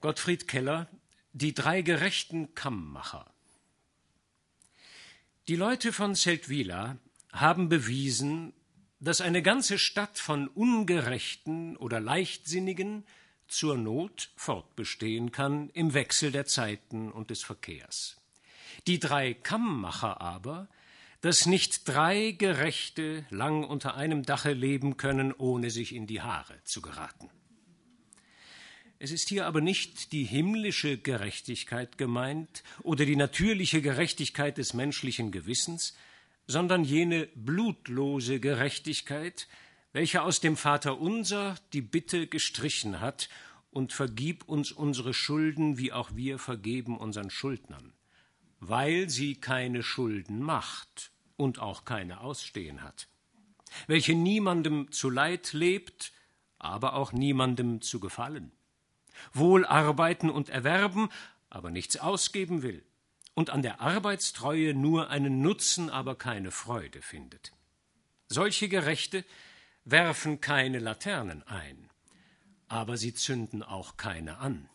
Gottfried 0.00 0.48
Keller 0.48 0.88
Die 1.32 1.52
drei 1.52 1.82
gerechten 1.82 2.54
Kammmacher 2.54 3.30
Die 5.46 5.56
Leute 5.56 5.92
von 5.92 6.14
Seldwyla 6.14 6.96
haben 7.32 7.68
bewiesen, 7.68 8.54
dass 8.98 9.20
eine 9.20 9.42
ganze 9.42 9.78
Stadt 9.78 10.18
von 10.18 10.48
Ungerechten 10.48 11.76
oder 11.76 12.00
Leichtsinnigen 12.00 13.04
zur 13.46 13.76
Not 13.76 14.30
fortbestehen 14.36 15.32
kann 15.32 15.68
im 15.74 15.92
Wechsel 15.92 16.32
der 16.32 16.46
Zeiten 16.46 17.12
und 17.12 17.28
des 17.28 17.42
Verkehrs. 17.42 18.16
Die 18.86 19.00
drei 19.00 19.34
Kammmacher 19.34 20.22
aber, 20.22 20.68
dass 21.20 21.44
nicht 21.44 21.86
drei 21.86 22.30
Gerechte 22.30 23.26
lang 23.28 23.64
unter 23.64 23.96
einem 23.96 24.22
Dache 24.22 24.54
leben 24.54 24.96
können, 24.96 25.34
ohne 25.34 25.70
sich 25.70 25.94
in 25.94 26.06
die 26.06 26.22
Haare 26.22 26.64
zu 26.64 26.80
geraten. 26.80 27.28
Es 29.02 29.12
ist 29.12 29.30
hier 29.30 29.46
aber 29.46 29.62
nicht 29.62 30.12
die 30.12 30.24
himmlische 30.24 30.98
Gerechtigkeit 30.98 31.96
gemeint 31.96 32.62
oder 32.82 33.06
die 33.06 33.16
natürliche 33.16 33.80
Gerechtigkeit 33.80 34.58
des 34.58 34.74
menschlichen 34.74 35.32
Gewissens, 35.32 35.96
sondern 36.46 36.84
jene 36.84 37.26
blutlose 37.34 38.40
Gerechtigkeit, 38.40 39.48
welche 39.94 40.20
aus 40.20 40.40
dem 40.40 40.54
Vater 40.54 41.00
unser 41.00 41.54
die 41.72 41.80
Bitte 41.80 42.26
gestrichen 42.26 43.00
hat 43.00 43.30
und 43.70 43.94
vergib 43.94 44.46
uns 44.46 44.70
unsere 44.70 45.14
Schulden, 45.14 45.78
wie 45.78 45.94
auch 45.94 46.14
wir 46.14 46.38
vergeben 46.38 46.98
unseren 46.98 47.30
Schuldnern, 47.30 47.94
weil 48.58 49.08
sie 49.08 49.34
keine 49.34 49.82
Schulden 49.82 50.42
macht 50.42 51.10
und 51.38 51.58
auch 51.58 51.86
keine 51.86 52.20
ausstehen 52.20 52.82
hat, 52.82 53.08
welche 53.86 54.12
niemandem 54.12 54.92
zu 54.92 55.08
Leid 55.08 55.54
lebt, 55.54 56.12
aber 56.58 56.92
auch 56.92 57.14
niemandem 57.14 57.80
zu 57.80 57.98
gefallen 57.98 58.52
wohl 59.32 59.64
arbeiten 59.64 60.30
und 60.30 60.48
erwerben, 60.48 61.08
aber 61.48 61.70
nichts 61.70 61.96
ausgeben 61.96 62.62
will, 62.62 62.84
und 63.34 63.50
an 63.50 63.62
der 63.62 63.80
Arbeitstreue 63.80 64.74
nur 64.74 65.10
einen 65.10 65.40
Nutzen, 65.42 65.90
aber 65.90 66.14
keine 66.16 66.50
Freude 66.50 67.02
findet. 67.02 67.52
Solche 68.28 68.68
Gerechte 68.68 69.24
werfen 69.84 70.40
keine 70.40 70.78
Laternen 70.78 71.42
ein, 71.44 71.90
aber 72.68 72.96
sie 72.96 73.14
zünden 73.14 73.62
auch 73.62 73.96
keine 73.96 74.38
an, 74.38 74.68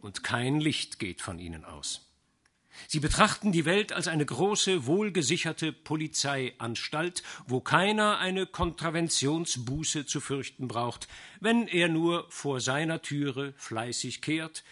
und 0.00 0.22
kein 0.24 0.60
Licht 0.60 0.98
geht 0.98 1.22
von 1.22 1.38
ihnen 1.38 1.64
aus. 1.64 2.05
Sie 2.88 3.00
betrachten 3.00 3.52
die 3.52 3.64
Welt 3.64 3.92
als 3.92 4.08
eine 4.08 4.24
große, 4.24 4.86
wohlgesicherte 4.86 5.72
Polizeianstalt, 5.72 7.22
wo 7.46 7.60
keiner 7.60 8.18
eine 8.18 8.46
Kontraventionsbuße 8.46 10.06
zu 10.06 10.20
fürchten 10.20 10.68
braucht, 10.68 11.08
wenn 11.40 11.68
er 11.68 11.88
nur 11.88 12.26
vor 12.30 12.60
seiner 12.60 13.02
Türe 13.02 13.54
fleißig 13.56 14.22
kehrt, 14.22 14.64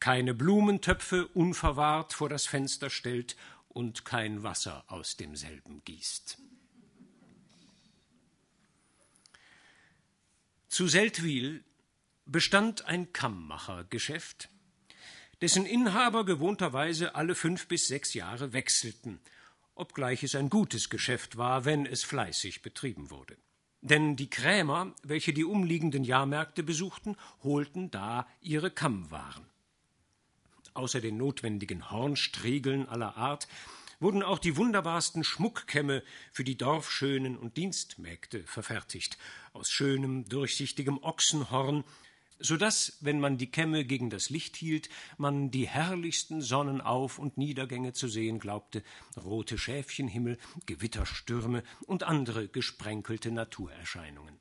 keine 0.00 0.34
Blumentöpfe 0.34 1.26
unverwahrt 1.28 2.12
vor 2.12 2.28
das 2.28 2.46
Fenster 2.46 2.90
stellt 2.90 3.36
und 3.68 4.04
kein 4.04 4.42
Wasser 4.42 4.84
aus 4.88 5.16
demselben 5.16 5.82
gießt. 5.84 6.38
Zu 10.68 10.88
Seldwyl 10.88 11.62
bestand 12.26 12.86
ein 12.86 13.12
Kammmachergeschäft, 13.12 14.48
dessen 15.44 15.66
Inhaber 15.66 16.24
gewohnterweise 16.24 17.16
alle 17.16 17.34
fünf 17.34 17.68
bis 17.68 17.86
sechs 17.86 18.14
Jahre 18.14 18.54
wechselten, 18.54 19.20
obgleich 19.74 20.22
es 20.22 20.34
ein 20.36 20.48
gutes 20.48 20.88
Geschäft 20.88 21.36
war, 21.36 21.66
wenn 21.66 21.84
es 21.84 22.02
fleißig 22.02 22.62
betrieben 22.62 23.10
wurde. 23.10 23.36
Denn 23.82 24.16
die 24.16 24.30
Krämer, 24.30 24.94
welche 25.02 25.34
die 25.34 25.44
umliegenden 25.44 26.02
Jahrmärkte 26.02 26.62
besuchten, 26.62 27.18
holten 27.42 27.90
da 27.90 28.26
ihre 28.40 28.70
Kammwaren. 28.70 29.44
Außer 30.72 31.02
den 31.02 31.18
notwendigen 31.18 31.90
Hornstriegeln 31.90 32.88
aller 32.88 33.18
Art 33.18 33.46
wurden 34.00 34.22
auch 34.22 34.38
die 34.38 34.56
wunderbarsten 34.56 35.24
Schmuckkämme 35.24 36.02
für 36.32 36.44
die 36.44 36.56
Dorfschönen 36.56 37.36
und 37.36 37.58
Dienstmägde 37.58 38.44
verfertigt, 38.44 39.18
aus 39.52 39.68
schönem, 39.68 40.26
durchsichtigem 40.26 40.96
Ochsenhorn 41.02 41.84
so 42.38 42.56
dass, 42.56 42.98
wenn 43.00 43.20
man 43.20 43.38
die 43.38 43.50
Kämme 43.50 43.84
gegen 43.84 44.10
das 44.10 44.30
Licht 44.30 44.56
hielt, 44.56 44.88
man 45.16 45.50
die 45.50 45.68
herrlichsten 45.68 46.40
Sonnenauf- 46.40 47.18
und 47.18 47.38
Niedergänge 47.38 47.92
zu 47.92 48.08
sehen 48.08 48.38
glaubte, 48.38 48.82
rote 49.16 49.58
Schäfchenhimmel, 49.58 50.38
Gewitterstürme 50.66 51.62
und 51.86 52.02
andere 52.02 52.48
gesprenkelte 52.48 53.30
Naturerscheinungen. 53.30 54.38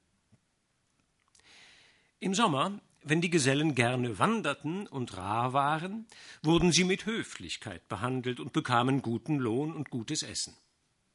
Im 2.19 2.33
Sommer, 2.33 2.79
wenn 3.03 3.19
die 3.19 3.29
Gesellen 3.29 3.75
gerne 3.75 4.17
wanderten 4.17 4.87
und 4.87 5.17
rar 5.17 5.51
waren, 5.51 6.07
wurden 6.41 6.71
sie 6.71 6.85
mit 6.85 7.05
Höflichkeit 7.05 7.87
behandelt 7.89 8.39
und 8.39 8.53
bekamen 8.53 9.01
guten 9.01 9.39
Lohn 9.39 9.73
und 9.73 9.89
gutes 9.89 10.23
Essen. 10.23 10.55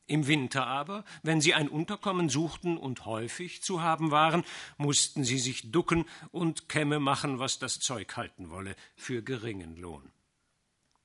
Im 0.09 0.27
Winter 0.27 0.67
aber, 0.67 1.05
wenn 1.23 1.43
sie 1.43 1.53
ein 1.53 1.69
Unterkommen 1.69 2.31
suchten 2.31 2.79
und 2.79 3.05
häufig 3.05 3.63
zu 3.63 3.83
haben 3.83 4.11
waren, 4.11 4.43
mussten 4.79 5.23
sie 5.23 5.39
sich 5.39 5.71
ducken 5.71 6.07
und 6.31 6.71
Kämme 6.71 6.99
machen, 6.99 7.39
was 7.39 7.59
das 7.59 7.79
Zeug 7.79 8.17
halten 8.17 8.49
wolle, 8.49 8.75
für 8.97 9.23
geringen 9.23 9.77
Lohn. 9.77 10.11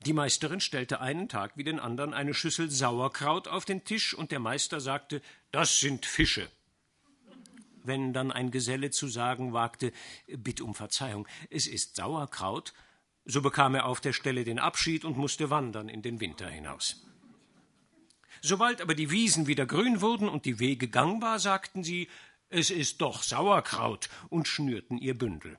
Die 0.05 0.13
Meisterin 0.13 0.61
stellte 0.61 1.01
einen 1.01 1.27
Tag 1.27 1.57
wie 1.57 1.65
den 1.65 1.81
anderen 1.81 2.13
eine 2.13 2.33
Schüssel 2.33 2.71
Sauerkraut 2.71 3.49
auf 3.49 3.65
den 3.65 3.83
Tisch, 3.83 4.13
und 4.13 4.31
der 4.31 4.39
Meister 4.39 4.79
sagte 4.79 5.21
Das 5.51 5.81
sind 5.81 6.05
Fische. 6.05 6.49
Wenn 7.83 8.13
dann 8.13 8.31
ein 8.31 8.51
Geselle 8.51 8.89
zu 8.89 9.09
sagen 9.09 9.51
wagte 9.51 9.91
Bitt 10.27 10.61
um 10.61 10.75
Verzeihung, 10.75 11.27
es 11.49 11.67
ist 11.67 11.97
Sauerkraut, 11.97 12.73
so 13.25 13.41
bekam 13.41 13.75
er 13.75 13.85
auf 13.85 13.99
der 13.99 14.13
Stelle 14.13 14.45
den 14.45 14.59
Abschied 14.59 15.03
und 15.03 15.17
musste 15.17 15.49
wandern 15.49 15.89
in 15.89 16.01
den 16.01 16.21
Winter 16.21 16.47
hinaus. 16.49 17.05
Sobald 18.45 18.81
aber 18.81 18.93
die 18.93 19.09
Wiesen 19.09 19.47
wieder 19.47 19.65
grün 19.65 20.01
wurden 20.01 20.27
und 20.27 20.43
die 20.43 20.59
Wege 20.59 20.89
gangbar, 20.89 21.39
sagten 21.39 21.81
sie, 21.81 22.09
es 22.49 22.71
ist 22.71 22.99
doch 22.99 23.23
Sauerkraut 23.23 24.09
und 24.27 24.49
schnürten 24.49 24.97
ihr 24.97 25.17
Bündel. 25.17 25.57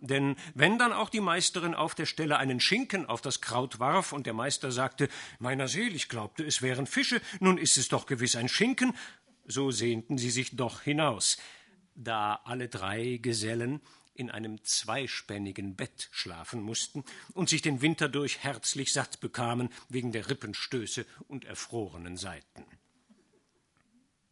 Denn 0.00 0.36
wenn 0.54 0.78
dann 0.78 0.92
auch 0.92 1.10
die 1.10 1.20
Meisterin 1.20 1.74
auf 1.74 1.96
der 1.96 2.06
Stelle 2.06 2.38
einen 2.38 2.60
Schinken 2.60 3.06
auf 3.06 3.22
das 3.22 3.40
Kraut 3.40 3.80
warf 3.80 4.12
und 4.12 4.26
der 4.26 4.34
Meister 4.34 4.70
sagte, 4.70 5.08
meiner 5.40 5.66
Seel, 5.66 5.92
ich 5.96 6.08
glaubte, 6.08 6.44
es 6.44 6.62
wären 6.62 6.86
Fische, 6.86 7.20
nun 7.40 7.58
ist 7.58 7.76
es 7.76 7.88
doch 7.88 8.06
gewiss 8.06 8.36
ein 8.36 8.48
Schinken, 8.48 8.96
so 9.48 9.72
sehnten 9.72 10.16
sie 10.16 10.30
sich 10.30 10.54
doch 10.54 10.82
hinaus, 10.82 11.38
da 11.96 12.40
alle 12.44 12.68
drei 12.68 13.18
Gesellen 13.20 13.80
in 14.20 14.30
einem 14.30 14.62
zweispännigen 14.62 15.74
Bett 15.74 16.08
schlafen 16.12 16.60
mussten 16.60 17.04
und 17.32 17.48
sich 17.48 17.62
den 17.62 17.80
Winter 17.80 18.08
durch 18.08 18.38
herzlich 18.38 18.92
satt 18.92 19.20
bekamen 19.20 19.70
wegen 19.88 20.12
der 20.12 20.28
Rippenstöße 20.28 21.06
und 21.26 21.46
erfrorenen 21.46 22.16
Seiten. 22.16 22.64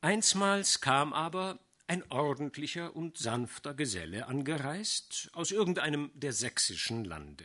Einsmals 0.00 0.80
kam 0.80 1.12
aber 1.12 1.58
ein 1.88 2.04
ordentlicher 2.10 2.94
und 2.94 3.16
sanfter 3.16 3.72
Geselle 3.72 4.26
angereist 4.26 5.30
aus 5.32 5.50
irgendeinem 5.50 6.10
der 6.14 6.34
sächsischen 6.34 7.04
Lande. 7.04 7.44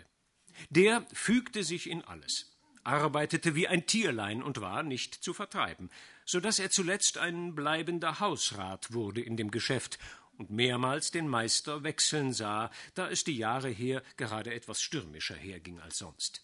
Der 0.69 1.07
fügte 1.13 1.63
sich 1.63 1.89
in 1.89 2.03
alles, 2.03 2.57
arbeitete 2.83 3.55
wie 3.55 3.69
ein 3.69 3.87
Tierlein 3.87 4.43
und 4.43 4.59
war 4.59 4.83
nicht 4.83 5.15
zu 5.15 5.33
vertreiben, 5.33 5.89
so 6.25 6.41
dass 6.41 6.59
er 6.59 6.69
zuletzt 6.69 7.17
ein 7.17 7.55
bleibender 7.55 8.19
Hausrat 8.19 8.93
wurde 8.93 9.21
in 9.21 9.37
dem 9.37 9.49
Geschäft 9.49 9.97
und 10.37 10.49
mehrmals 10.49 11.11
den 11.11 11.27
Meister 11.27 11.83
wechseln 11.83 12.33
sah, 12.33 12.71
da 12.95 13.09
es 13.09 13.23
die 13.23 13.37
Jahre 13.37 13.69
her 13.69 14.03
gerade 14.17 14.53
etwas 14.53 14.81
stürmischer 14.81 15.35
herging 15.35 15.79
als 15.79 15.97
sonst. 15.97 16.41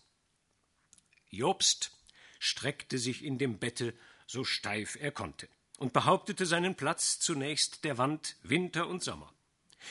Jobst 1.30 1.92
streckte 2.40 2.98
sich 2.98 3.24
in 3.24 3.38
dem 3.38 3.60
Bette 3.60 3.94
so 4.26 4.44
steif 4.44 4.96
er 5.00 5.12
konnte 5.12 5.48
und 5.78 5.94
behauptete 5.94 6.46
seinen 6.46 6.76
Platz 6.76 7.20
zunächst 7.20 7.84
der 7.84 7.98
Wand 7.98 8.38
Winter 8.44 8.88
und 8.88 9.04
Sommer. 9.04 9.34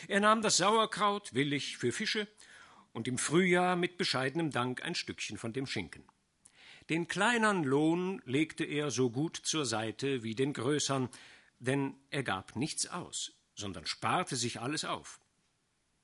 Er 0.07 0.21
nahm 0.21 0.43
das 0.43 0.59
Sauerkraut 0.59 1.35
willig 1.35 1.79
für 1.79 1.93
Fische 1.93 2.29
und 2.93 3.09
im 3.09 3.19
Frühjahr 3.19 3.77
mit 3.77 3.97
bescheidenem 3.97 4.51
Dank 4.51 4.83
ein 4.83 4.95
Stückchen 4.95 5.39
von 5.39 5.53
dem 5.53 5.67
Schinken. 5.67 6.05
Den 6.91 7.07
kleinern 7.07 7.65
Lohn 7.65 8.23
legte 8.25 8.65
er 8.65 8.91
so 8.91 9.11
gut 9.11 9.37
zur 9.37 9.67
Seite 9.67 10.23
wie 10.23 10.35
den 10.35 10.53
größern, 10.53 11.09
denn 11.59 11.95
er 12.11 12.23
gab 12.23 12.57
nichts 12.57 12.87
aus, 12.87 13.33
sondern 13.59 13.87
sparte 13.87 14.37
sich 14.37 14.61
alles 14.61 14.85
auf. 14.85 15.21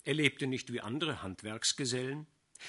Er 0.03 0.15
lebte 0.15 0.47
nicht 0.47 0.73
wie 0.73 0.81
andere 0.81 1.23
Handwerksgesellen, 1.23 2.27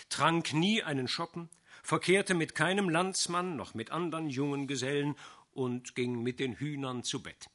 trank 0.10 0.54
nie 0.54 0.84
einen 0.84 1.08
Schoppen, 1.08 1.50
verkehrte 1.84 2.36
mit 2.36 2.56
keinem 2.56 2.90
Landsmann 2.90 3.56
noch 3.56 3.74
mit 3.74 3.92
anderen 3.92 4.30
jungen 4.30 4.68
Gesellen 4.68 5.16
und 5.52 5.96
ging 5.96 6.22
mit 6.22 6.40
den 6.40 6.54
Hühnern 6.54 7.04
zu 7.04 7.24
Bett. 7.24 7.50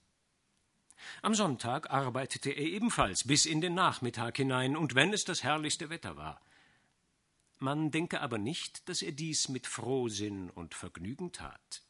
Am 1.23 1.35
Sonntag 1.35 1.91
arbeitete 1.91 2.51
er 2.51 2.67
ebenfalls 2.67 3.27
bis 3.27 3.47
in 3.47 3.61
den 3.61 3.75
Nachmittag 3.75 4.37
hinein, 4.37 4.77
und 4.77 4.95
wenn 4.95 5.13
es 5.15 5.25
das 5.25 5.43
herrlichste 5.43 5.89
Wetter 5.89 6.17
war. 6.17 6.43
Man 7.59 7.91
denke 7.91 8.21
aber 8.21 8.39
nicht, 8.39 8.89
dass 8.89 9.03
er 9.03 9.13
dies 9.13 9.49
mit 9.49 9.67
Frohsinn 9.67 10.51
und 10.51 10.75
Vergnügen 10.75 11.33
tat. 11.33 11.83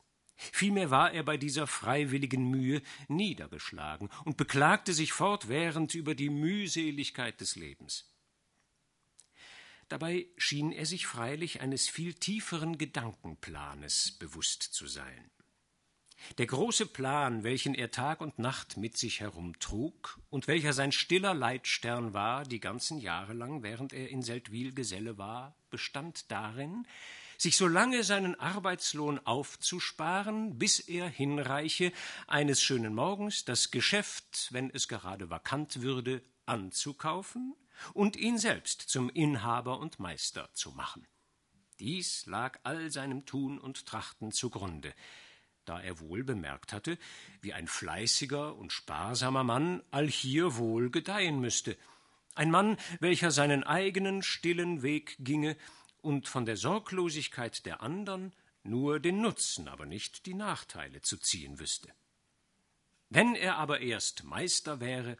Vielmehr 0.52 0.90
war 0.90 1.12
er 1.12 1.22
bei 1.22 1.36
dieser 1.36 1.66
freiwilligen 1.66 2.48
Mühe 2.48 2.82
niedergeschlagen 3.08 4.08
und 4.24 4.36
beklagte 4.36 4.94
sich 4.94 5.12
fortwährend 5.12 5.94
über 5.94 6.14
die 6.14 6.30
Mühseligkeit 6.30 7.40
des 7.40 7.56
Lebens. 7.56 8.10
Dabei 9.88 10.26
schien 10.36 10.72
er 10.72 10.86
sich 10.86 11.06
freilich 11.06 11.60
eines 11.60 11.88
viel 11.88 12.14
tieferen 12.14 12.78
Gedankenplanes 12.78 14.12
bewusst 14.12 14.62
zu 14.62 14.86
sein. 14.86 15.30
Der 16.38 16.46
große 16.46 16.86
Plan, 16.86 17.42
welchen 17.44 17.74
er 17.74 17.90
Tag 17.90 18.20
und 18.20 18.38
Nacht 18.38 18.76
mit 18.76 18.96
sich 18.96 19.20
herumtrug 19.20 20.20
und 20.28 20.46
welcher 20.48 20.72
sein 20.72 20.92
stiller 20.92 21.34
Leitstern 21.34 22.14
war 22.14 22.44
die 22.44 22.60
ganzen 22.60 22.98
Jahre 22.98 23.32
lang, 23.32 23.62
während 23.62 23.92
er 23.92 24.08
in 24.10 24.22
Seldwyl 24.22 24.72
Geselle 24.72 25.18
war, 25.18 25.56
bestand 25.70 26.30
darin, 26.30 26.86
sich 27.40 27.56
so 27.56 27.66
lange 27.66 28.04
seinen 28.04 28.38
Arbeitslohn 28.38 29.18
aufzusparen, 29.24 30.58
bis 30.58 30.78
er 30.78 31.08
hinreiche, 31.08 31.90
eines 32.26 32.60
schönen 32.60 32.94
Morgens 32.94 33.46
das 33.46 33.70
Geschäft, 33.70 34.48
wenn 34.50 34.68
es 34.68 34.88
gerade 34.88 35.30
vakant 35.30 35.80
würde, 35.80 36.22
anzukaufen 36.44 37.54
und 37.94 38.16
ihn 38.16 38.36
selbst 38.36 38.82
zum 38.82 39.08
Inhaber 39.08 39.78
und 39.78 39.98
Meister 39.98 40.50
zu 40.52 40.72
machen. 40.72 41.06
Dies 41.78 42.26
lag 42.26 42.60
all 42.62 42.90
seinem 42.90 43.24
Tun 43.24 43.58
und 43.58 43.86
Trachten 43.86 44.32
zugrunde, 44.32 44.92
da 45.64 45.80
er 45.80 45.98
wohl 45.98 46.22
bemerkt 46.24 46.74
hatte, 46.74 46.98
wie 47.40 47.54
ein 47.54 47.68
fleißiger 47.68 48.54
und 48.54 48.70
sparsamer 48.70 49.44
Mann 49.44 49.82
allhier 49.90 50.56
wohl 50.56 50.90
gedeihen 50.90 51.40
müsste, 51.40 51.78
ein 52.34 52.50
Mann, 52.50 52.76
welcher 53.00 53.30
seinen 53.30 53.64
eigenen 53.64 54.22
stillen 54.22 54.82
Weg 54.82 55.16
ginge 55.18 55.56
und 56.02 56.28
von 56.28 56.44
der 56.44 56.56
Sorglosigkeit 56.56 57.64
der 57.66 57.82
andern 57.82 58.32
nur 58.62 59.00
den 59.00 59.20
Nutzen, 59.20 59.68
aber 59.68 59.86
nicht 59.86 60.26
die 60.26 60.34
Nachteile 60.34 61.00
zu 61.00 61.16
ziehen 61.16 61.58
wüsste. 61.58 61.88
Wenn 63.08 63.34
er 63.34 63.56
aber 63.56 63.80
erst 63.80 64.24
Meister 64.24 64.80
wäre, 64.80 65.16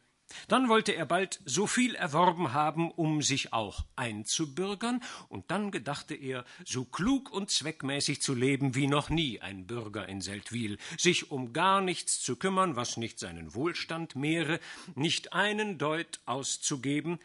dann 0.49 0.69
wollte 0.69 0.93
er 0.93 1.07
bald 1.07 1.41
so 1.45 1.67
viel 1.67 1.95
erworben 1.95 2.53
haben, 2.53 2.91
um 2.91 3.23
sich 3.23 3.53
auch 3.53 3.85
einzubürgern, 3.97 5.03
und 5.29 5.51
dann 5.51 5.71
gedachte 5.71 6.15
er, 6.15 6.45
so 6.65 6.85
klug 6.85 7.33
und 7.33 7.51
zweckmäßig 7.51 8.23
zu 8.23 8.35
leben 8.35 8.75
wie 8.75 8.87
noch 8.87 9.11
nie 9.11 9.41
ein 9.41 9.67
Bürger 9.67 10.09
in 10.09 10.21
Seldwyl, 10.21 10.79
sich 10.97 11.31
um 11.31 11.53
gar 11.53 11.81
nichts 11.81 12.21
zu 12.21 12.37
kümmern, 12.37 12.77
was 12.77 12.97
nicht 12.97 13.19
seinen 13.19 13.55
Wohlstand 13.55 14.15
mehre, 14.15 14.61
nicht 14.95 15.33
einen 15.33 15.79
Deut 15.79 16.21
auszugeben, 16.27 17.19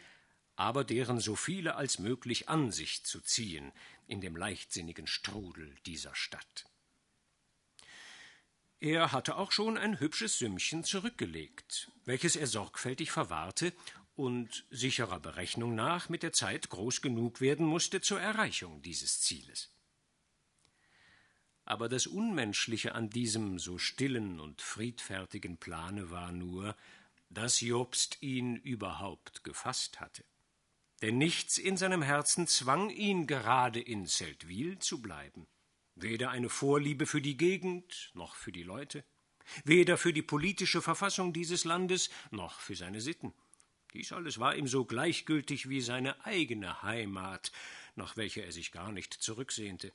aber 0.56 0.84
deren 0.84 1.20
so 1.20 1.36
viele 1.36 1.76
als 1.76 2.00
möglich 2.00 2.50
an 2.50 2.72
sich 2.72 3.04
zu 3.04 3.22
ziehen 3.22 3.72
in 4.08 4.22
dem 4.22 4.36
leichtsinnigen 4.36 5.08
Strudel 5.08 5.76
dieser 5.86 6.16
Stadt. 6.16 6.66
Er 8.80 9.12
hatte 9.12 9.38
auch 9.38 9.52
schon 9.52 9.78
ein 9.78 10.00
hübsches 10.00 10.38
Sümmchen 10.38 10.84
zurückgelegt, 10.84 11.92
welches 12.06 12.36
er 12.36 12.48
sorgfältig 12.48 13.12
verwahrte 13.12 13.74
und 14.16 14.66
sicherer 14.70 15.20
Berechnung 15.20 15.76
nach 15.76 16.10
mit 16.10 16.24
der 16.24 16.34
Zeit 16.34 16.70
groß 16.70 17.02
genug 17.02 17.42
werden 17.42 17.66
musste 17.66 18.02
zur 18.02 18.22
Erreichung 18.22 18.82
dieses 18.82 19.22
Zieles. 19.22 19.72
Aber 21.66 21.90
das 21.90 22.06
Unmenschliche 22.06 22.94
an 22.94 23.10
diesem 23.10 23.58
so 23.58 23.78
stillen 23.80 24.40
und 24.40 24.62
friedfertigen 24.62 25.58
Plane 25.58 26.12
war 26.12 26.32
nur, 26.32 26.76
dass 27.30 27.60
Jobst 27.60 28.22
ihn 28.22 28.56
überhaupt 28.58 29.44
gefasst 29.44 30.00
hatte. 30.00 30.24
Denn 31.02 31.18
nichts 31.18 31.58
in 31.58 31.78
seinem 31.78 32.02
Herzen 32.02 32.48
zwang 32.48 32.90
ihn, 32.90 33.28
gerade 33.28 33.80
in 33.80 34.06
Seldwyl 34.06 34.80
zu 34.80 35.02
bleiben. 35.02 35.48
Weder 35.96 36.30
eine 36.30 36.50
Vorliebe 36.50 37.06
für 37.06 37.22
die 37.22 37.38
Gegend 37.38 38.12
noch 38.14 38.36
für 38.36 38.52
die 38.52 38.64
Leute, 38.64 39.04
weder 39.64 39.98
für 39.98 40.14
die 40.14 40.22
politische 40.22 40.82
Verfassung 40.82 41.34
dieses 41.34 41.64
Landes 41.64 42.10
noch 42.32 42.60
für 42.60 42.76
seine 42.76 43.02
Sitten. 43.02 43.34
Dies 43.94 44.12
alles 44.12 44.40
war 44.40 44.56
ihm 44.56 44.68
so 44.68 44.84
gleichgültig 44.84 45.70
wie 45.70 45.80
seine 45.80 46.26
eigene 46.26 46.82
Heimat, 46.82 47.52
nach 47.96 48.18
welcher 48.18 48.44
er 48.44 48.52
sich 48.52 48.72
gar 48.72 48.92
nicht 48.92 49.14
zurücksehnte. 49.14 49.94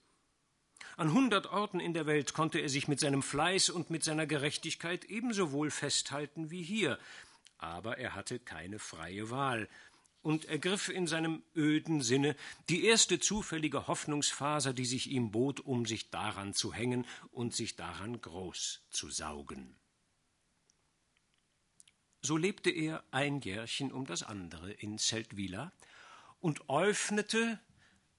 An 0.97 1.13
hundert 1.13 1.47
Orten 1.47 1.81
in 1.81 1.93
der 1.93 2.07
Welt 2.07 2.33
konnte 2.33 2.61
er 2.61 2.71
sich 2.71 2.89
mit 2.89 3.01
seinem 3.01 3.23
Fleiß 3.23 3.69
und 3.69 3.91
mit 3.91 4.03
seiner 4.03 4.27
Gerechtigkeit 4.27 5.05
ebenso 5.05 5.53
wohl 5.53 5.71
festhalten 5.71 6.51
wie 6.51 6.63
hier, 6.63 6.99
aber 7.59 7.99
er 7.99 8.15
hatte 8.15 8.39
keine 8.39 8.79
freie 8.79 9.29
Wahl, 9.31 9.69
und 10.23 10.45
ergriff 10.47 10.89
in 10.89 11.07
seinem 11.07 11.43
öden 11.57 12.03
Sinne 12.03 12.37
die 12.69 12.85
erste 12.85 13.21
zufällige 13.21 13.87
Hoffnungsfaser, 13.87 14.73
die 14.73 14.85
sich 14.85 15.11
ihm 15.11 15.31
bot, 15.31 15.61
um 15.61 15.87
sich 15.87 16.11
daran 16.11 16.55
zu 16.55 16.73
hängen 16.73 17.07
und 17.31 17.55
sich 17.55 17.77
daran 17.77 18.21
groß 18.21 18.83
zu 18.91 19.11
saugen. 19.11 19.77
So 22.23 22.37
lebte 22.37 22.71
er 22.71 23.03
ein 23.11 23.41
Jährchen 23.41 23.93
um 23.93 24.07
das 24.07 24.23
andere 24.23 24.73
in 24.73 24.99
Zeltwila 24.99 25.73
und 26.39 26.69
öffnete, 26.69 27.59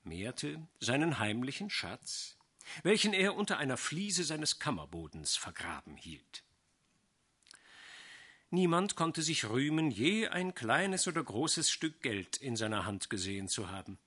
mehrte 0.03 0.67
seinen 0.79 1.19
heimlichen 1.19 1.69
Schatz, 1.69 2.37
welchen 2.81 3.13
er 3.13 3.35
unter 3.35 3.57
einer 3.57 3.77
Fliese 3.77 4.23
seines 4.23 4.57
Kammerbodens 4.57 5.35
vergraben 5.35 5.95
hielt. 5.97 6.43
Niemand 8.53 8.97
konnte 8.97 9.21
sich 9.21 9.49
rühmen, 9.49 9.91
je 9.91 10.27
ein 10.27 10.53
kleines 10.53 11.07
oder 11.07 11.23
großes 11.23 11.71
Stück 11.71 12.01
Geld 12.01 12.35
in 12.35 12.57
seiner 12.57 12.85
Hand 12.85 13.09
gesehen 13.09 13.47
zu 13.47 13.69
haben. 13.69 13.97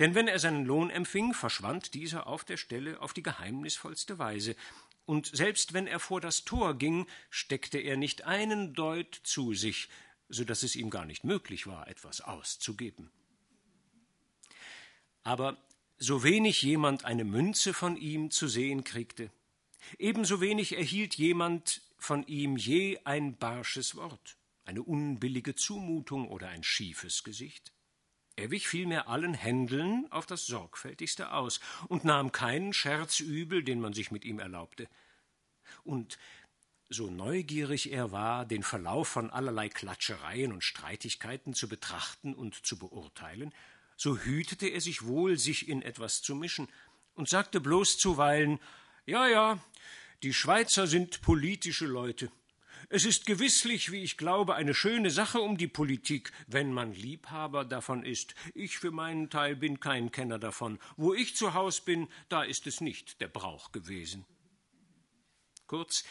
Denn 0.00 0.16
wenn 0.16 0.26
er 0.26 0.40
seinen 0.40 0.64
Lohn 0.64 0.90
empfing, 0.90 1.32
verschwand 1.32 1.94
dieser 1.94 2.26
auf 2.26 2.44
der 2.44 2.56
Stelle 2.56 3.00
auf 3.00 3.12
die 3.12 3.22
geheimnisvollste 3.22 4.18
Weise, 4.18 4.56
und 5.06 5.26
selbst 5.26 5.72
wenn 5.72 5.86
er 5.86 6.00
vor 6.00 6.20
das 6.20 6.44
Tor 6.44 6.76
ging, 6.76 7.06
steckte 7.30 7.78
er 7.78 7.96
nicht 7.96 8.24
einen 8.24 8.74
Deut 8.74 9.14
zu 9.22 9.54
sich, 9.54 9.88
so 10.28 10.44
dass 10.44 10.64
es 10.64 10.76
ihm 10.76 10.90
gar 10.90 11.06
nicht 11.06 11.24
möglich 11.24 11.66
war, 11.66 11.88
etwas 11.88 12.20
auszugeben. 12.20 13.10
Aber 15.22 15.56
so 15.96 16.24
wenig 16.24 16.62
jemand 16.62 17.04
eine 17.04 17.24
Münze 17.24 17.72
von 17.72 17.96
ihm 17.96 18.30
zu 18.30 18.48
sehen 18.48 18.82
kriegte, 18.82 19.30
ebenso 19.98 20.40
wenig 20.40 20.76
erhielt 20.76 21.14
jemand 21.14 21.80
von 21.98 22.26
ihm 22.26 22.56
je 22.56 22.98
ein 23.04 23.36
barsches 23.36 23.96
Wort, 23.96 24.36
eine 24.64 24.82
unbillige 24.82 25.54
Zumutung 25.54 26.28
oder 26.28 26.48
ein 26.48 26.62
schiefes 26.62 27.24
Gesicht. 27.24 27.72
Er 28.36 28.50
wich 28.50 28.68
vielmehr 28.68 29.08
allen 29.08 29.34
Händeln 29.34 30.06
auf 30.10 30.24
das 30.24 30.46
sorgfältigste 30.46 31.32
aus 31.32 31.58
und 31.88 32.04
nahm 32.04 32.30
keinen 32.30 32.72
Scherz 32.72 33.18
übel, 33.18 33.64
den 33.64 33.80
man 33.80 33.94
sich 33.94 34.12
mit 34.12 34.24
ihm 34.24 34.38
erlaubte. 34.38 34.88
Und 35.82 36.18
so 36.88 37.10
neugierig 37.10 37.92
er 37.92 38.12
war, 38.12 38.46
den 38.46 38.62
Verlauf 38.62 39.08
von 39.08 39.30
allerlei 39.30 39.68
Klatschereien 39.68 40.52
und 40.52 40.62
Streitigkeiten 40.62 41.52
zu 41.52 41.68
betrachten 41.68 42.32
und 42.32 42.64
zu 42.64 42.78
beurteilen, 42.78 43.52
so 43.96 44.16
hütete 44.16 44.68
er 44.68 44.80
sich 44.80 45.04
wohl, 45.04 45.36
sich 45.36 45.68
in 45.68 45.82
etwas 45.82 46.22
zu 46.22 46.34
mischen, 46.34 46.68
und 47.14 47.28
sagte 47.28 47.60
bloß 47.60 47.98
zuweilen 47.98 48.60
Ja, 49.04 49.26
ja, 49.26 49.58
die 50.22 50.34
Schweizer 50.34 50.86
sind 50.86 51.20
politische 51.22 51.86
Leute. 51.86 52.30
Es 52.90 53.04
ist 53.04 53.26
gewisslich, 53.26 53.92
wie 53.92 54.02
ich 54.02 54.16
glaube, 54.16 54.54
eine 54.54 54.74
schöne 54.74 55.10
Sache 55.10 55.40
um 55.40 55.58
die 55.58 55.68
Politik, 55.68 56.32
wenn 56.46 56.72
man 56.72 56.92
Liebhaber 56.92 57.64
davon 57.64 58.04
ist. 58.04 58.34
Ich 58.54 58.78
für 58.78 58.90
meinen 58.90 59.30
Teil 59.30 59.56
bin 59.56 59.78
kein 59.78 60.10
Kenner 60.10 60.38
davon. 60.38 60.78
Wo 60.96 61.12
ich 61.14 61.36
zu 61.36 61.54
Haus 61.54 61.82
bin, 61.84 62.08
da 62.28 62.42
ist 62.42 62.66
es 62.66 62.80
nicht 62.80 63.20
der 63.20 63.28
Brauch 63.28 63.72
gewesen. 63.72 64.24
Kurz, 65.66 66.02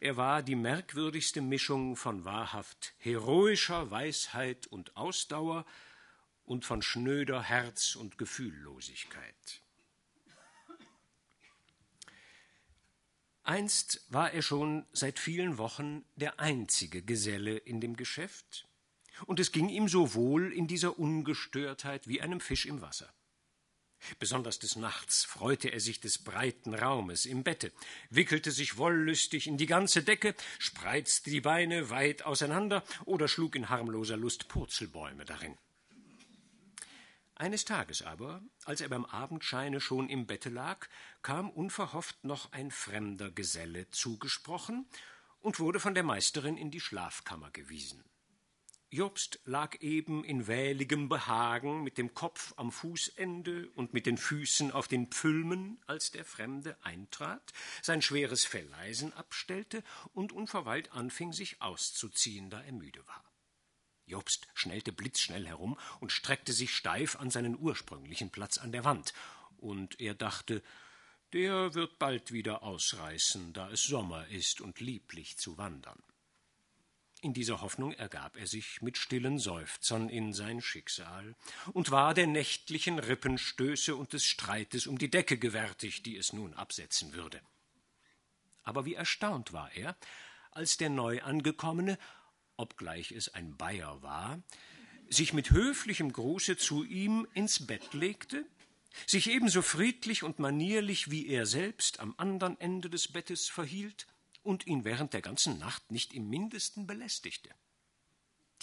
er 0.00 0.16
war 0.16 0.42
die 0.42 0.56
merkwürdigste 0.56 1.40
Mischung 1.40 1.96
von 1.96 2.24
wahrhaft 2.24 2.94
heroischer 2.98 3.90
Weisheit 3.90 4.66
und 4.66 4.96
Ausdauer 4.96 5.66
und 6.44 6.64
von 6.64 6.82
schnöder 6.82 7.42
Herz 7.42 7.94
und 7.94 8.18
Gefühllosigkeit. 8.18 9.62
Einst 13.46 14.04
war 14.08 14.32
er 14.32 14.42
schon 14.42 14.86
seit 14.92 15.20
vielen 15.20 15.56
Wochen 15.56 16.04
der 16.16 16.40
einzige 16.40 17.00
Geselle 17.00 17.56
in 17.56 17.80
dem 17.80 17.96
Geschäft, 17.96 18.66
und 19.24 19.38
es 19.38 19.52
ging 19.52 19.68
ihm 19.68 19.88
so 19.88 20.14
wohl 20.14 20.52
in 20.52 20.66
dieser 20.66 20.98
Ungestörtheit 20.98 22.08
wie 22.08 22.20
einem 22.20 22.40
Fisch 22.40 22.66
im 22.66 22.80
Wasser. 22.80 23.14
Besonders 24.18 24.58
des 24.58 24.74
Nachts 24.74 25.24
freute 25.24 25.68
er 25.68 25.78
sich 25.78 26.00
des 26.00 26.18
breiten 26.18 26.74
Raumes 26.74 27.24
im 27.24 27.44
Bette, 27.44 27.70
wickelte 28.10 28.50
sich 28.50 28.78
wollüstig 28.78 29.46
in 29.46 29.56
die 29.56 29.66
ganze 29.66 30.02
Decke, 30.02 30.34
spreizte 30.58 31.30
die 31.30 31.40
Beine 31.40 31.88
weit 31.88 32.22
auseinander 32.22 32.82
oder 33.04 33.28
schlug 33.28 33.54
in 33.54 33.68
harmloser 33.68 34.16
Lust 34.16 34.48
Purzelbäume 34.48 35.24
darin. 35.24 35.56
Eines 37.38 37.66
Tages 37.66 38.00
aber, 38.00 38.42
als 38.64 38.80
er 38.80 38.88
beim 38.88 39.04
Abendscheine 39.04 39.78
schon 39.78 40.08
im 40.08 40.26
Bette 40.26 40.48
lag, 40.48 40.88
kam 41.20 41.50
unverhofft 41.50 42.24
noch 42.24 42.50
ein 42.52 42.70
fremder 42.70 43.30
Geselle 43.30 43.90
zugesprochen 43.90 44.88
und 45.40 45.60
wurde 45.60 45.78
von 45.78 45.92
der 45.92 46.02
Meisterin 46.02 46.56
in 46.56 46.70
die 46.70 46.80
Schlafkammer 46.80 47.50
gewiesen. 47.50 48.02
Jobst 48.88 49.40
lag 49.44 49.82
eben 49.82 50.24
in 50.24 50.46
wähligem 50.46 51.10
Behagen 51.10 51.82
mit 51.82 51.98
dem 51.98 52.14
Kopf 52.14 52.54
am 52.56 52.72
Fußende 52.72 53.68
und 53.74 53.92
mit 53.92 54.06
den 54.06 54.16
Füßen 54.16 54.70
auf 54.72 54.88
den 54.88 55.08
Pfülmen, 55.08 55.78
als 55.86 56.12
der 56.12 56.24
Fremde 56.24 56.78
eintrat, 56.84 57.52
sein 57.82 58.00
schweres 58.00 58.46
Felleisen 58.46 59.12
abstellte 59.12 59.82
und 60.14 60.32
unverweilt 60.32 60.92
anfing, 60.92 61.34
sich 61.34 61.60
auszuziehen, 61.60 62.48
da 62.48 62.62
er 62.62 62.72
müde 62.72 63.06
war. 63.06 63.25
Jobst 64.06 64.46
schnellte 64.54 64.92
blitzschnell 64.92 65.46
herum 65.46 65.78
und 66.00 66.12
streckte 66.12 66.52
sich 66.52 66.74
steif 66.74 67.16
an 67.16 67.30
seinen 67.30 67.58
ursprünglichen 67.58 68.30
Platz 68.30 68.58
an 68.58 68.72
der 68.72 68.84
Wand, 68.84 69.12
und 69.58 70.00
er 70.00 70.14
dachte, 70.14 70.62
der 71.32 71.74
wird 71.74 71.98
bald 71.98 72.32
wieder 72.32 72.62
ausreißen, 72.62 73.52
da 73.52 73.70
es 73.70 73.82
Sommer 73.82 74.26
ist 74.28 74.60
und 74.60 74.80
lieblich 74.80 75.38
zu 75.38 75.58
wandern. 75.58 76.02
In 77.22 77.32
dieser 77.32 77.62
Hoffnung 77.62 77.92
ergab 77.92 78.36
er 78.36 78.46
sich 78.46 78.82
mit 78.82 78.98
stillen 78.98 79.38
Seufzern 79.38 80.08
in 80.08 80.32
sein 80.32 80.60
Schicksal 80.60 81.34
und 81.72 81.90
war 81.90 82.14
der 82.14 82.26
nächtlichen 82.26 82.98
Rippenstöße 82.98 83.96
und 83.96 84.12
des 84.12 84.24
Streites 84.24 84.86
um 84.86 84.98
die 84.98 85.10
Decke 85.10 85.38
gewärtig, 85.38 86.02
die 86.02 86.16
es 86.16 86.32
nun 86.32 86.54
absetzen 86.54 87.14
würde. 87.14 87.40
Aber 88.62 88.84
wie 88.84 88.94
erstaunt 88.94 89.52
war 89.52 89.72
er, 89.72 89.96
als 90.52 90.76
der 90.76 90.90
Neuangekommene, 90.90 91.98
obgleich 92.56 93.12
es 93.12 93.28
ein 93.34 93.56
Bayer 93.56 94.02
war, 94.02 94.42
sich 95.08 95.32
mit 95.32 95.50
höflichem 95.50 96.12
Gruße 96.12 96.56
zu 96.56 96.84
ihm 96.84 97.26
ins 97.34 97.66
Bett 97.66 97.94
legte, 97.94 98.44
sich 99.06 99.30
ebenso 99.30 99.62
friedlich 99.62 100.22
und 100.22 100.38
manierlich 100.38 101.10
wie 101.10 101.28
er 101.28 101.46
selbst 101.46 102.00
am 102.00 102.14
andern 102.16 102.56
Ende 102.58 102.88
des 102.88 103.08
Bettes 103.08 103.48
verhielt 103.48 104.06
und 104.42 104.66
ihn 104.66 104.84
während 104.84 105.12
der 105.12 105.22
ganzen 105.22 105.58
Nacht 105.58 105.90
nicht 105.90 106.14
im 106.14 106.28
mindesten 106.28 106.86
belästigte. 106.86 107.50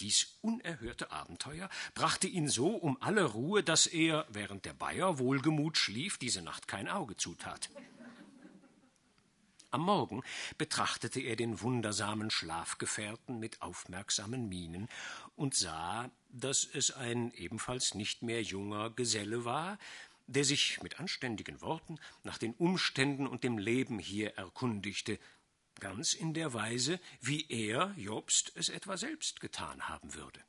Dies 0.00 0.38
unerhörte 0.40 1.12
Abenteuer 1.12 1.70
brachte 1.94 2.26
ihn 2.26 2.48
so 2.48 2.68
um 2.68 3.00
alle 3.00 3.24
Ruhe, 3.24 3.62
dass 3.62 3.86
er, 3.86 4.26
während 4.28 4.64
der 4.64 4.74
Bayer 4.74 5.18
wohlgemut 5.20 5.78
schlief, 5.78 6.18
diese 6.18 6.42
Nacht 6.42 6.66
kein 6.66 6.88
Auge 6.88 7.16
zutat. 7.16 7.70
Am 9.74 9.80
Morgen 9.80 10.22
betrachtete 10.56 11.20
er 11.20 11.34
den 11.34 11.60
wundersamen 11.60 12.30
Schlafgefährten 12.30 13.40
mit 13.40 13.60
aufmerksamen 13.60 14.48
Mienen 14.48 14.88
und 15.34 15.56
sah, 15.56 16.12
dass 16.28 16.64
es 16.64 16.92
ein 16.92 17.32
ebenfalls 17.34 17.94
nicht 17.94 18.22
mehr 18.22 18.40
junger 18.40 18.90
Geselle 18.90 19.44
war, 19.44 19.80
der 20.28 20.44
sich 20.44 20.80
mit 20.80 21.00
anständigen 21.00 21.60
Worten 21.60 21.98
nach 22.22 22.38
den 22.38 22.54
Umständen 22.54 23.26
und 23.26 23.42
dem 23.42 23.58
Leben 23.58 23.98
hier 23.98 24.36
erkundigte, 24.36 25.18
ganz 25.80 26.14
in 26.14 26.34
der 26.34 26.54
Weise, 26.54 27.00
wie 27.20 27.44
er, 27.48 27.92
Jobst, 27.96 28.52
es 28.54 28.68
etwa 28.68 28.96
selbst 28.96 29.40
getan 29.40 29.88
haben 29.88 30.14
würde. 30.14 30.40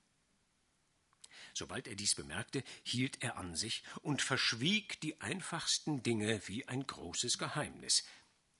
Sobald 1.56 1.88
er 1.88 1.96
dies 1.96 2.14
bemerkte, 2.14 2.64
hielt 2.84 3.24
er 3.24 3.38
an 3.38 3.56
sich 3.56 3.82
und 4.04 4.22
verschwieg 4.22 5.02
die 5.02 5.20
einfachsten 5.20 6.04
Dinge 6.04 6.42
wie 6.46 6.68
ein 6.68 6.86
großes 6.86 7.40
Geheimnis, 7.40 8.04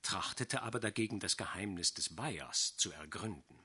trachtete 0.06 0.62
aber 0.62 0.78
dagegen 0.80 1.20
das 1.20 1.36
Geheimnis 1.36 1.92
des 1.92 2.14
Bayers 2.14 2.76
zu 2.76 2.92
ergründen. 2.92 3.58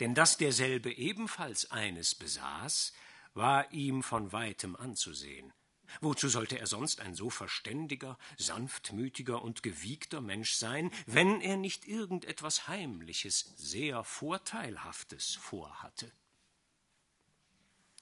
Denn 0.00 0.14
dass 0.14 0.36
derselbe 0.36 0.92
ebenfalls 0.92 1.70
eines 1.70 2.14
besaß, 2.14 2.92
war 3.34 3.72
ihm 3.72 4.02
von 4.02 4.32
weitem 4.32 4.76
anzusehen, 4.76 5.52
Wozu 6.00 6.28
sollte 6.28 6.58
er 6.58 6.68
sonst 6.68 7.00
ein 7.00 7.14
so 7.14 7.30
verständiger, 7.30 8.16
sanftmütiger 8.38 9.42
und 9.42 9.64
gewiegter 9.64 10.20
Mensch 10.20 10.52
sein, 10.52 10.92
wenn 11.06 11.40
er 11.40 11.56
nicht 11.56 11.86
irgendetwas 11.86 12.68
Heimliches, 12.68 13.54
sehr 13.56 14.04
Vorteilhaftes 14.04 15.34
vorhatte? 15.34 16.12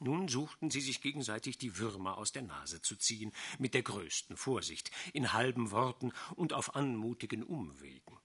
Nun 0.00 0.28
suchten 0.28 0.70
sie 0.70 0.80
sich 0.80 1.00
gegenseitig 1.00 1.58
die 1.58 1.78
Würmer 1.78 2.18
aus 2.18 2.30
der 2.30 2.42
Nase 2.42 2.80
zu 2.80 2.96
ziehen, 2.96 3.32
mit 3.58 3.74
der 3.74 3.82
größten 3.82 4.36
Vorsicht, 4.36 4.90
in 5.12 5.32
halben 5.32 5.70
Worten 5.70 6.12
und 6.36 6.52
auf 6.52 6.76
anmutigen 6.76 7.42
Umwegen. 7.42 8.16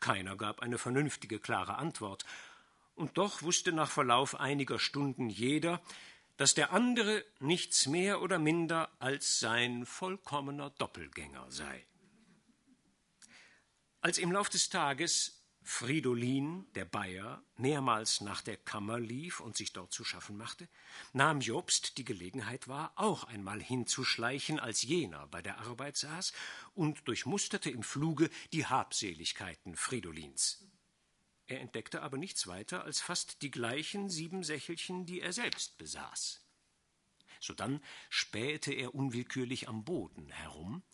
Keiner 0.00 0.36
gab 0.36 0.60
eine 0.60 0.78
vernünftige, 0.78 1.38
klare 1.38 1.76
Antwort, 1.76 2.24
und 2.96 3.18
doch 3.18 3.42
wusste 3.42 3.72
nach 3.72 3.90
Verlauf 3.90 4.40
einiger 4.40 4.78
Stunden 4.78 5.28
jeder, 5.28 5.82
dass 6.36 6.54
der 6.54 6.72
andere 6.72 7.24
nichts 7.40 7.86
mehr 7.86 8.20
oder 8.20 8.38
minder 8.38 8.90
als 8.98 9.38
sein 9.38 9.86
vollkommener 9.86 10.70
Doppelgänger 10.70 11.50
sei. 11.50 11.86
Als 14.00 14.18
im 14.18 14.32
Lauf 14.32 14.48
des 14.48 14.68
Tages 14.68 15.35
Fridolin, 15.68 16.64
der 16.76 16.84
Bayer, 16.84 17.42
mehrmals 17.56 18.20
nach 18.20 18.40
der 18.40 18.56
Kammer 18.56 19.00
lief 19.00 19.40
und 19.40 19.56
sich 19.56 19.72
dort 19.72 19.92
zu 19.92 20.04
schaffen 20.04 20.36
machte, 20.36 20.68
nahm 21.12 21.40
Jobst 21.40 21.98
die 21.98 22.04
Gelegenheit 22.04 22.68
wahr, 22.68 22.92
auch 22.94 23.24
einmal 23.24 23.60
hinzuschleichen, 23.60 24.60
als 24.60 24.82
jener 24.82 25.26
bei 25.26 25.42
der 25.42 25.58
Arbeit 25.58 25.96
saß, 25.96 26.32
und 26.74 27.08
durchmusterte 27.08 27.68
im 27.68 27.82
Fluge 27.82 28.30
die 28.52 28.64
Habseligkeiten 28.64 29.74
Fridolins. 29.74 30.64
Er 31.48 31.60
entdeckte 31.60 32.00
aber 32.00 32.16
nichts 32.16 32.46
weiter 32.46 32.84
als 32.84 33.00
fast 33.00 33.42
die 33.42 33.50
gleichen 33.50 34.08
sieben 34.08 34.44
Sächelchen, 34.44 35.04
die 35.04 35.20
er 35.20 35.32
selbst 35.32 35.78
besaß. 35.78 36.46
Sodann 37.40 37.82
spähte 38.08 38.72
er 38.72 38.94
unwillkürlich 38.94 39.68
am 39.68 39.84
Boden 39.84 40.30
herum, 40.30 40.84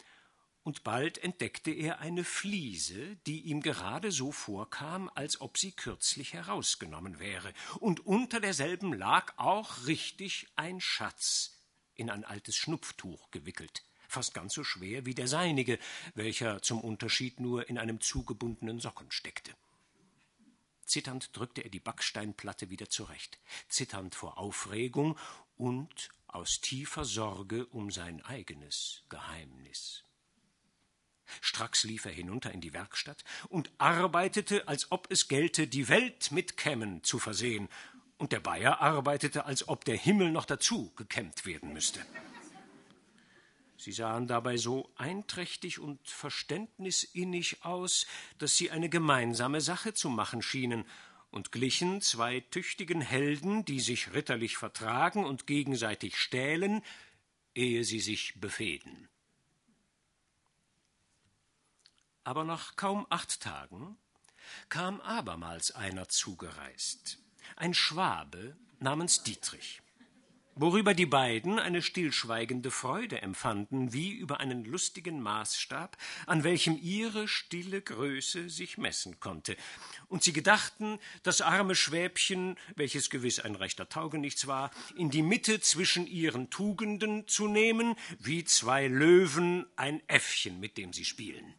und 0.65 0.85
bald 0.85 1.19
entdeckte 1.19 1.71
er 1.71 2.01
eine 2.01 2.25
Fliese, 2.25 3.17
die 3.27 3.43
ihm 3.43 3.63
gerade 3.63 4.13
so 4.13 4.31
vorkam, 4.31 5.11
als 5.15 5.41
ob 5.41 5.59
sie 5.59 5.73
kürzlich 5.73 6.35
herausgenommen 6.35 7.19
wäre, 7.19 7.53
und 7.81 8.07
unter 8.07 8.41
derselben 8.41 8.93
lag 8.93 9.33
auch 9.37 9.87
richtig 9.87 10.47
ein 10.57 10.81
Schatz 10.81 11.59
in 11.95 12.11
ein 12.11 12.25
altes 12.25 12.57
Schnupftuch 12.57 13.31
gewickelt, 13.31 13.85
fast 14.09 14.35
ganz 14.35 14.55
so 14.55 14.65
schwer 14.65 15.05
wie 15.05 15.15
der 15.15 15.29
seinige, 15.29 15.79
welcher 16.15 16.63
zum 16.63 16.81
Unterschied 16.81 17.41
nur 17.41 17.69
in 17.69 17.79
einem 17.79 18.01
zugebundenen 18.01 18.79
Socken 18.79 19.11
steckte. 19.11 19.53
Zitternd 20.85 21.37
drückte 21.37 21.63
er 21.63 21.71
die 21.71 21.81
Backsteinplatte 21.81 22.71
wieder 22.71 22.89
zurecht, 22.89 23.39
zitternd 23.69 24.15
vor 24.15 24.39
Aufregung 24.39 25.19
und 25.57 26.11
aus 26.27 26.61
tiefer 26.61 27.05
Sorge 27.05 27.67
um 27.67 27.91
sein 27.91 28.21
eigenes 28.23 29.03
Geheimnis. 29.09 30.05
Stracks 31.41 31.85
lief 31.85 32.05
er 32.05 32.13
hinunter 32.13 32.53
in 32.53 32.61
die 32.61 32.73
Werkstatt 32.73 33.25
und 33.49 33.71
arbeitete, 33.79 34.69
als 34.69 34.91
ob 34.91 35.11
es 35.11 35.29
gelte, 35.29 35.67
die 35.67 35.89
Welt 35.89 36.33
mit 36.33 36.57
Kämmen 36.57 37.03
zu 37.03 37.19
versehen, 37.19 37.69
und 38.19 38.31
der 38.31 38.41
Bayer 38.41 38.81
arbeitete, 38.81 39.47
als 39.47 39.67
ob 39.67 39.85
der 39.85 39.97
Himmel 39.97 40.31
noch 40.31 40.45
dazu 40.45 40.93
gekämmt 40.95 41.45
werden 41.45 41.73
müsste. 41.73 42.01
Sie 43.77 43.91
sahen 43.91 44.29
dabei 44.29 44.59
so 44.59 44.93
einträchtig 44.95 45.81
und 45.81 45.99
verständnisinnig 46.09 47.65
aus, 47.65 48.07
dass 48.39 48.57
sie 48.57 48.71
eine 48.71 48.89
gemeinsame 48.89 49.61
Sache 49.61 49.93
zu 49.93 50.09
machen 50.09 50.41
schienen 50.41 50.85
und 51.33 51.51
glichen 51.51 52.01
zwei 52.01 52.39
tüchtigen 52.39 53.01
Helden, 53.01 53.65
die 53.65 53.81
sich 53.81 54.13
ritterlich 54.15 54.57
vertragen 54.57 55.25
und 55.25 55.49
gegenseitig 55.49 56.17
stählen, 56.17 56.83
ehe 57.57 57.83
sie 57.83 57.99
sich 57.99 58.35
befehden. 58.41 59.09
Aber 62.25 62.45
nach 62.45 62.77
kaum 62.77 63.07
acht 63.11 63.41
Tagen 63.41 63.97
kam 64.69 65.01
abermals 65.01 65.73
einer 65.73 66.09
zugereist, 66.09 67.19
ein 67.57 67.75
Schwabe 67.75 68.57
namens 68.79 69.23
Dietrich 69.23 69.83
worüber 70.55 70.95
die 70.95 71.07
beiden 71.07 71.59
eine 71.59 71.83
stillschweigende 71.83 72.71
Freude 72.71 73.23
empfanden, 73.23 73.93
wie 73.93 74.13
über 74.13 74.41
einen 74.41 74.65
lustigen 74.65 75.21
Maßstab, 75.21 75.97
an 76.27 76.45
welchem 76.45 76.79
ihre 76.81 77.29
stille 77.29 77.81
Größe 77.81 78.49
sich 78.49 78.79
messen 78.79 79.19
konnte. 79.21 79.57
Und 80.09 80.23
sie 80.23 80.33
gedachten, 80.33 80.99
das 81.23 81.41
arme 81.41 81.75
Schwäbchen, 81.75 82.57
welches 82.77 83.11
gewiss 83.11 83.41
ein 83.41 83.55
rechter 83.55 83.89
Taugenichts 83.89 84.47
war, 84.47 84.71
in 84.97 85.11
die 85.11 85.23
Mitte 85.23 85.61
zwischen 85.61 86.07
ihren 86.07 86.51
Tugenden 86.51 87.27
zu 87.29 87.49
nehmen, 87.49 87.95
wie 88.19 88.45
zwei 88.45 88.89
Löwen 88.89 89.67
ein 89.77 90.03
Äffchen, 90.09 90.61
mit 90.61 90.77
dem 90.77 90.93
sie 90.93 91.05
spielen. 91.05 91.55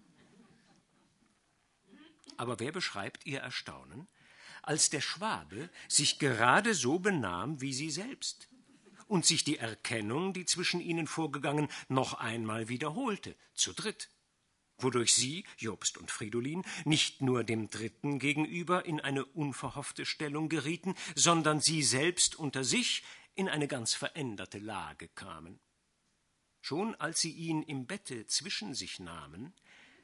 Aber 2.38 2.60
wer 2.60 2.72
beschreibt 2.72 3.26
ihr 3.26 3.40
Erstaunen, 3.40 4.08
als 4.62 4.90
der 4.90 5.02
Schwabe 5.02 5.70
sich 5.88 6.20
gerade 6.20 6.74
so 6.74 7.00
benahm 7.00 7.62
wie 7.62 7.74
sie 7.74 7.90
selbst? 7.90 8.50
und 9.08 9.26
sich 9.26 9.44
die 9.44 9.60
Erkennung, 9.60 10.34
die 10.34 10.46
zwischen 10.46 10.80
ihnen 10.80 11.06
vorgegangen, 11.06 11.68
noch 11.88 12.16
einmal 12.16 12.68
wiederholte, 12.70 13.36
zu 13.54 13.74
dritt, 13.74 14.10
wodurch 14.78 15.14
sie, 15.14 15.46
Jobst 15.58 15.98
und 15.98 16.10
Fridolin, 16.12 16.64
nicht 16.86 17.22
nur 17.22 17.44
dem 17.44 17.70
Dritten 17.70 18.18
gegenüber 18.18 18.86
in 18.86 19.00
eine 19.00 19.26
unverhoffte 19.26 20.06
Stellung 20.06 20.50
gerieten, 20.50 20.96
sondern 21.16 21.62
sie 21.62 21.84
selbst 21.84 22.36
unter 22.36 22.64
sich 22.64 23.04
in 23.36 23.50
eine 23.50 23.68
ganz 23.68 23.94
veränderte 23.94 24.60
Lage 24.60 25.08
kamen. 25.10 25.60
Schon 26.62 26.96
als 26.96 27.20
sie 27.20 27.32
ihn 27.32 27.62
im 27.62 27.86
Bette 27.86 28.26
zwischen 28.28 28.74
sich 28.74 29.00
nahmen, 29.00 29.54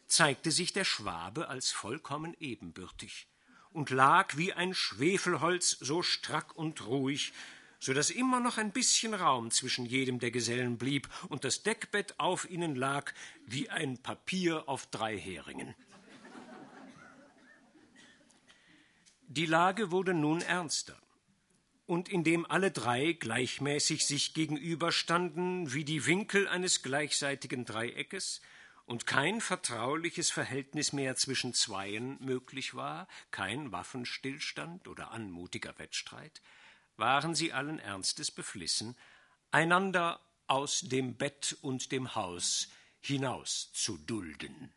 zeigte 0.10 0.51
sich 0.51 0.74
der 0.74 0.84
Schwabe 0.84 1.48
als 1.48 1.72
vollkommen 1.72 2.36
ebenbürtig 2.39 3.28
und 3.72 3.89
lag 3.92 4.36
wie 4.36 4.54
ein 4.54 4.74
Schwefelholz 4.74 5.78
so 5.80 6.01
strack 6.01 6.56
und 6.56 6.86
ruhig, 6.88 7.34
so 7.80 7.94
dass 7.94 8.10
immer 8.10 8.39
noch 8.39 8.58
ein 8.58 8.72
bisschen 8.72 9.13
Raum 9.13 9.51
zwischen 9.51 9.86
jedem 9.86 10.20
der 10.20 10.32
Gesellen 10.32 10.78
blieb 10.78 11.08
und 11.30 11.46
das 11.46 11.63
Deckbett 11.63 12.20
auf 12.20 12.50
ihnen 12.50 12.75
lag 12.75 13.13
wie 13.46 13.70
ein 13.70 13.98
Papier 13.98 14.68
auf 14.68 14.88
drei 14.88 15.18
Heringen. 15.18 15.75
Die 19.28 19.46
Lage 19.46 19.92
wurde 19.92 20.16
nun 20.16 20.42
ernster, 20.42 20.98
und 21.86 22.10
in 22.10 22.24
dem 22.24 22.50
alle 22.50 22.72
drei 22.72 23.13
gleichmäßig 23.13 24.06
sich 24.06 24.34
gegenüberstanden 24.34 25.72
wie 25.74 25.86
die 25.86 26.06
Winkel 26.08 26.48
eines 26.48 26.82
gleichseitigen 26.82 27.63
Dreieckes 27.63 28.42
und 28.89 29.05
kein 29.05 29.39
vertrauliches 29.39 30.31
Verhältnis 30.31 30.93
mehr 30.93 31.15
zwischen 31.15 31.53
Zweien 31.53 32.17
möglich 32.22 32.74
war, 32.74 33.08
kein 33.29 33.72
Waffenstillstand 33.72 34.88
oder 34.88 35.12
anmutiger 35.12 35.77
Wettstreit, 35.77 36.41
waren 36.98 37.36
sie 37.36 37.53
allen 37.53 37.77
Ernstes 37.77 38.31
beflissen, 38.31 38.98
einander 39.51 40.19
aus 40.48 40.79
dem 40.79 41.13
Bett 41.13 41.55
und 41.62 41.91
dem 41.91 42.15
Haus 42.15 42.67
hinaus 43.00 43.72
zu 43.74 44.00
dulden. 44.00 44.74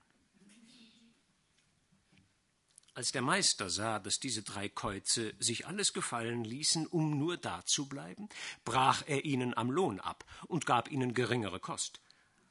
Als 2.92 3.12
der 3.12 3.22
Meister 3.22 3.70
sah, 3.70 3.98
dass 3.98 4.20
diese 4.20 4.42
drei 4.42 4.68
Käuze 4.68 5.32
sich 5.38 5.66
alles 5.66 5.94
gefallen 5.94 6.44
ließen, 6.44 6.86
um 6.86 7.18
nur 7.18 7.38
dazubleiben, 7.38 8.28
brach 8.66 9.04
er 9.06 9.24
ihnen 9.24 9.56
am 9.56 9.70
Lohn 9.70 10.00
ab 10.00 10.26
und 10.48 10.66
gab 10.66 10.90
ihnen 10.90 11.14
geringere 11.14 11.60
Kost. 11.60 12.01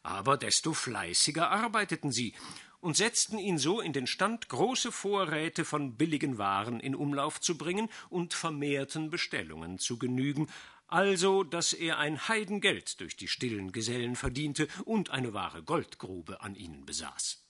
Aber 0.04 0.38
desto 0.38 0.74
fleißiger 0.74 1.50
arbeiteten 1.52 2.12
sie 2.12 2.34
und 2.80 2.98
setzten 2.98 3.38
ihn 3.38 3.58
so 3.58 3.80
in 3.80 3.94
den 3.94 4.08
Stand, 4.08 4.50
große 4.50 4.92
Vorräte 4.92 5.64
von 5.66 5.96
billigen 5.96 6.38
Waren 6.38 6.80
in 6.80 6.96
Umlauf 6.96 7.40
zu 7.40 7.58
bringen 7.58 7.90
und 8.10 8.34
vermehrten 8.34 9.12
Bestellungen 9.12 9.78
zu 9.78 10.00
genügen, 10.00 10.48
also 10.88 11.44
dass 11.44 11.74
er 11.74 12.00
ein 12.00 12.28
Heidengeld 12.28 13.00
durch 13.00 13.16
die 13.16 13.28
stillen 13.28 13.72
Gesellen 13.72 14.16
verdiente 14.16 14.68
und 14.84 15.12
eine 15.12 15.34
wahre 15.34 15.64
Goldgrube 15.64 16.42
an 16.42 16.56
ihnen 16.56 16.86
besaß. 16.86 17.46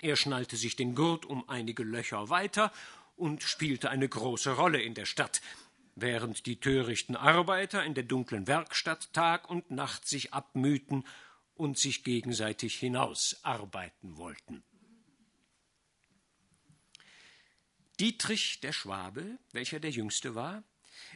Er 0.00 0.16
schnallte 0.16 0.56
sich 0.56 0.76
den 0.76 0.94
Gurt 0.94 1.26
um 1.26 1.48
einige 1.48 1.84
Löcher 1.84 2.30
weiter 2.30 2.72
und 3.16 3.42
spielte 3.42 3.90
eine 3.90 4.08
große 4.08 4.52
Rolle 4.52 4.80
in 4.80 4.94
der 4.94 5.04
Stadt, 5.04 5.42
während 5.94 6.46
die 6.46 6.58
törichten 6.58 7.16
Arbeiter 7.16 7.84
in 7.84 7.92
der 7.92 8.04
dunklen 8.04 8.46
Werkstatt 8.46 9.12
Tag 9.12 9.50
und 9.50 9.70
Nacht 9.70 10.08
sich 10.08 10.32
abmühten 10.32 11.04
und 11.60 11.78
sich 11.78 12.04
gegenseitig 12.04 12.78
hinausarbeiten 12.78 14.16
wollten. 14.16 14.64
Dietrich 18.00 18.60
der 18.60 18.72
Schwabe, 18.72 19.38
welcher 19.52 19.78
der 19.78 19.90
jüngste 19.90 20.34
war, 20.34 20.64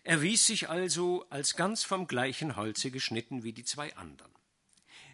erwies 0.03 0.47
sich 0.47 0.69
also 0.69 1.27
als 1.31 1.57
ganz 1.57 1.83
vom 1.83 2.07
gleichen 2.07 2.57
Holze 2.57 2.91
geschnitten 2.91 3.43
wie 3.43 3.55
die 3.55 3.65
zwei 3.65 3.97
anderen. 3.97 4.33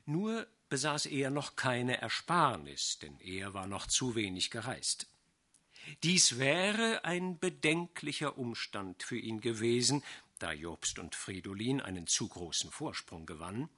Nur 0.04 0.48
besaß 0.68 1.06
er 1.06 1.30
noch 1.30 1.54
keine 1.54 2.00
Ersparnis, 2.00 2.98
denn 2.98 3.16
er 3.20 3.54
war 3.54 3.68
noch 3.68 3.86
zu 3.86 4.16
wenig 4.16 4.50
gereist. 4.50 5.06
Dies 6.02 6.38
wäre 6.38 7.04
ein 7.04 7.38
bedenklicher 7.38 8.36
Umstand 8.36 9.04
für 9.04 9.18
ihn 9.18 9.40
gewesen, 9.40 10.02
da 10.42 10.52
Jobst 10.52 10.98
und 10.98 11.14
Fridolin 11.14 11.80
einen 11.80 12.06
zu 12.06 12.28
großen 12.28 12.70
Vorsprung 12.70 13.26
gewannen, 13.26 13.68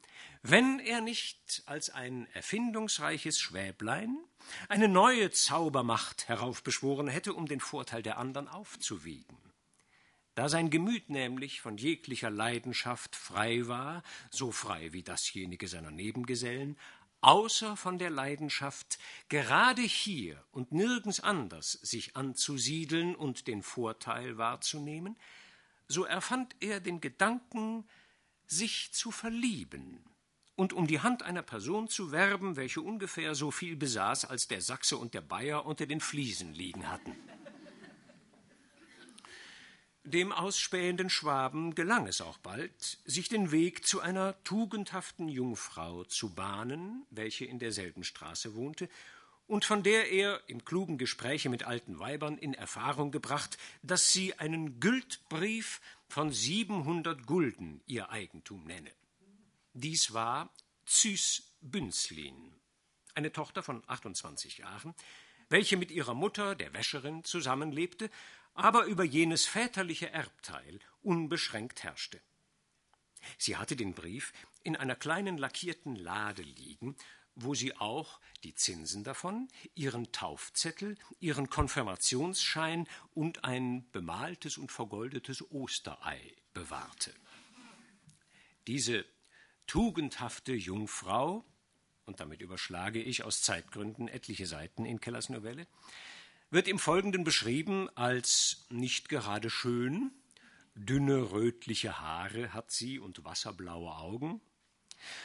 wenn 0.43 0.79
er 0.79 1.01
nicht 1.01 1.63
als 1.67 1.91
ein 1.91 2.27
erfindungsreiches 2.33 3.39
Schwäblein 3.39 4.17
eine 4.69 4.89
neue 4.89 5.31
Zaubermacht 5.31 6.29
heraufbeschworen 6.29 7.09
hätte, 7.09 7.35
um 7.35 7.47
den 7.47 7.61
Vorteil 7.61 8.03
der 8.03 8.19
anderen 8.19 8.49
aufzuwiegen. 8.49 9.37
Da 10.35 10.49
sein 10.49 10.71
Gemüt 10.71 11.11
nämlich 11.11 11.61
von 11.61 11.77
jeglicher 11.77 12.31
Leidenschaft 12.31 13.17
frei 13.17 13.69
war, 13.69 14.03
so 14.31 14.51
frei 14.51 14.93
wie 14.93 15.03
dasjenige 15.03 15.69
seiner 15.69 15.91
Nebengesellen, 15.91 16.79
außer 17.21 17.77
von 17.77 17.99
der 17.99 18.11
Leidenschaft, 18.11 18.99
gerade 19.29 19.83
hier 19.83 20.43
und 20.51 20.73
nirgends 20.73 21.21
anders 21.21 21.73
sich 21.73 22.17
anzusiedeln 22.17 23.15
und 23.15 23.47
den 23.47 23.63
Vorteil 23.63 24.39
wahrzunehmen, 24.39 25.17
so 25.93 26.05
erfand 26.05 26.57
er 26.61 26.81
den 26.81 27.01
Gedanken, 27.01 27.85
sich 28.47 28.93
zu 28.93 29.11
verlieben 29.11 30.03
und 30.57 30.73
um 30.73 30.87
die 30.87 31.01
Hand 31.01 31.23
einer 31.23 31.43
Person 31.43 31.89
zu 31.89 32.13
werben, 32.13 32.57
welche 32.57 32.81
ungefähr 32.81 33.35
so 33.35 33.51
viel 33.51 33.77
besaß, 33.77 34.25
als 34.25 34.49
der 34.49 34.61
Sachse 34.61 34.97
und 34.97 35.15
der 35.15 35.21
Bayer 35.21 35.65
unter 35.67 35.87
den 35.87 36.01
Fliesen 36.01 36.53
liegen 36.55 36.89
hatten. 36.89 37.17
Dem 40.05 40.33
ausspähenden 40.33 41.11
Schwaben 41.11 41.77
gelang 41.77 42.09
es 42.09 42.21
auch 42.21 42.39
bald, 42.39 42.99
sich 43.05 43.29
den 43.29 43.53
Weg 43.53 43.87
zu 43.87 44.01
einer 44.01 44.43
tugendhaften 44.43 45.29
Jungfrau 45.29 46.03
zu 46.05 46.35
bahnen, 46.35 47.07
welche 47.11 47.45
in 47.45 47.61
derselben 47.61 48.03
Straße 48.03 48.55
wohnte, 48.55 48.89
und 49.47 49.65
von 49.65 49.83
der 49.83 50.11
er 50.11 50.41
im 50.49 50.65
klugen 50.65 50.99
Gespräche 50.99 51.49
mit 51.49 51.65
alten 51.65 51.99
Weibern 51.99 52.39
in 52.39 52.55
Erfahrung 52.55 53.11
gebracht, 53.11 53.59
dass 53.83 54.13
sie 54.13 54.39
einen 54.39 54.81
Güldbrief 54.81 55.81
von 56.09 56.33
siebenhundert 56.33 57.27
Gulden 57.27 57.81
ihr 57.87 58.11
Eigentum 58.11 58.65
nenne. 58.65 58.91
Dies 59.75 60.13
war 60.13 60.53
Züs 60.87 61.55
Bünzlin, 61.61 62.55
eine 63.15 63.33
Tochter 63.33 63.63
von 63.63 63.83
28 63.87 64.59
Jahren, 64.59 64.95
welche 65.49 65.77
mit 65.77 65.91
ihrer 65.91 66.15
Mutter, 66.15 66.55
der 66.55 66.73
Wäscherin, 66.73 67.25
zusammenlebte 67.25 68.11
aber 68.55 68.85
über 68.85 69.05
jenes 69.05 69.47
väterliche 69.47 70.11
Erbteil 70.11 70.79
unbeschränkt 71.03 71.83
herrschte. 71.83 72.21
Sie 73.39 73.57
hatte 73.57 73.77
den 73.77 73.95
Brief 73.95 74.33
in 74.63 74.77
einer 74.77 74.97
kleinen 74.97 75.39
lackierten 75.39 75.97
Lade 75.97 76.43
liegen, 76.43 76.97
wo 77.35 77.55
sie 77.55 77.77
auch 77.77 78.21
die 78.45 78.55
Zinsen 78.55 79.05
davon, 79.05 79.49
ihren 79.75 80.13
Taufzettel, 80.13 80.97
ihren 81.21 81.49
Konfirmationsschein 81.49 82.89
und 83.15 83.45
ein 83.45 83.91
bemaltes 83.93 84.59
und 84.59 84.73
vergoldetes 84.73 85.51
Osterei 85.51 86.37
bewahrte. 86.53 87.15
Diese 88.67 89.05
tugendhafte 89.67 90.53
Jungfrau, 90.53 91.45
und 92.05 92.21
damit 92.21 92.41
überschlage 92.41 93.03
ich 93.03 93.25
aus 93.25 93.43
Zeitgründen 93.43 94.09
etliche 94.09 94.47
Seiten 94.47 94.85
in 94.85 95.01
Kellers 95.01 95.29
Novelle, 95.29 95.67
wird 96.51 96.69
im 96.69 96.79
Folgenden 96.79 97.25
beschrieben 97.25 97.89
als 97.97 98.67
nicht 98.69 99.09
gerade 99.09 99.49
schön, 99.49 100.13
dünne 100.75 101.31
rötliche 101.33 102.01
Haare 102.01 102.53
hat 102.53 102.71
sie 102.71 102.99
und 102.99 103.25
wasserblaue 103.25 103.97
Augen, 103.97 104.41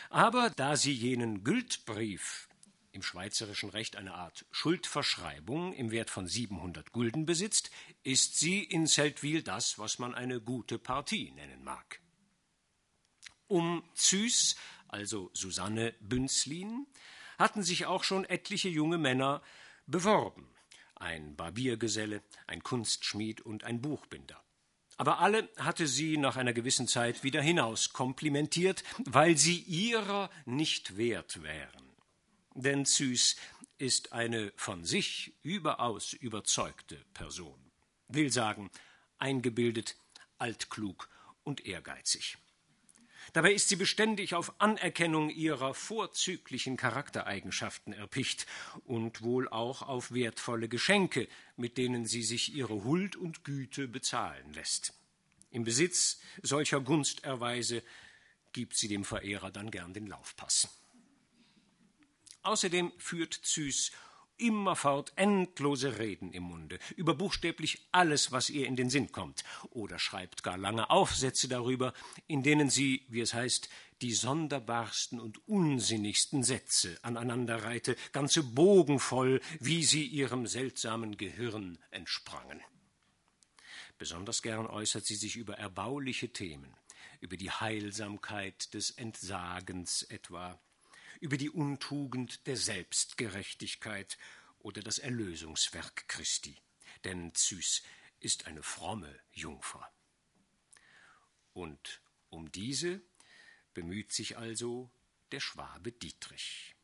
aber 0.10 0.50
da 0.50 0.76
sie 0.76 0.94
jenen 0.94 1.44
Güldbrief 1.44 2.50
im 2.92 3.04
schweizerischen 3.04 3.70
Recht 3.70 3.96
eine 3.96 4.16
Art 4.16 4.46
Schuldverschreibung 4.52 5.74
im 5.74 5.92
Wert 5.92 6.10
von 6.10 6.28
700 6.28 6.92
Gulden 6.92 7.26
besitzt, 7.26 7.70
ist 8.04 8.38
sie 8.38 8.64
in 8.64 8.88
Seldwyl 8.88 9.44
das, 9.44 9.78
was 9.78 10.00
man 10.00 10.16
eine 10.16 10.42
gute 10.42 10.80
Partie 10.80 11.32
nennen 11.32 11.64
mag. 11.64 12.00
Um 13.48 13.84
Züs, 13.94 14.56
also 14.88 15.30
Susanne 15.34 15.94
Bünzlin, 16.00 16.88
hatten 17.38 17.64
sich 17.64 17.86
auch 17.86 18.04
schon 18.04 18.26
etliche 18.26 18.70
junge 18.70 18.98
Männer 18.98 19.42
beworben 19.86 20.50
ein 21.00 21.36
Barbiergeselle, 21.36 22.24
ein 22.48 22.64
Kunstschmied 22.64 23.42
und 23.42 23.64
ein 23.64 23.82
Buchbinder. 23.82 24.42
Aber 24.98 25.20
alle 25.20 25.48
hatte 25.58 25.88
sie 25.88 26.18
nach 26.18 26.38
einer 26.38 26.54
gewissen 26.54 26.88
Zeit 26.88 27.24
wieder 27.24 27.42
hinaus 27.42 27.94
komplimentiert, 27.94 28.84
weil 29.06 29.38
sie 29.38 29.60
ihrer 29.60 30.30
nicht 30.46 30.98
wert 30.98 31.44
wären. 31.44 31.84
Denn 32.56 32.86
Züs 32.86 33.36
ist 33.78 34.12
eine 34.14 34.52
von 34.56 34.84
sich 34.84 35.34
überaus 35.44 36.14
überzeugte 36.14 36.96
Person, 37.14 37.60
will 38.08 38.32
sagen, 38.32 38.72
eingebildet, 39.20 39.96
altklug 40.40 41.10
und 41.44 41.66
ehrgeizig. 41.66 42.38
Dabei 43.38 43.54
ist 43.54 43.70
sie 43.70 43.76
beständig 43.76 44.34
auf 44.34 44.60
Anerkennung 44.60 45.30
ihrer 45.30 45.76
vorzüglichen 45.76 46.76
Charaktereigenschaften 46.76 47.94
erpicht 47.94 48.48
und 48.84 49.22
wohl 49.22 49.48
auch 49.48 49.84
auf 49.84 50.12
wertvolle 50.12 50.68
Geschenke, 50.68 51.28
mit 51.56 51.78
denen 51.78 52.08
sie 52.08 52.24
sich 52.24 52.56
ihre 52.56 52.84
Huld 52.84 53.16
und 53.16 53.44
Güte 53.44 53.88
bezahlen 53.88 54.54
lässt. 54.54 54.96
Im 55.52 55.66
Besitz 55.66 56.20
solcher 56.42 56.82
Gunsterweise 56.82 57.84
gibt 58.54 58.76
sie 58.76 58.88
dem 58.88 59.06
Verehrer 59.06 59.52
dann 59.52 59.70
gern 59.70 59.94
den 59.94 60.08
Laufpass. 60.08 60.68
Außerdem 62.42 62.92
führt 62.98 63.36
Züs 63.36 63.92
immerfort 64.38 65.14
endlose 65.16 66.00
Reden 66.00 66.32
im 66.32 66.44
Munde, 66.44 66.80
über 66.96 67.14
buchstäblich 67.16 67.88
alles, 67.92 68.32
was 68.32 68.50
ihr 68.50 68.68
in 68.68 68.76
den 68.76 68.90
Sinn 68.90 69.12
kommt, 69.12 69.44
oder 69.70 70.00
schreibt 70.00 70.44
gar 70.44 70.58
lange 70.58 70.90
Aufsätze 70.90 71.48
darüber, 71.48 71.94
in 72.28 72.44
denen 72.44 72.70
sie, 72.70 73.06
wie 73.10 73.22
es 73.22 73.34
heißt, 73.34 73.70
die 74.02 74.14
sonderbarsten 74.14 75.20
und 75.20 75.48
unsinnigsten 75.48 76.44
Sätze 76.44 76.98
aneinanderreihte, 77.02 77.96
ganze 78.12 78.44
Bogen 78.44 79.00
voll, 79.00 79.42
wie 79.60 79.84
sie 79.84 80.06
ihrem 80.06 80.46
seltsamen 80.46 81.18
Gehirn 81.18 81.80
entsprangen. 81.92 82.62
Besonders 83.98 84.44
gern 84.44 84.68
äußert 84.68 85.06
sie 85.06 85.16
sich 85.16 85.36
über 85.36 85.58
erbauliche 85.58 86.30
Themen, 86.30 86.76
über 87.20 87.36
die 87.36 87.50
Heilsamkeit 87.50 88.74
des 88.76 88.92
Entsagens 88.92 90.04
etwa, 90.04 90.60
über 91.22 91.38
die 91.38 91.50
Untugend 91.50 92.46
der 92.48 92.58
Selbstgerechtigkeit 92.58 94.18
oder 94.60 94.82
das 94.82 95.00
Erlösungswerk 95.00 96.08
Christi. 96.08 96.58
Denn 97.04 97.34
Züs 97.36 97.84
ist 98.20 98.48
eine 98.48 98.64
fromme 98.64 99.20
Jungfer. 99.32 99.92
Und 101.54 102.02
um 102.30 102.52
diese 102.52 103.02
bemüht 103.74 104.12
sich 104.12 104.38
also 104.38 104.92
der 105.32 105.40
Schwabe 105.40 105.92
Dietrich. 105.92 106.76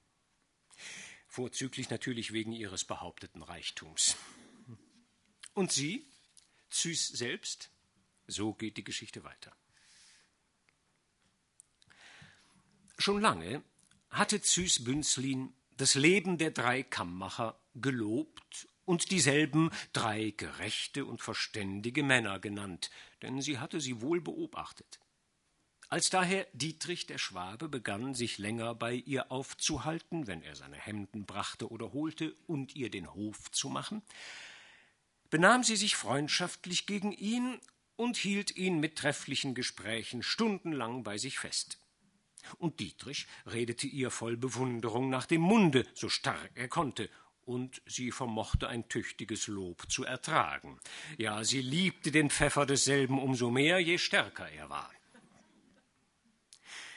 Vorzüglich 1.28 1.89
natürlich 1.89 2.34
wegen 2.34 2.52
ihres 2.52 2.86
behaupteten 2.86 3.41
Reichtums. 3.41 4.15
Und 5.54 5.72
sie, 5.72 6.06
Züs 6.69 7.08
selbst, 7.08 7.72
so 8.28 8.54
geht 8.54 8.78
die 8.78 8.84
Geschichte 8.84 9.24
weiter. 9.24 9.56
Schon 12.98 13.22
lange 13.22 13.63
hatte 14.13 14.41
Züs 14.41 14.84
Bünzlin 14.84 15.54
das 15.78 15.95
Leben 15.95 16.38
der 16.38 16.52
drei 16.52 16.84
Kammmacher 16.84 17.60
gelobt 17.76 18.67
und 18.86 19.12
dieselben 19.12 19.71
drei 19.91 20.34
gerechte 20.38 21.06
und 21.06 21.21
verständige 21.21 22.04
Männer 22.04 22.39
genannt, 22.39 22.91
denn 23.21 23.41
sie 23.41 23.58
hatte 23.58 23.82
sie 23.82 24.02
wohl 24.02 24.21
beobachtet. 24.21 24.99
Als 25.89 26.10
daher 26.10 26.47
Dietrich 26.54 27.06
der 27.06 27.17
Schwabe 27.17 27.69
begann, 27.69 28.13
sich 28.15 28.38
länger 28.38 28.73
bei 28.73 28.93
ihr 28.93 29.32
aufzuhalten, 29.32 30.28
wenn 30.28 30.41
er 30.41 30.56
seine 30.56 30.78
Hemden 30.78 31.26
brachte 31.26 31.69
oder 31.69 31.93
holte, 31.93 32.36
und 32.47 32.76
ihr 32.76 32.89
den 32.89 33.13
Hof 33.13 33.52
zu 33.52 33.69
machen, 33.69 34.02
benahm 35.30 35.63
sie 35.63 35.76
sich 35.76 35.95
freundschaftlich 35.95 36.86
gegen 36.86 37.12
ihn 37.12 37.60
und 37.95 38.17
hielt 38.17 38.56
ihn 38.56 38.80
mit 38.80 38.95
trefflichen 38.95 39.54
Gesprächen 39.56 40.23
stundenlang 40.23 41.04
bei 41.04 41.17
sich 41.17 41.39
fest. 41.39 41.78
Und 42.58 42.80
Dietrich 42.80 43.28
redete 43.46 43.88
ihr 43.88 44.12
voll 44.12 44.38
Bewunderung 44.38 45.10
nach 45.10 45.26
dem 45.26 45.42
Munde, 45.42 45.86
so 45.94 46.10
stark 46.10 46.52
er 46.56 46.68
konnte, 46.68 47.10
und 47.46 47.82
sie 47.86 48.12
vermochte 48.12 48.68
ein 48.70 48.88
tüchtiges 48.88 49.48
Lob 49.48 49.92
zu 49.92 50.06
ertragen. 50.06 50.80
Ja, 51.18 51.44
sie 51.44 51.62
liebte 51.62 52.12
den 52.12 52.30
Pfeffer 52.30 52.66
desselben 52.66 53.20
umso 53.20 53.52
mehr, 53.52 53.80
je 53.80 53.98
stärker 53.98 54.50
er 54.50 54.70
war. 54.70 54.92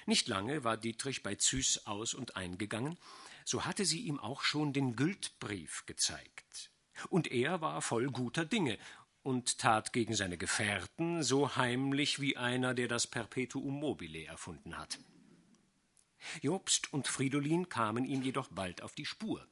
Nicht 0.06 0.28
lange 0.28 0.62
war 0.62 0.76
Dietrich 0.76 1.24
bei 1.24 1.34
Züs 1.34 1.86
aus 1.86 2.14
und 2.14 2.36
eingegangen, 2.36 2.96
so 3.44 3.64
hatte 3.64 3.84
sie 3.84 4.02
ihm 4.02 4.20
auch 4.20 4.42
schon 4.42 4.72
den 4.72 4.94
Gültbrief 4.94 5.84
gezeigt. 5.86 6.70
Und 7.08 7.30
er 7.30 7.60
war 7.60 7.82
voll 7.82 8.06
guter 8.06 8.44
Dinge 8.44 8.78
und 9.22 9.58
tat 9.58 9.92
gegen 9.92 10.14
seine 10.14 10.38
Gefährten 10.38 11.24
so 11.24 11.56
heimlich 11.56 12.20
wie 12.20 12.36
einer, 12.36 12.74
der 12.74 12.86
das 12.86 13.08
Perpetuum 13.08 13.74
mobile 13.80 14.24
erfunden 14.24 14.78
hat. 14.78 14.98
Jobst 16.42 16.92
und 16.92 17.08
Fridolin 17.08 17.68
kamen 17.68 18.04
ihm 18.04 18.22
jedoch 18.22 18.48
bald 18.48 18.82
auf 18.82 18.94
die 18.94 19.06
Spur 19.06 19.46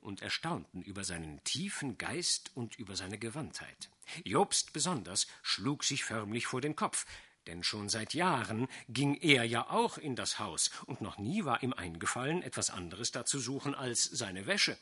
und 0.00 0.22
erstaunten 0.22 0.82
über 0.82 1.04
seinen 1.04 1.42
tiefen 1.44 1.98
Geist 1.98 2.50
und 2.54 2.78
über 2.78 2.96
seine 2.96 3.18
Gewandtheit. 3.18 3.90
Jobst 4.24 4.72
besonders 4.72 5.26
schlug 5.42 5.84
sich 5.84 6.04
förmlich 6.04 6.46
vor 6.46 6.60
den 6.60 6.76
Kopf, 6.76 7.06
denn 7.46 7.62
schon 7.64 7.88
seit 7.88 8.14
Jahren 8.14 8.68
ging 8.88 9.14
er 9.14 9.44
ja 9.44 9.70
auch 9.70 9.98
in 9.98 10.16
das 10.16 10.38
Haus, 10.38 10.70
und 10.86 11.00
noch 11.00 11.18
nie 11.18 11.44
war 11.44 11.62
ihm 11.62 11.72
eingefallen, 11.72 12.42
etwas 12.42 12.70
anderes 12.70 13.10
da 13.10 13.24
zu 13.24 13.38
suchen 13.38 13.74
als 13.74 14.04
seine 14.04 14.46
Wäsche. 14.46 14.78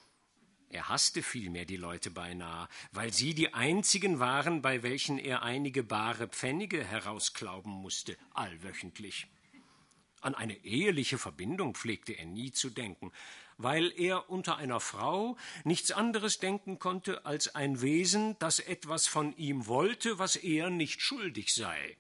Er 0.69 0.89
hasste 0.89 1.23
vielmehr 1.23 1.65
die 1.65 1.77
Leute 1.77 2.11
beinahe, 2.11 2.69
weil 2.91 3.13
sie 3.13 3.35
die 3.35 3.55
einzigen 3.55 4.19
waren, 4.19 4.63
bei 4.63 4.83
welchen 4.83 5.17
er 5.19 5.43
einige 5.43 5.85
bare 5.85 6.27
Pfennige 6.27 6.85
herausklauben 6.85 7.71
musste, 7.71 8.17
allwöchentlich. 8.35 9.29
An 10.27 10.35
eine 10.35 10.57
eheliche 10.65 11.19
Verbindung 11.19 11.77
pflegte 11.77 12.13
er 12.15 12.25
nie 12.25 12.51
zu 12.51 12.69
denken, 12.69 13.13
weil 13.59 13.93
er 13.97 14.29
unter 14.29 14.57
einer 14.57 14.81
Frau 14.81 15.37
nichts 15.63 15.93
anderes 15.93 16.41
denken 16.41 16.81
konnte 16.81 17.25
als 17.25 17.55
ein 17.55 17.81
Wesen, 17.81 18.37
das 18.41 18.59
etwas 18.59 19.07
von 19.07 19.37
ihm 19.37 19.69
wollte, 19.69 20.19
was 20.19 20.35
er 20.35 20.69
nicht 20.69 21.01
schuldig 21.01 21.55
sei. 21.55 21.97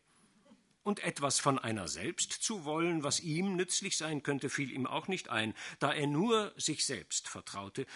Und 0.82 1.04
etwas 1.04 1.38
von 1.38 1.60
einer 1.60 1.86
selbst 1.86 2.32
zu 2.32 2.64
wollen, 2.64 3.04
was 3.04 3.20
ihm 3.20 3.54
nützlich 3.54 3.96
sein 3.96 4.24
könnte, 4.24 4.50
fiel 4.50 4.72
ihm 4.72 4.88
auch 4.88 5.06
nicht 5.06 5.28
ein, 5.28 5.54
da 5.78 5.92
er 5.92 6.08
nur 6.08 6.52
sich 6.56 6.84
selbst 6.84 7.28
vertraute 7.28 7.86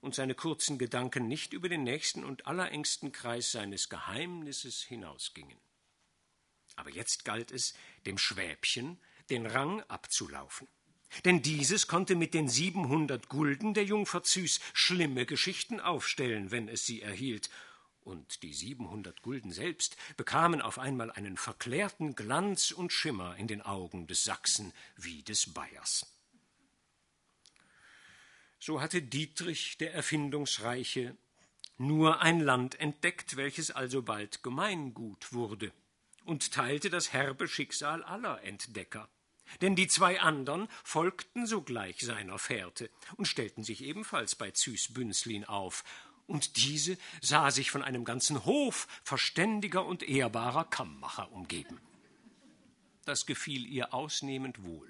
und 0.00 0.16
seine 0.16 0.34
kurzen 0.34 0.78
Gedanken 0.78 1.28
nicht 1.28 1.52
über 1.52 1.68
den 1.68 1.84
nächsten 1.84 2.24
und 2.24 2.48
allerengsten 2.48 3.12
Kreis 3.12 3.52
seines 3.52 3.88
Geheimnisses 3.88 4.82
hinausgingen. 4.82 5.60
Aber 6.74 6.90
jetzt 6.90 7.24
galt 7.24 7.52
es, 7.52 7.72
dem 8.04 8.18
Schwäbchen 8.18 8.98
den 9.30 9.46
Rang 9.46 9.82
abzulaufen. 9.82 10.68
Denn 11.24 11.42
dieses 11.42 11.86
konnte 11.86 12.14
mit 12.14 12.34
den 12.34 12.48
siebenhundert 12.48 13.28
Gulden 13.28 13.74
der 13.74 13.84
Jungfer 13.84 14.22
Züs 14.22 14.60
schlimme 14.72 15.24
Geschichten 15.24 15.80
aufstellen, 15.80 16.50
wenn 16.50 16.68
es 16.68 16.84
sie 16.84 17.02
erhielt, 17.02 17.50
und 18.02 18.44
die 18.44 18.54
siebenhundert 18.54 19.22
Gulden 19.22 19.50
selbst 19.50 19.96
bekamen 20.16 20.60
auf 20.60 20.78
einmal 20.78 21.10
einen 21.10 21.36
verklärten 21.36 22.14
Glanz 22.14 22.70
und 22.70 22.92
Schimmer 22.92 23.36
in 23.36 23.48
den 23.48 23.62
Augen 23.62 24.06
des 24.06 24.22
Sachsen 24.22 24.72
wie 24.96 25.22
des 25.22 25.52
Bayers. 25.52 26.06
So 28.60 28.80
hatte 28.80 29.02
Dietrich 29.02 29.76
der 29.78 29.92
Erfindungsreiche 29.92 31.16
nur 31.78 32.20
ein 32.22 32.40
Land 32.40 32.78
entdeckt, 32.80 33.36
welches 33.36 33.70
alsobald 33.70 34.42
Gemeingut 34.42 35.32
wurde, 35.32 35.72
und 36.24 36.52
teilte 36.52 36.90
das 36.90 37.12
herbe 37.12 37.48
Schicksal 37.48 38.02
aller 38.04 38.42
Entdecker. 38.44 39.08
Denn 39.60 39.76
die 39.76 39.86
zwei 39.86 40.20
andern 40.20 40.68
folgten 40.84 41.46
sogleich 41.46 42.00
seiner 42.00 42.38
Fährte 42.38 42.90
und 43.16 43.26
stellten 43.26 43.64
sich 43.64 43.82
ebenfalls 43.82 44.34
bei 44.34 44.50
Züs 44.50 44.92
Bünzlin 44.92 45.44
auf, 45.44 45.84
und 46.26 46.56
diese 46.56 46.98
sah 47.20 47.52
sich 47.52 47.70
von 47.70 47.82
einem 47.82 48.04
ganzen 48.04 48.44
Hof 48.44 48.88
verständiger 49.04 49.86
und 49.86 50.02
ehrbarer 50.02 50.64
Kammmacher 50.64 51.30
umgeben. 51.30 51.80
Das 53.04 53.26
gefiel 53.26 53.64
ihr 53.64 53.94
ausnehmend 53.94 54.64
wohl. 54.64 54.88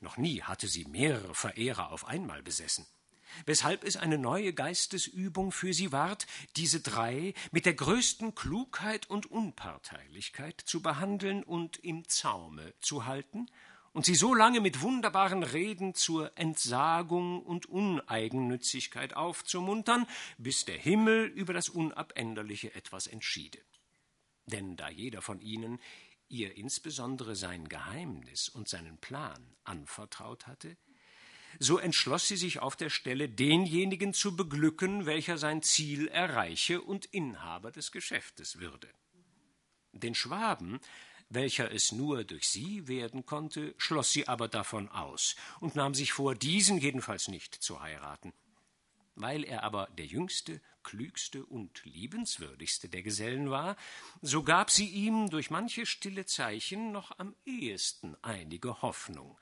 Noch 0.00 0.16
nie 0.16 0.42
hatte 0.42 0.66
sie 0.66 0.86
mehrere 0.86 1.36
Verehrer 1.36 1.92
auf 1.92 2.04
einmal 2.04 2.42
besessen 2.42 2.84
weshalb 3.44 3.84
es 3.84 3.96
eine 3.96 4.18
neue 4.18 4.52
Geistesübung 4.52 5.52
für 5.52 5.72
sie 5.74 5.92
ward, 5.92 6.26
diese 6.56 6.80
drei 6.80 7.34
mit 7.52 7.66
der 7.66 7.74
größten 7.74 8.34
Klugheit 8.34 9.10
und 9.10 9.30
Unparteilichkeit 9.30 10.60
zu 10.64 10.80
behandeln 10.82 11.42
und 11.42 11.76
im 11.78 12.08
Zaume 12.08 12.72
zu 12.80 13.04
halten 13.04 13.46
und 13.96 14.04
sie 14.04 14.14
so 14.14 14.34
lange 14.34 14.60
mit 14.60 14.82
wunderbaren 14.82 15.42
Reden 15.42 15.94
zur 15.94 16.36
Entsagung 16.36 17.42
und 17.42 17.64
Uneigennützigkeit 17.64 19.14
aufzumuntern, 19.16 20.06
bis 20.36 20.66
der 20.66 20.76
Himmel 20.76 21.24
über 21.28 21.54
das 21.54 21.70
Unabänderliche 21.70 22.74
etwas 22.74 23.06
entschiede. 23.06 23.58
Denn 24.44 24.76
da 24.76 24.90
jeder 24.90 25.22
von 25.22 25.40
ihnen 25.40 25.80
ihr 26.28 26.56
insbesondere 26.56 27.36
sein 27.36 27.70
Geheimnis 27.70 28.50
und 28.50 28.68
seinen 28.68 28.98
Plan 28.98 29.56
anvertraut 29.64 30.46
hatte, 30.46 30.76
so 31.58 31.78
entschloss 31.78 32.28
sie 32.28 32.36
sich 32.36 32.60
auf 32.60 32.76
der 32.76 32.90
Stelle, 32.90 33.28
denjenigen 33.28 34.12
zu 34.12 34.36
beglücken, 34.36 35.06
welcher 35.06 35.38
sein 35.38 35.62
Ziel 35.62 36.08
erreiche 36.08 36.80
und 36.80 37.06
Inhaber 37.06 37.70
des 37.70 37.92
Geschäftes 37.92 38.58
würde. 38.58 38.88
Den 39.92 40.14
Schwaben, 40.14 40.80
welcher 41.28 41.72
es 41.72 41.92
nur 41.92 42.24
durch 42.24 42.48
sie 42.48 42.86
werden 42.86 43.26
konnte, 43.26 43.74
schloss 43.78 44.12
sie 44.12 44.28
aber 44.28 44.48
davon 44.48 44.88
aus 44.88 45.36
und 45.60 45.74
nahm 45.74 45.94
sich 45.94 46.12
vor, 46.12 46.34
diesen 46.34 46.78
jedenfalls 46.78 47.28
nicht 47.28 47.54
zu 47.54 47.80
heiraten. 47.80 48.32
Weil 49.14 49.44
er 49.44 49.62
aber 49.62 49.88
der 49.96 50.06
jüngste, 50.06 50.60
klügste 50.82 51.44
und 51.44 51.84
liebenswürdigste 51.84 52.88
der 52.88 53.02
Gesellen 53.02 53.50
war, 53.50 53.76
so 54.20 54.42
gab 54.42 54.70
sie 54.70 54.88
ihm 54.88 55.30
durch 55.30 55.50
manche 55.50 55.86
stille 55.86 56.26
Zeichen 56.26 56.92
noch 56.92 57.18
am 57.18 57.34
ehesten 57.44 58.16
einige 58.22 58.82
Hoffnung, 58.82 59.36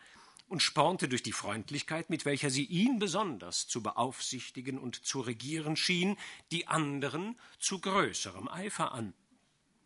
und 0.49 0.63
spornte 0.63 1.09
durch 1.09 1.23
die 1.23 1.33
Freundlichkeit, 1.33 2.11
mit 2.11 2.25
welcher 2.25 2.51
sie 2.51 2.65
ihn 2.65 2.99
besonders 2.99 3.67
zu 3.67 3.83
beaufsichtigen 3.83 4.79
und 4.79 5.05
zu 5.05 5.21
regieren 5.21 5.77
schien, 5.77 6.17
die 6.53 6.67
anderen 6.69 7.39
zu 7.59 7.81
größerem 7.81 8.49
Eifer 8.49 8.93
an, 8.93 9.15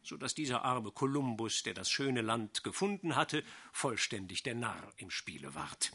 so 0.02 0.16
dass 0.16 0.34
dieser 0.34 0.64
arme 0.64 0.90
Kolumbus, 0.90 1.62
der 1.62 1.74
das 1.74 1.90
schöne 1.90 2.22
Land 2.22 2.64
gefunden 2.64 3.16
hatte, 3.16 3.44
vollständig 3.72 4.42
der 4.42 4.54
Narr 4.54 4.92
im 4.96 5.10
Spiele 5.10 5.54
ward. 5.54 5.92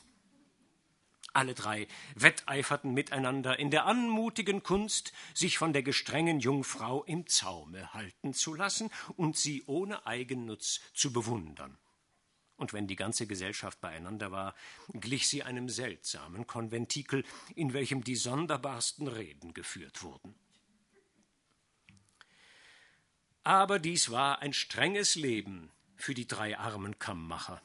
Alle 1.35 1.55
drei 1.55 1.87
wetteiferten 2.15 2.93
miteinander 2.93 3.57
in 3.57 3.71
der 3.71 3.87
anmutigen 3.87 4.61
Kunst, 4.61 5.13
sich 5.33 5.57
von 5.57 5.73
der 5.73 5.81
gestrengen 5.81 6.39
Jungfrau 6.39 7.03
im 7.05 7.25
Zaume 7.25 7.91
halten 7.91 8.35
zu 8.35 8.53
lassen 8.53 8.91
und 9.17 9.35
sie 9.35 9.63
ohne 9.65 10.05
Eigennutz 10.05 10.79
zu 10.93 11.11
bewundern 11.11 11.77
und 12.57 12.73
wenn 12.73 12.87
die 12.87 12.95
ganze 12.95 13.27
Gesellschaft 13.27 13.81
beieinander 13.81 14.31
war, 14.31 14.55
glich 14.93 15.27
sie 15.27 15.43
einem 15.43 15.69
seltsamen 15.69 16.47
Konventikel, 16.47 17.23
in 17.55 17.73
welchem 17.73 18.03
die 18.03 18.15
sonderbarsten 18.15 19.07
Reden 19.07 19.53
geführt 19.53 20.03
wurden. 20.03 20.35
Aber 23.43 23.79
dies 23.79 24.09
war 24.09 24.41
ein 24.41 24.53
strenges 24.53 25.15
Leben 25.15 25.69
für 25.97 26.13
die 26.13 26.27
drei 26.27 26.57
armen 26.57 26.97
Kammmacher. 26.99 27.61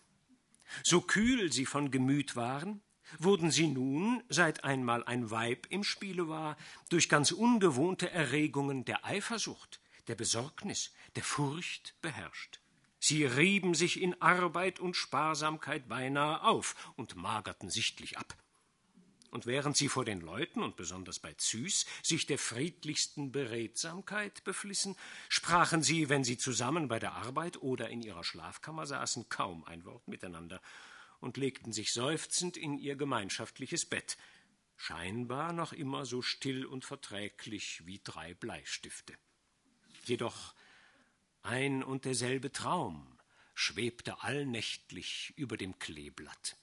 So 0.83 1.01
kühl 1.01 1.53
sie 1.53 1.67
von 1.67 1.91
Gemüt 1.91 2.35
waren, 2.37 2.83
wurden 3.19 3.51
sie 3.51 3.69
nun, 3.69 4.23
seit 4.29 4.65
einmal 4.65 5.05
ein 5.05 5.31
Weib 5.31 5.67
im 5.71 5.85
Spiele 5.85 6.29
war, 6.29 6.57
durch 6.89 7.09
ganz 7.09 7.31
ungewohnte 7.31 8.11
Erregungen 8.11 8.85
der 8.85 9.05
Eifersucht, 9.07 9.81
der 10.09 10.15
Besorgnis, 10.15 10.93
der 11.17 11.23
Furcht 11.23 11.95
beherrscht. 12.03 12.61
Sie 13.09 13.25
rieben 13.25 13.73
sich 13.73 14.03
in 14.03 14.21
Arbeit 14.21 14.81
und 14.81 14.95
Sparsamkeit 14.95 15.89
beinahe 15.89 16.43
auf 16.43 16.93
und 16.95 17.17
magerten 17.17 17.71
sichtlich 17.71 18.19
ab. 18.19 18.37
Und 19.31 19.47
während 19.47 19.79
sie 19.79 19.89
vor 19.89 20.05
den 20.05 20.21
Leuten 20.21 20.63
und 20.63 20.77
besonders 20.77 21.19
bei 21.19 21.33
Züs 21.33 21.87
sich 22.03 22.27
der 22.27 22.37
friedlichsten 22.37 23.33
Beredsamkeit 23.33 24.45
beflissen, 24.45 24.95
sprachen 25.31 25.83
sie, 25.83 26.11
wenn 26.11 26.23
sie 26.23 26.37
zusammen 26.37 26.89
bei 26.89 26.99
der 26.99 27.15
Arbeit 27.15 27.63
oder 27.63 27.89
in 27.89 28.03
ihrer 28.03 28.25
Schlafkammer 28.25 28.85
saßen, 28.85 29.31
kaum 29.31 29.65
ein 29.65 29.87
Wort 29.87 30.07
miteinander 30.07 30.61
und 31.19 31.39
legten 31.39 31.73
sich 31.73 31.95
seufzend 31.95 32.59
in 32.59 32.77
ihr 32.77 32.95
gemeinschaftliches 32.95 33.87
Bett, 33.87 34.19
scheinbar 34.77 35.55
noch 35.55 35.73
immer 35.73 36.05
so 36.05 36.21
still 36.21 36.67
und 36.67 36.85
verträglich 36.85 37.87
wie 37.87 38.03
drei 38.05 38.35
Bleistifte. 38.35 39.15
Jedoch 40.05 40.53
ein 41.49 41.83
und 41.83 42.05
derselbe 42.05 42.53
Traum 42.53 43.19
schwebte 43.55 44.23
allnächtlich 44.23 45.33
über 45.37 45.57
dem 45.57 45.79
Kleeblatt 45.79 46.57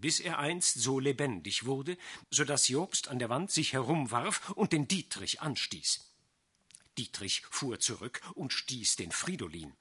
bis 0.00 0.20
er 0.20 0.38
einst 0.38 0.80
so 0.80 0.98
lebendig 0.98 1.66
wurde, 1.66 1.96
so 2.30 2.44
dass 2.44 2.68
Jobst 2.68 3.08
an 3.08 3.18
der 3.18 3.28
Wand 3.28 3.50
sich 3.50 3.72
herumwarf 3.72 4.50
und 4.50 4.72
den 4.72 4.88
Dietrich 4.88 5.40
anstieß. 5.40 6.12
Dietrich 6.96 7.42
fuhr 7.50 7.78
zurück 7.78 8.20
und 8.34 8.52
stieß 8.52 8.96
den 8.96 9.12
Fridolin. 9.12 9.72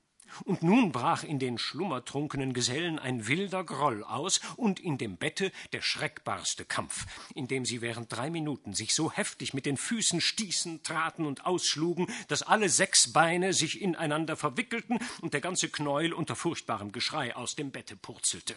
Und 0.45 0.63
nun 0.63 0.91
brach 0.91 1.23
in 1.23 1.39
den 1.39 1.57
schlummertrunkenen 1.57 2.53
Gesellen 2.53 2.99
ein 2.99 3.27
wilder 3.27 3.63
Groll 3.63 4.03
aus 4.03 4.39
und 4.55 4.79
in 4.79 4.97
dem 4.97 5.17
Bette 5.17 5.51
der 5.73 5.81
schreckbarste 5.81 6.65
Kampf, 6.65 7.05
in 7.35 7.47
dem 7.47 7.65
sie 7.65 7.81
während 7.81 8.11
drei 8.11 8.29
Minuten 8.29 8.73
sich 8.73 8.93
so 8.93 9.11
heftig 9.11 9.53
mit 9.53 9.65
den 9.65 9.77
Füßen 9.77 10.21
stießen, 10.21 10.83
traten 10.83 11.25
und 11.25 11.45
ausschlugen, 11.45 12.07
dass 12.27 12.43
alle 12.43 12.69
sechs 12.69 13.13
Beine 13.13 13.53
sich 13.53 13.81
ineinander 13.81 14.35
verwickelten 14.35 14.99
und 15.21 15.33
der 15.33 15.41
ganze 15.41 15.69
Knäuel 15.69 16.13
unter 16.13 16.35
furchtbarem 16.35 16.91
Geschrei 16.91 17.35
aus 17.35 17.55
dem 17.55 17.71
Bette 17.71 17.95
purzelte. 17.95 18.55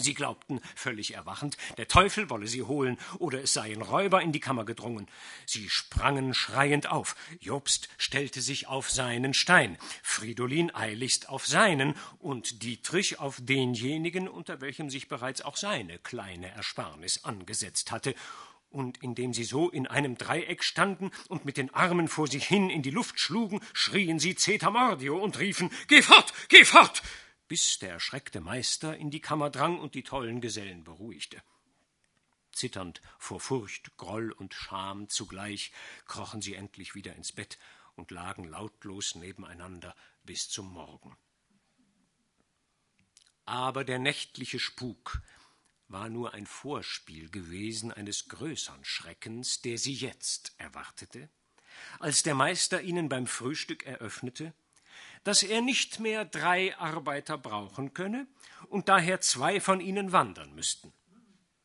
Sie 0.00 0.14
glaubten, 0.14 0.60
völlig 0.76 1.14
erwachend, 1.14 1.56
der 1.76 1.88
Teufel 1.88 2.30
wolle 2.30 2.46
sie 2.46 2.62
holen, 2.62 2.98
oder 3.18 3.42
es 3.42 3.52
seien 3.52 3.82
Räuber 3.82 4.22
in 4.22 4.30
die 4.30 4.38
Kammer 4.38 4.64
gedrungen. 4.64 5.08
Sie 5.44 5.68
sprangen 5.68 6.34
schreiend 6.34 6.88
auf. 6.88 7.16
Jobst 7.40 7.88
stellte 7.98 8.40
sich 8.40 8.68
auf 8.68 8.90
seinen 8.90 9.34
Stein, 9.34 9.76
Fridolin 10.04 10.72
eiligst 10.72 11.28
auf 11.28 11.46
seinen 11.46 11.96
und 12.20 12.62
Dietrich 12.62 13.18
auf 13.18 13.38
denjenigen, 13.40 14.28
unter 14.28 14.60
welchem 14.60 14.88
sich 14.88 15.08
bereits 15.08 15.42
auch 15.42 15.56
seine 15.56 15.98
kleine 15.98 16.48
Ersparnis 16.50 17.24
angesetzt 17.24 17.90
hatte. 17.90 18.14
Und 18.70 19.02
indem 19.02 19.34
sie 19.34 19.44
so 19.44 19.68
in 19.68 19.88
einem 19.88 20.16
Dreieck 20.16 20.62
standen 20.62 21.10
und 21.28 21.44
mit 21.44 21.56
den 21.56 21.74
Armen 21.74 22.06
vor 22.06 22.28
sich 22.28 22.46
hin 22.46 22.70
in 22.70 22.82
die 22.82 22.90
Luft 22.90 23.18
schlugen, 23.18 23.60
schrien 23.72 24.20
sie 24.20 24.36
Zetamordio 24.36 25.18
und 25.18 25.40
riefen 25.40 25.70
Geh 25.88 26.02
fort, 26.02 26.32
geh 26.48 26.64
fort 26.64 27.02
bis 27.48 27.78
der 27.78 27.90
erschreckte 27.90 28.40
Meister 28.40 28.96
in 28.96 29.10
die 29.10 29.20
Kammer 29.20 29.50
drang 29.50 29.80
und 29.80 29.94
die 29.94 30.02
tollen 30.02 30.40
Gesellen 30.40 30.84
beruhigte. 30.84 31.42
Zitternd 32.52 33.00
vor 33.18 33.40
Furcht, 33.40 33.96
Groll 33.96 34.32
und 34.32 34.54
Scham 34.54 35.08
zugleich 35.08 35.72
krochen 36.06 36.42
sie 36.42 36.54
endlich 36.54 36.94
wieder 36.94 37.14
ins 37.14 37.32
Bett 37.32 37.58
und 37.94 38.10
lagen 38.10 38.44
lautlos 38.44 39.14
nebeneinander 39.14 39.94
bis 40.24 40.48
zum 40.48 40.72
Morgen. 40.72 41.16
Aber 43.44 43.84
der 43.84 43.98
nächtliche 43.98 44.58
Spuk 44.58 45.22
war 45.88 46.08
nur 46.08 46.34
ein 46.34 46.46
Vorspiel 46.46 47.30
gewesen 47.30 47.92
eines 47.92 48.28
größern 48.28 48.84
Schreckens, 48.84 49.62
der 49.62 49.78
sie 49.78 49.94
jetzt 49.94 50.52
erwartete, 50.58 51.30
als 51.98 52.22
der 52.22 52.34
Meister 52.34 52.82
ihnen 52.82 53.08
beim 53.08 53.26
Frühstück 53.26 53.86
eröffnete, 53.86 54.52
dass 55.24 55.42
er 55.42 55.60
nicht 55.60 56.00
mehr 56.00 56.24
drei 56.24 56.76
Arbeiter 56.78 57.38
brauchen 57.38 57.94
könne 57.94 58.26
und 58.68 58.88
daher 58.88 59.20
zwei 59.20 59.60
von 59.60 59.80
ihnen 59.80 60.12
wandern 60.12 60.54
müssten. 60.54 60.92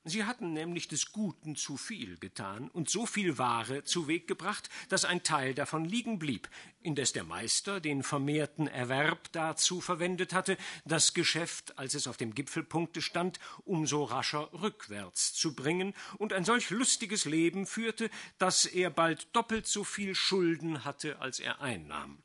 Sie 0.06 0.26
hatten 0.26 0.52
nämlich 0.52 0.89
des 0.89 1.13
Guten 1.13 1.56
zu 1.56 1.78
viel 1.78 2.18
getan 2.18 2.70
und 2.70 2.89
so 2.89 3.06
viel 3.06 3.38
Ware 3.38 3.86
zu 3.86 4.10
Weg 4.10 4.28
gebracht, 4.28 4.70
dass 4.89 5.06
ein 5.06 5.24
Teil 5.24 5.54
davon 5.54 5.86
liegen 5.86 6.20
blieb, 6.20 6.50
indes 6.82 7.13
der 7.13 7.24
Meister 7.24 7.80
den 7.80 8.04
vermehrten 8.04 8.68
Erwerb 8.68 9.32
dazu 9.32 9.80
verwendet 9.80 10.34
hatte, 10.34 10.58
das 10.84 11.13
Geschäft, 11.13 11.80
als 11.80 11.94
es 11.94 12.08
auf 12.08 12.18
dem 12.18 12.36
Gipfelpunkte 12.36 13.02
stand, 13.02 13.39
umso 13.63 14.04
rascher 14.04 14.52
rückwärts 14.52 15.34
zu 15.34 15.56
bringen 15.56 15.94
und 16.18 16.34
ein 16.34 16.44
solch 16.44 16.70
lustiges 16.70 17.24
Leben 17.24 17.66
führte, 17.66 18.10
dass 18.39 18.66
er 18.66 18.89
bald 18.89 19.34
doppelt 19.34 19.68
so 19.68 19.86
viel 19.86 20.16
Schulden 20.16 20.84
hatte, 20.84 21.22
als 21.22 21.39
er 21.39 21.62
einnahm. 21.62 22.22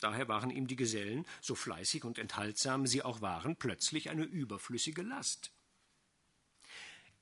Daher 0.00 0.28
waren 0.28 0.50
ihm 0.50 0.66
die 0.66 0.76
Gesellen, 0.76 1.26
so 1.42 1.54
fleißig 1.54 2.04
und 2.04 2.18
enthaltsam 2.18 2.86
sie 2.86 3.02
auch 3.02 3.20
waren, 3.20 3.56
plötzlich 3.56 4.08
eine 4.08 4.24
überflüssige 4.24 5.02
Last. 5.02 5.52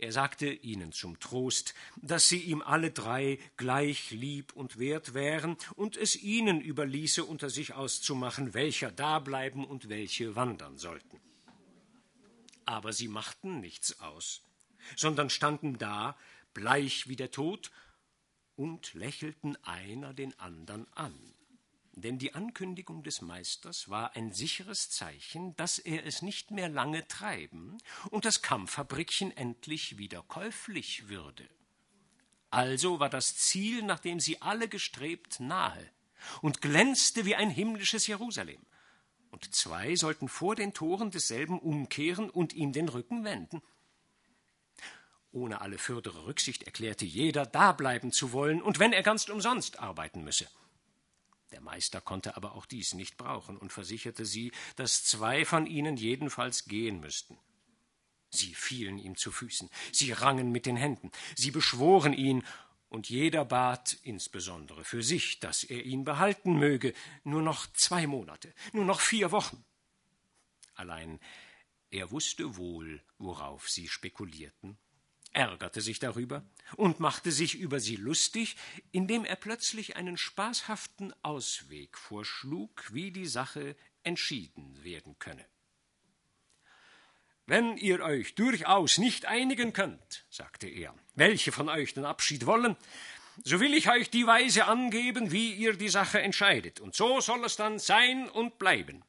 Er 0.00 0.12
sagte 0.12 0.48
ihnen 0.48 0.92
zum 0.92 1.18
Trost, 1.18 1.74
dass 1.96 2.28
sie 2.28 2.38
ihm 2.38 2.62
alle 2.62 2.92
drei 2.92 3.40
gleich 3.56 4.12
lieb 4.12 4.52
und 4.52 4.78
wert 4.78 5.12
wären 5.12 5.56
und 5.74 5.96
es 5.96 6.14
ihnen 6.14 6.60
überließe, 6.60 7.24
unter 7.24 7.50
sich 7.50 7.74
auszumachen, 7.74 8.54
welcher 8.54 8.92
dableiben 8.92 9.64
und 9.64 9.88
welche 9.88 10.36
wandern 10.36 10.78
sollten. 10.78 11.20
Aber 12.64 12.92
sie 12.92 13.08
machten 13.08 13.58
nichts 13.58 13.98
aus, 13.98 14.42
sondern 14.94 15.30
standen 15.30 15.78
da, 15.78 16.16
bleich 16.54 17.08
wie 17.08 17.16
der 17.16 17.32
Tod, 17.32 17.72
und 18.54 18.94
lächelten 18.94 19.56
einer 19.64 20.14
den 20.14 20.38
andern 20.38 20.86
an 20.94 21.14
denn 22.00 22.18
die 22.18 22.34
Ankündigung 22.34 23.02
des 23.02 23.22
Meisters 23.22 23.88
war 23.88 24.16
ein 24.16 24.32
sicheres 24.32 24.90
Zeichen, 24.90 25.56
dass 25.56 25.78
er 25.78 26.04
es 26.06 26.22
nicht 26.22 26.50
mehr 26.50 26.68
lange 26.68 27.06
treiben 27.08 27.78
und 28.11 28.24
das 28.24 28.42
Kampffabrikchen 28.42 29.37
endlich 29.37 29.98
wieder 29.98 30.22
käuflich 30.22 31.08
würde. 31.08 31.48
Also 32.50 33.00
war 33.00 33.11
das 33.11 33.37
Ziel, 33.37 33.82
nach 33.82 33.98
dem 33.98 34.20
sie 34.20 34.40
alle 34.40 34.68
gestrebt, 34.68 35.40
nahe 35.40 35.90
und 36.40 36.61
glänzte 36.61 37.24
wie 37.24 37.34
ein 37.34 37.50
himmlisches 37.50 38.06
Jerusalem. 38.06 38.61
Und 39.30 39.54
zwei 39.54 39.94
sollten 39.94 40.28
vor 40.28 40.56
den 40.56 40.72
Toren 40.72 41.11
desselben 41.11 41.58
umkehren 41.58 42.30
und 42.30 42.54
ihm 42.54 42.72
den 42.72 42.88
Rücken 42.88 43.24
wenden. 43.24 43.62
Ohne 45.30 45.61
alle 45.61 45.76
fürdere 45.76 46.24
Rücksicht 46.24 46.62
erklärte 46.62 47.04
jeder, 47.04 47.44
dableiben 47.44 48.12
zu 48.12 48.32
wollen 48.32 48.62
und 48.62 48.78
wenn 48.78 48.94
er 48.94 49.02
ganz 49.02 49.28
umsonst 49.28 49.78
arbeiten 49.78 50.24
müsse. 50.24 50.48
Der 51.52 51.61
Meister 51.61 52.00
konnte 52.00 52.37
aber 52.37 52.54
auch 52.54 52.66
dies 52.66 52.94
nicht 52.94 53.16
brauchen 53.16 53.56
und 53.56 53.72
versicherte 53.72 54.24
sie, 54.26 54.52
dass 54.76 55.04
zwei 55.04 55.44
von 55.44 55.66
ihnen 55.66 55.96
jedenfalls 55.96 56.66
gehen 56.66 57.00
müssten. 57.00 57.38
Sie 58.30 58.54
fielen 58.54 58.98
ihm 58.98 59.16
zu 59.16 59.32
Füßen, 59.32 59.70
sie 59.90 60.12
rangen 60.12 60.52
mit 60.52 60.66
den 60.66 60.76
Händen, 60.76 61.11
sie 61.34 61.50
beschworen 61.50 62.12
ihn, 62.12 62.44
und 62.90 63.11
jeder 63.11 63.44
bat, 63.44 63.98
insbesondere 64.02 64.82
für 64.82 65.02
sich, 65.02 65.40
dass 65.40 65.62
er 65.62 65.84
ihn 65.84 66.04
behalten 66.04 66.58
möge, 66.58 66.94
nur 67.22 67.42
noch 67.42 67.66
zwei 67.74 68.06
Monate, 68.06 68.54
nur 68.72 68.87
noch 68.87 69.00
vier 69.00 69.30
Wochen. 69.30 69.62
Allein 70.74 71.20
er 71.90 72.11
wusste 72.11 72.56
wohl, 72.56 73.02
worauf 73.18 73.68
sie 73.68 73.88
spekulierten 73.88 74.78
ärgerte 75.32 75.80
sich 75.80 75.98
darüber 75.98 76.44
und 76.76 77.00
machte 77.00 77.32
sich 77.32 77.54
über 77.54 77.80
sie 77.80 77.96
lustig, 77.96 78.56
indem 78.92 79.24
er 79.24 79.36
plötzlich 79.36 79.96
einen 79.96 80.16
spaßhaften 80.16 81.14
Ausweg 81.22 81.96
vorschlug, 81.96 82.92
wie 82.92 83.10
die 83.10 83.26
Sache 83.26 83.76
entschieden 84.02 84.82
werden 84.82 85.18
könne. 85.18 85.44
Wenn 87.46 87.78
ihr 87.78 88.00
euch 88.00 88.34
durchaus 88.34 88.98
nicht 88.98 89.24
einigen 89.24 89.72
könnt, 89.72 90.26
sagte 90.28 90.68
er, 90.68 90.94
welche 91.14 91.50
von 91.50 91.68
euch 91.70 91.94
den 91.94 92.04
Abschied 92.04 92.44
wollen, 92.44 92.76
so 93.44 93.60
will 93.60 93.72
ich 93.72 93.88
euch 93.88 94.10
die 94.10 94.26
Weise 94.26 94.66
angeben, 94.66 95.30
wie 95.32 95.54
ihr 95.54 95.74
die 95.74 95.88
Sache 95.88 96.20
entscheidet, 96.20 96.80
und 96.80 96.94
so 96.94 97.20
soll 97.20 97.44
es 97.44 97.56
dann 97.56 97.78
sein 97.78 98.28
und 98.28 98.58
bleiben. 98.58 99.04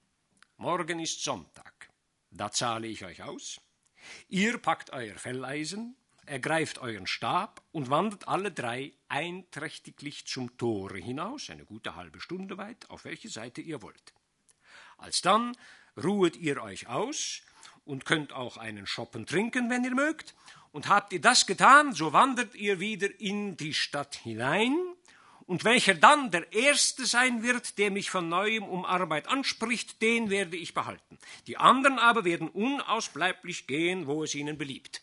Morgen 0.58 0.99
ist 0.99 1.23
Sonntag, 1.23 1.89
da 2.32 2.51
zahle 2.51 2.88
ich 2.88 3.03
euch 3.03 3.23
aus. 3.23 3.60
Ihr 4.29 4.58
packt 4.58 4.91
euer 4.91 5.15
Felleisen, 5.15 5.97
ergreift 6.30 6.78
euren 6.78 7.08
Stab 7.08 7.62
und 7.72 7.89
wandert 7.89 8.28
alle 8.28 8.52
drei 8.52 8.94
einträchtiglich 9.10 10.28
zum 10.28 10.56
Tore 10.58 11.00
hinaus, 11.00 11.50
eine 11.50 11.65
gute 11.65 11.96
halbe 11.96 12.22
Stunde 12.22 12.58
weit, 12.58 12.89
auf 12.89 13.06
welche 13.06 13.30
Seite 13.30 13.62
ihr 13.62 13.82
wollt. 13.82 14.13
Alsdann 14.98 15.58
ruhet 16.02 16.38
ihr 16.38 16.62
euch 16.62 16.88
aus 16.88 17.42
und 17.84 18.06
könnt 18.06 18.32
auch 18.32 18.58
einen 18.58 18.86
Schoppen 18.86 19.26
trinken, 19.26 19.70
wenn 19.70 19.84
ihr 19.84 19.96
mögt, 19.96 20.36
und 20.72 20.88
habt 20.88 21.13
ihr 21.13 21.22
das 21.22 21.48
getan, 21.48 21.94
so 21.94 22.13
wandert 22.13 22.54
ihr 22.54 22.80
wieder 22.80 23.20
in 23.20 23.58
die 23.58 23.74
Stadt 23.74 24.15
hinein, 24.15 24.78
und 25.48 25.63
welcher 25.63 25.96
dann 25.96 26.30
der 26.30 26.54
Erste 26.54 27.08
sein 27.08 27.42
wird, 27.42 27.80
der 27.80 27.89
mich 27.89 28.12
von 28.12 28.30
neuem 28.30 28.65
um 28.65 28.86
Arbeit 28.86 29.28
anspricht, 29.28 30.00
den 30.00 30.30
werde 30.30 30.56
ich 30.56 30.76
behalten. 30.76 31.18
Die 31.48 31.58
anderen 31.58 31.98
aber 31.98 32.24
werden 32.24 32.50
unausbleiblich 32.50 33.65
gehen, 33.65 34.06
wo 34.06 34.24
es 34.24 34.36
ihnen 34.36 34.60
beliebt. 34.60 35.02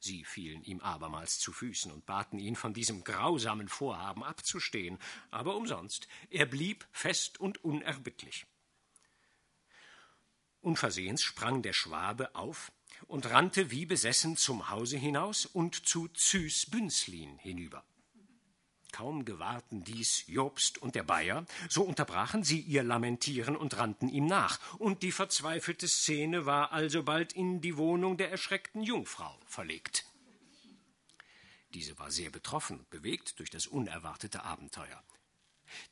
Sie 0.00 0.24
fielen 0.24 0.64
ihm 0.64 0.80
abermals 0.80 1.38
zu 1.38 1.52
Füßen 1.52 1.92
und 1.92 2.06
baten 2.06 2.38
ihn, 2.38 2.56
von 2.56 2.72
diesem 2.72 3.04
grausamen 3.04 3.68
Vorhaben 3.68 4.24
abzustehen, 4.24 4.98
aber 5.30 5.56
umsonst, 5.56 6.08
er 6.30 6.46
blieb 6.46 6.86
fest 6.90 7.38
und 7.38 7.62
unerbittlich. 7.62 8.46
Unversehens 10.62 11.22
sprang 11.22 11.62
der 11.62 11.74
Schwabe 11.74 12.34
auf 12.34 12.72
und 13.06 13.30
rannte 13.30 13.70
wie 13.70 13.86
besessen 13.86 14.36
zum 14.36 14.70
Hause 14.70 14.96
hinaus 14.96 15.44
und 15.46 15.86
zu 15.86 16.08
Züs 16.08 16.66
Bünzlin 16.66 17.38
hinüber. 17.38 17.84
Kaum 18.92 19.24
gewahrten 19.24 19.84
dies 19.84 20.24
Jobst 20.26 20.78
und 20.78 20.94
der 20.94 21.02
Bayer, 21.02 21.46
so 21.68 21.82
unterbrachen 21.82 22.44
sie 22.44 22.60
ihr 22.60 22.82
Lamentieren 22.82 23.56
und 23.56 23.76
rannten 23.76 24.08
ihm 24.08 24.26
nach, 24.26 24.58
und 24.78 25.02
die 25.02 25.12
verzweifelte 25.12 25.88
Szene 25.88 26.46
war 26.46 26.72
alsobald 26.72 27.32
in 27.32 27.60
die 27.60 27.76
Wohnung 27.76 28.16
der 28.16 28.30
erschreckten 28.30 28.82
Jungfrau 28.82 29.38
verlegt. 29.46 30.04
Diese 31.74 31.98
war 31.98 32.10
sehr 32.10 32.30
betroffen 32.30 32.78
und 32.78 32.90
bewegt 32.90 33.38
durch 33.38 33.50
das 33.50 33.66
unerwartete 33.66 34.42
Abenteuer. 34.42 35.02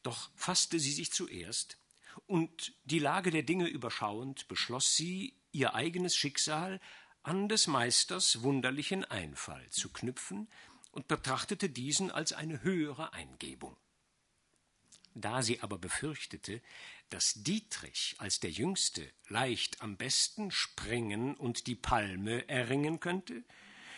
Doch 0.03 0.31
fasste 0.35 0.81
sie 0.81 0.93
sich 0.93 1.13
zuerst, 1.13 1.79
und 2.27 2.73
die 2.85 2.99
Lage 2.99 3.31
der 3.31 3.45
Dinge 3.45 3.69
überschauend, 3.69 4.49
beschloss 4.49 4.97
sie, 4.97 5.35
ihr 5.53 5.75
eigenes 5.75 6.17
Schicksal 6.17 6.81
an 7.23 7.49
des 7.49 7.67
Meisters 7.67 8.43
wunderlichen 8.43 9.05
Einfall 9.05 9.69
zu 9.71 9.91
knüpfen 9.93 10.49
und 10.91 11.09
betrachtete 11.09 11.69
diesen 11.69 12.11
als 12.11 12.33
eine 12.33 12.63
höhere 12.63 13.13
Eingebung. 13.13 13.77
Da 15.15 15.43
sie 15.43 15.61
aber 15.61 15.79
befürchtete, 15.79 16.63
dass 17.11 17.35
Dietrich 17.35 18.15
als 18.19 18.41
der 18.41 18.51
Jüngste 18.51 19.11
leicht 19.29 19.83
am 19.83 19.97
besten 19.97 20.51
springen 20.51 21.35
und 21.35 21.67
die 21.67 21.75
Palme 21.75 22.49
erringen 22.49 23.01
könnte, 23.01 23.43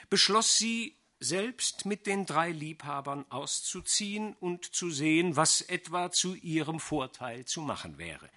beschloss 0.08 0.56
sie, 0.56 0.96
selbst 1.22 1.84
mit 1.84 2.06
den 2.06 2.24
drei 2.24 2.50
Liebhabern 2.50 3.30
auszuziehen 3.30 4.32
und 4.36 4.64
zu 4.64 4.90
sehen, 4.90 5.36
was 5.36 5.60
etwa 5.60 6.10
zu 6.10 6.34
ihrem 6.34 6.80
Vorteil 6.80 7.44
zu 7.44 7.60
machen 7.60 7.98
wäre. 7.98 8.30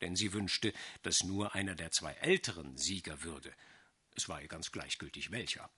Denn 0.00 0.16
sie 0.16 0.32
wünschte, 0.32 0.72
dass 1.02 1.22
nur 1.22 1.54
einer 1.54 1.74
der 1.74 1.90
zwei 1.90 2.14
älteren 2.14 2.78
Sieger 2.78 3.22
würde. 3.22 3.52
Es 4.16 4.28
war 4.28 4.40
ihr 4.40 4.48
ganz 4.48 4.72
gleichgültig 4.72 5.32
welcher. 5.32 5.70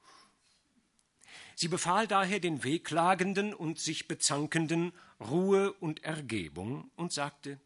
Sie 1.59 1.69
befahl 1.69 2.07
daher 2.07 2.39
den 2.39 2.65
Wehklagenden 2.65 3.55
und 3.55 3.81
sich 3.81 4.09
Bezankenden 4.09 4.93
Ruhe 5.19 5.73
und 5.73 6.05
Ergebung 6.05 6.91
und 6.97 7.15
sagte 7.15 7.59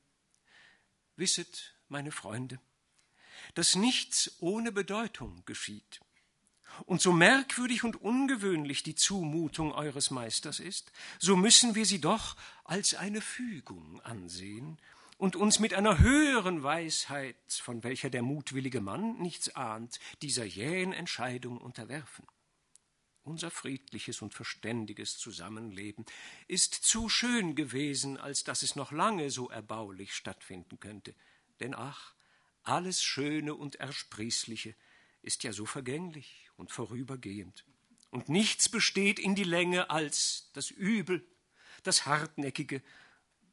Wisset, 1.17 1.75
meine 1.89 2.13
Freunde, 2.13 2.61
dass 3.55 3.75
nichts 3.75 4.37
ohne 4.39 4.71
Bedeutung 4.71 5.43
geschieht. 5.45 6.01
Und 6.87 7.03
so 7.03 7.13
merkwürdig 7.13 7.83
und 7.83 7.97
ungewöhnlich 7.97 8.85
die 8.85 8.95
Zumutung 8.95 9.73
eures 9.73 10.13
Meisters 10.13 10.61
ist, 10.61 10.93
so 11.19 11.37
müssen 11.37 11.75
wir 11.75 11.85
sie 11.85 12.01
doch 12.01 12.37
als 12.63 12.95
eine 12.95 13.21
Fügung 13.21 14.01
ansehen 14.03 14.79
und 15.19 15.35
uns 15.35 15.59
mit 15.59 15.75
einer 15.75 15.99
höheren 15.99 16.63
Weisheit, 16.63 17.35
von 17.49 17.83
welcher 17.83 18.09
der 18.09 18.23
mutwillige 18.23 18.81
Mann 18.81 19.19
nichts 19.19 19.57
ahnt, 19.57 19.99
dieser 20.23 20.45
jähen 20.45 20.93
Entscheidung 20.93 21.59
unterwerfen. 21.59 22.25
Unser 23.31 23.53
friedliches 23.53 24.23
und 24.23 24.35
verständiges 24.35 25.17
Zusammenleben 25.17 26.05
ist 26.49 26.75
zu 26.75 27.09
schön 27.09 27.55
gewesen, 27.55 28.17
als 28.17 28.43
dass 28.43 28.65
es 28.65 28.75
noch 28.75 28.91
lange 28.91 29.31
so 29.31 29.49
erbaulich 29.49 30.15
stattfinden 30.17 30.81
könnte. 30.81 31.15
Denn 31.61 31.73
ach, 31.77 32.17
alles 32.65 33.05
Schöne 33.05 33.55
und 33.55 33.77
Ersprießliche 33.77 34.75
ist 35.23 35.45
ja 35.45 35.53
so 35.53 35.65
vergänglich 35.65 36.51
und 36.57 36.73
vorübergehend. 36.73 37.65
Und 38.11 38.29
nichts 38.29 38.69
besteht 38.69 39.21
in 39.21 39.37
die 39.37 39.45
Länge 39.45 39.91
als 39.91 40.51
das 40.55 40.73
Übel, 40.73 41.25
das 41.85 42.07
Hartnäckige 42.07 42.83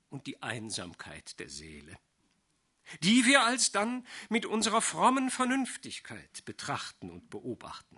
und 0.09 0.25
die 0.25 0.41
Einsamkeit 0.41 1.39
der 1.39 1.49
Seele, 1.49 1.99
die 3.03 3.27
wir 3.27 3.43
alsdann 3.43 4.07
mit 4.29 4.47
unserer 4.47 4.81
frommen 4.81 5.29
Vernünftigkeit 5.29 6.43
betrachten 6.45 7.11
und 7.11 7.29
beobachten. 7.29 7.96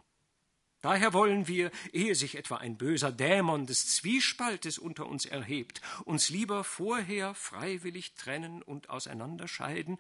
Daher 0.82 1.12
wollen 1.14 1.48
wir, 1.48 1.72
ehe 1.92 2.16
sich 2.16 2.36
etwa 2.36 2.58
ein 2.58 2.78
böser 2.78 3.12
Dämon 3.12 3.66
des 3.66 3.96
Zwiespaltes 3.96 4.78
unter 4.78 5.08
uns 5.08 5.26
erhebt, 5.26 5.82
uns 6.06 6.30
lieber 6.30 6.64
vorher 6.64 7.36
freiwillig 7.36 8.14
trennen 8.14 8.62
und 8.62 8.90
auseinanderscheiden, 8.90 9.98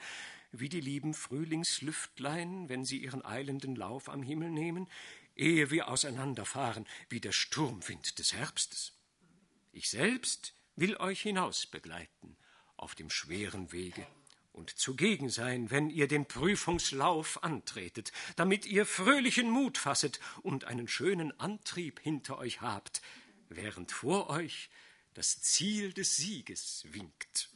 wie 0.51 0.69
die 0.69 0.79
lieben 0.79 1.13
Frühlingslüftlein, 1.13 2.69
wenn 2.69 2.85
sie 2.85 2.97
ihren 2.97 3.25
eilenden 3.25 3.75
Lauf 3.75 4.09
am 4.09 4.23
Himmel 4.23 4.49
nehmen, 4.49 4.87
ehe 5.35 5.69
wir 5.69 5.89
auseinanderfahren 5.89 6.87
wie 7.09 7.19
der 7.19 7.33
Sturmwind 7.33 8.17
des 8.17 8.33
Herbstes. 8.33 8.93
Ich 9.73 9.89
selbst 9.89 10.53
will 10.75 10.95
euch 10.97 11.21
hinaus 11.21 11.65
begleiten 11.65 12.37
auf 12.77 12.95
dem 12.95 13.09
schweren 13.09 13.71
Wege 13.73 14.07
und 14.59 14.77
zugegen 14.77 15.29
sein, 15.29 15.71
wenn 15.71 15.89
ihr 15.89 16.09
den 16.09 16.25
Prüfungslauf 16.25 17.41
antretet, 17.43 18.11
damit 18.35 18.65
ihr 18.65 18.85
fröhlichen 18.85 19.49
Mut 19.49 19.77
fasset 19.77 20.19
und 20.41 20.65
einen 20.65 20.89
schönen 20.89 21.37
Antrieb 21.39 22.01
hinter 22.01 22.37
euch 22.37 22.59
habt, 22.59 23.01
während 23.47 23.93
vor 23.93 24.29
euch 24.29 24.69
das 25.13 25.41
Ziel 25.41 25.93
des 25.93 26.17
Sieges 26.17 26.83
winkt. 26.91 27.49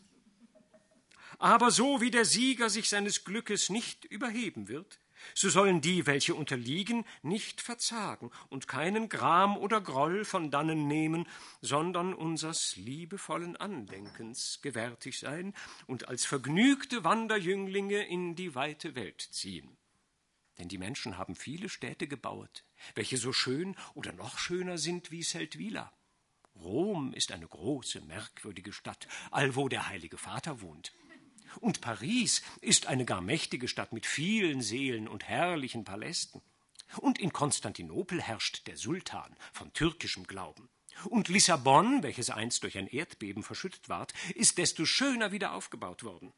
Aber 1.39 1.71
so 1.71 1.99
wie 1.99 2.09
der 2.09 2.23
Sieger 2.23 2.69
sich 2.69 2.87
seines 2.87 3.25
Glückes 3.25 3.69
nicht 3.69 4.05
überheben 4.05 4.69
wird, 4.69 4.99
so 5.33 5.49
sollen 5.49 5.81
die, 5.81 6.05
welche 6.05 6.35
unterliegen, 6.35 7.05
nicht 7.21 7.61
verzagen 7.61 8.31
und 8.49 8.67
keinen 8.67 9.09
Gram 9.09 9.57
oder 9.57 9.81
Groll 9.81 10.25
von 10.25 10.51
dannen 10.51 10.87
nehmen, 10.87 11.27
sondern 11.61 12.13
unsers 12.13 12.75
liebevollen 12.75 13.55
Andenkens 13.55 14.59
gewärtig 14.61 15.19
sein 15.19 15.53
und 15.87 16.07
als 16.07 16.25
vergnügte 16.25 17.03
Wanderjünglinge 17.03 18.05
in 18.05 18.35
die 18.35 18.55
weite 18.55 18.95
Welt 18.95 19.21
ziehen. 19.21 19.77
Denn 20.57 20.67
die 20.67 20.77
Menschen 20.77 21.17
haben 21.17 21.35
viele 21.35 21.69
Städte 21.69 22.07
gebaut, 22.07 22.63
welche 22.95 23.17
so 23.17 23.33
schön 23.33 23.75
oder 23.95 24.13
noch 24.13 24.37
schöner 24.37 24.77
sind 24.77 25.11
wie 25.11 25.23
Seldwyla. 25.23 25.91
Rom 26.55 27.13
ist 27.13 27.31
eine 27.31 27.47
große, 27.47 28.01
merkwürdige 28.01 28.73
Stadt, 28.73 29.07
allwo 29.31 29.67
der 29.67 29.89
Heilige 29.89 30.17
Vater 30.17 30.61
wohnt. 30.61 30.93
Und 31.59 31.81
Paris 31.81 32.41
ist 32.61 32.87
eine 32.87 33.05
gar 33.05 33.21
mächtige 33.21 33.67
Stadt 33.67 33.93
mit 33.93 34.05
vielen 34.05 34.61
Seelen 34.61 35.07
und 35.07 35.23
herrlichen 35.23 35.83
Palästen. 35.83 36.41
Und 36.97 37.19
in 37.19 37.33
Konstantinopel 37.33 38.21
herrscht 38.21 38.67
der 38.67 38.77
Sultan 38.77 39.35
von 39.51 39.73
türkischem 39.73 40.25
Glauben. 40.25 40.69
Und 41.05 41.27
Lissabon, 41.27 42.03
welches 42.03 42.29
einst 42.29 42.63
durch 42.63 42.77
ein 42.77 42.87
Erdbeben 42.87 43.43
verschüttet 43.43 43.89
ward, 43.89 44.13
ist 44.35 44.57
desto 44.57 44.85
schöner 44.85 45.31
wieder 45.31 45.53
aufgebaut 45.53 46.03
worden. 46.03 46.33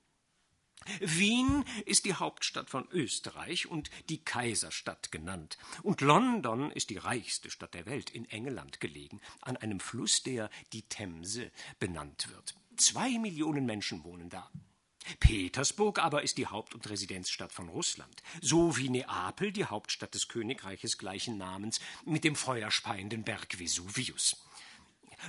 Wien 0.99 1.65
ist 1.85 2.05
die 2.05 2.13
Hauptstadt 2.13 2.69
von 2.69 2.87
Österreich 2.91 3.67
und 3.67 3.89
die 4.09 4.23
Kaiserstadt 4.23 5.11
genannt. 5.11 5.57
Und 5.81 6.01
London 6.01 6.71
ist 6.71 6.89
die 6.91 6.97
reichste 6.97 7.49
Stadt 7.49 7.73
der 7.73 7.85
Welt 7.85 8.11
in 8.11 8.25
England 8.25 8.79
gelegen, 8.79 9.19
an 9.41 9.57
einem 9.57 9.79
Fluss, 9.79 10.21
der 10.21 10.49
die 10.73 10.83
Themse 10.83 11.51
benannt 11.79 12.29
wird. 12.29 12.55
Zwei 12.77 13.17
Millionen 13.17 13.65
Menschen 13.65 14.03
wohnen 14.03 14.29
da. 14.29 14.51
Petersburg 15.19 15.99
aber 15.99 16.23
ist 16.23 16.37
die 16.37 16.47
Haupt- 16.47 16.75
und 16.75 16.89
Residenzstadt 16.89 17.51
von 17.51 17.69
Russland, 17.69 18.23
so 18.41 18.77
wie 18.77 18.89
Neapel 18.89 19.51
die 19.51 19.65
Hauptstadt 19.65 20.13
des 20.13 20.27
Königreiches 20.27 20.97
gleichen 20.97 21.37
Namens 21.37 21.79
mit 22.05 22.23
dem 22.23 22.35
feuerspeienden 22.35 23.23
Berg 23.23 23.59
Vesuvius. 23.59 24.37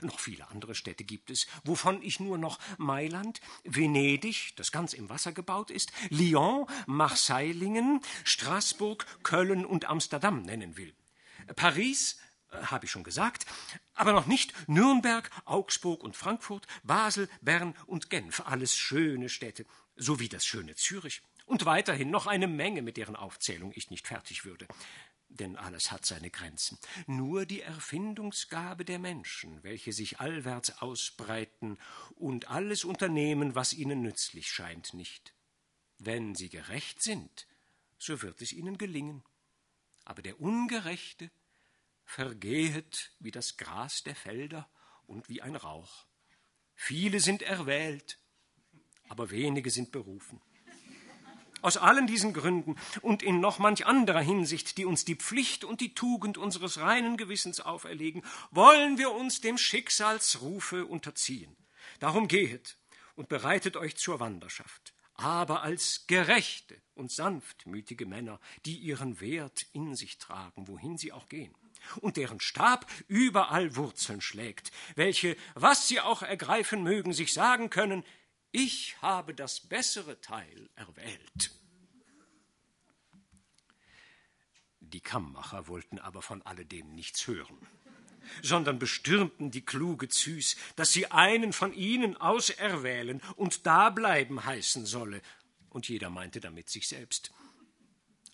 Noch 0.03 0.19
viele 0.19 0.49
andere 0.49 0.75
Städte 0.75 1.05
gibt 1.05 1.31
es, 1.31 1.47
wovon 1.65 2.03
ich 2.03 2.21
nur 2.21 2.39
noch 2.39 2.59
Mailand, 2.77 3.41
Venedig, 3.65 4.55
das 4.57 4.73
ganz 4.73 4.93
im 4.93 5.09
Wasser 5.09 5.33
gebaut 5.33 5.71
ist, 5.71 5.93
Lyon, 6.11 6.67
Marseillingen, 6.87 8.01
Straßburg, 8.25 9.07
Köln 9.23 9.65
und 9.65 9.87
Amsterdam 9.87 10.43
nennen 10.43 10.77
will. 10.77 10.95
Paris, 11.55 12.19
habe 12.51 12.87
ich 12.87 12.91
schon 12.91 13.05
gesagt, 13.05 13.47
aber 13.95 14.13
noch 14.13 14.27
nicht 14.27 14.53
Nürnberg, 14.69 15.31
Augsburg 15.45 16.03
und 16.03 16.17
Frankfurt, 16.17 16.67
Basel, 16.83 17.29
Bern 17.41 17.75
und 17.87 18.11
Genf, 18.11 18.40
alles 18.40 18.77
schöne 18.77 19.29
Städte, 19.29 19.67
sowie 19.97 20.29
das 20.29 20.47
schöne 20.47 20.75
Zürich. 20.75 21.23
Und 21.47 21.65
weiterhin 21.65 22.11
noch 22.11 22.27
eine 22.27 22.49
Menge, 22.49 22.83
mit 22.83 22.97
deren 22.97 23.17
Aufzählung 23.17 23.73
ich 23.75 23.90
nicht 23.90 24.07
fertig 24.07 24.44
würde. 24.44 24.67
Denn 25.29 25.57
alles 25.57 25.90
hat 25.90 26.07
seine 26.07 26.31
Grenzen. 26.31 26.79
Nur 27.07 27.47
die 27.47 27.61
Erfindungsgabe 27.61 28.85
der 28.85 28.99
Menschen, 28.99 29.63
welche 29.63 29.92
sich 29.92 30.21
allwärts 30.21 30.79
ausbreiten 30.83 31.79
und 32.17 32.51
alles 32.51 32.85
unternehmen, 32.85 33.55
was 33.55 33.75
ihnen 33.75 34.03
nützlich 34.03 34.51
scheint, 34.51 34.94
nicht. 34.94 35.35
Wenn 35.99 36.35
sie 36.35 36.49
gerecht 36.49 37.03
sind, 37.03 37.47
so 37.99 38.23
wird 38.23 38.42
es 38.42 38.53
ihnen 38.53 38.79
gelingen. 38.79 39.23
Aber 40.05 40.23
der 40.23 40.40
Ungerechte 40.40 41.31
vergehet 42.07 43.13
wie 43.19 43.33
das 43.33 43.59
Gras 43.59 44.02
der 44.04 44.15
Felder 44.15 44.71
und 45.07 45.29
wie 45.29 45.42
ein 45.42 45.57
Rauch. 45.57 46.07
Viele 46.75 47.21
sind 47.21 47.42
erwählt, 47.42 48.19
aber 49.09 49.31
wenige 49.31 49.71
sind 49.71 49.92
berufen. 49.92 50.40
Aus 51.63 51.77
allen 51.77 52.07
diesen 52.07 52.33
Gründen 52.33 52.77
und 53.02 53.23
in 53.23 53.40
noch 53.40 53.59
manch 53.59 53.87
anderer 53.87 54.21
Hinsicht, 54.21 54.79
die 54.79 54.85
uns 54.85 55.04
die 55.04 55.17
Pflicht 55.17 55.65
und 55.65 55.81
die 55.81 55.94
Tugend 55.94 56.38
unseres 56.38 56.79
reinen 56.79 57.17
Gewissens 57.17 57.61
auferlegen, 57.61 58.23
wollen 58.50 58.98
wir 58.98 59.11
uns 59.11 59.40
dem 59.40 59.59
Schicksalsrufe 59.59 60.87
unterziehen. 60.87 61.57
Darum 61.98 62.29
gehet 62.29 62.79
und 63.17 63.29
bereitet 63.29 63.77
euch 63.77 63.96
zur 63.96 64.21
Wanderschaft, 64.21 64.94
aber 65.15 65.63
als 65.63 66.07
Gerechte 66.07 66.81
und 66.94 67.11
sanftmütige 67.11 68.07
Männer, 68.07 68.38
die 68.65 68.77
ihren 68.77 69.21
Wert 69.21 69.67
in 69.73 69.96
sich 69.96 70.19
tragen, 70.19 70.69
wohin 70.69 70.98
sie 70.98 71.13
auch 71.13 71.29
gehen, 71.29 71.54
und 72.00 72.16
deren 72.16 72.40
Stab 72.40 72.87
überall 73.08 73.77
Wurzeln 73.77 74.20
schlägt, 74.20 74.70
welche, 74.94 75.37
was 75.54 75.88
sie 75.88 76.00
auch 76.00 76.22
ergreifen 76.22 76.83
mögen, 76.83 77.12
sich 77.12 77.33
sagen 77.33 77.70
können, 77.70 78.04
ich 78.52 78.96
habe 79.02 79.35
das 79.35 79.60
bessere 79.60 80.20
Teil 80.20 80.70
erwählt. 80.77 81.52
Die 84.81 85.00
Kammmacher 85.00 85.66
wollten 85.68 85.98
aber 85.98 86.22
von 86.22 86.42
alledem 86.42 86.94
nichts 86.94 87.27
hören, 87.27 87.58
sondern 88.42 88.79
bestürmten 88.79 89.50
die 89.50 89.64
kluge 89.64 90.08
Züs, 90.08 90.56
dass 90.77 90.92
sie 90.92 91.10
einen 91.10 91.52
von 91.52 91.72
ihnen 91.74 92.16
auserwählen 92.16 93.20
und 93.35 93.66
dableiben 93.66 94.44
heißen 94.44 94.87
solle, 94.87 95.20
und 95.70 95.88
jeder 95.88 96.08
meinte 96.08 96.40
damit 96.40 96.70
sich 96.70 96.88
selbst. 96.88 97.33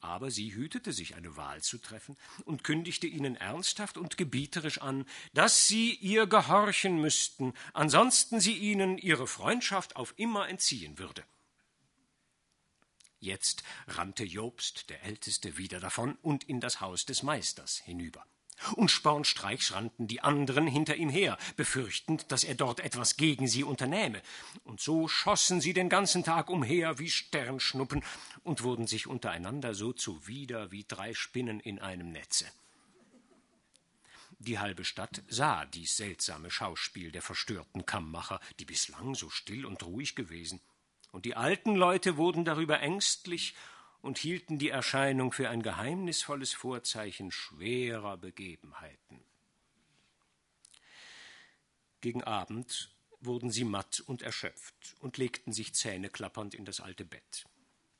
Aber 0.02 0.32
sie 0.32 0.52
hütete 0.52 0.92
sich, 0.92 1.14
eine 1.14 1.36
Wahl 1.36 1.62
zu 1.62 1.78
treffen, 1.78 2.18
und 2.44 2.64
kündigte 2.64 3.06
ihnen 3.06 3.36
ernsthaft 3.36 3.96
und 3.96 4.18
gebieterisch 4.18 4.82
an, 4.82 5.06
dass 5.32 5.68
sie 5.68 5.94
ihr 5.94 6.26
gehorchen 6.26 7.00
müssten, 7.00 7.54
ansonsten 7.72 8.40
sie 8.40 8.58
ihnen 8.58 8.98
ihre 8.98 9.28
Freundschaft 9.28 9.94
auf 9.96 10.12
immer 10.16 10.48
entziehen 10.48 10.98
würde. 10.98 11.24
Jetzt 13.20 13.62
rannte 13.86 14.24
Jobst, 14.24 14.90
der 14.90 15.04
Älteste, 15.04 15.56
wieder 15.56 15.78
davon 15.78 16.16
und 16.22 16.42
in 16.42 16.58
das 16.58 16.80
Haus 16.80 17.06
des 17.06 17.22
Meisters 17.22 17.78
hinüber. 17.78 18.26
Und 18.74 18.90
spornstreichs 18.90 19.72
rannten 19.72 20.06
die 20.06 20.20
anderen 20.20 20.66
hinter 20.66 20.96
ihm 20.96 21.08
her, 21.08 21.38
befürchtend, 21.56 22.30
dass 22.30 22.44
er 22.44 22.54
dort 22.54 22.80
etwas 22.80 23.16
gegen 23.16 23.48
sie 23.48 23.64
unternähme. 23.64 24.22
Und 24.64 24.80
so 24.80 25.08
schossen 25.08 25.60
sie 25.60 25.72
den 25.72 25.88
ganzen 25.88 26.24
Tag 26.24 26.50
umher 26.50 26.98
wie 26.98 27.10
Sternschnuppen 27.10 28.02
und 28.44 28.62
wurden 28.62 28.86
sich 28.86 29.06
untereinander 29.06 29.74
so 29.74 29.92
zuwider 29.92 30.70
wie 30.70 30.84
drei 30.86 31.14
Spinnen 31.14 31.60
in 31.60 31.78
einem 31.78 32.10
Netze. 32.10 32.46
Die 34.38 34.58
halbe 34.58 34.84
Stadt 34.84 35.22
sah 35.28 35.66
dies 35.66 35.96
seltsame 35.96 36.50
Schauspiel 36.50 37.12
der 37.12 37.22
verstörten 37.22 37.86
Kammmacher, 37.86 38.40
die 38.58 38.64
bislang 38.64 39.14
so 39.14 39.30
still 39.30 39.64
und 39.66 39.84
ruhig 39.84 40.16
gewesen 40.16 40.60
und 41.12 41.26
die 41.26 41.36
alten 41.36 41.76
Leute 41.76 42.16
wurden 42.16 42.44
darüber 42.44 42.80
ängstlich 42.80 43.54
und 44.02 44.18
hielten 44.18 44.58
die 44.58 44.68
Erscheinung 44.68 45.32
für 45.32 45.48
ein 45.48 45.62
geheimnisvolles 45.62 46.52
Vorzeichen 46.52 47.30
schwerer 47.30 48.16
Begebenheiten. 48.16 49.24
Gegen 52.00 52.24
Abend 52.24 52.90
wurden 53.20 53.52
sie 53.52 53.64
matt 53.64 54.00
und 54.00 54.22
erschöpft 54.22 54.96
und 54.98 55.16
legten 55.18 55.52
sich 55.52 55.74
zähneklappernd 55.74 56.54
in 56.54 56.64
das 56.64 56.80
alte 56.80 57.04
Bett. 57.04 57.46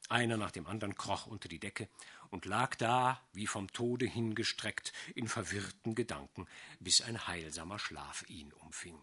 Einer 0.09 0.37
nach 0.37 0.51
dem 0.51 0.67
anderen 0.67 0.97
kroch 0.97 1.27
unter 1.27 1.49
die 1.49 1.61
Decke 1.61 1.89
und 2.31 2.45
lag 2.45 2.75
da, 2.75 3.25
wie 3.33 3.47
vom 3.47 3.73
Tode 3.73 4.05
hingestreckt, 4.05 4.93
in 5.15 5.29
verwirrten 5.29 5.95
Gedanken, 5.95 6.49
bis 6.81 7.01
ein 7.01 7.29
heilsamer 7.29 7.79
Schlaf 7.79 8.29
ihn 8.29 8.53
umfing. 8.53 8.99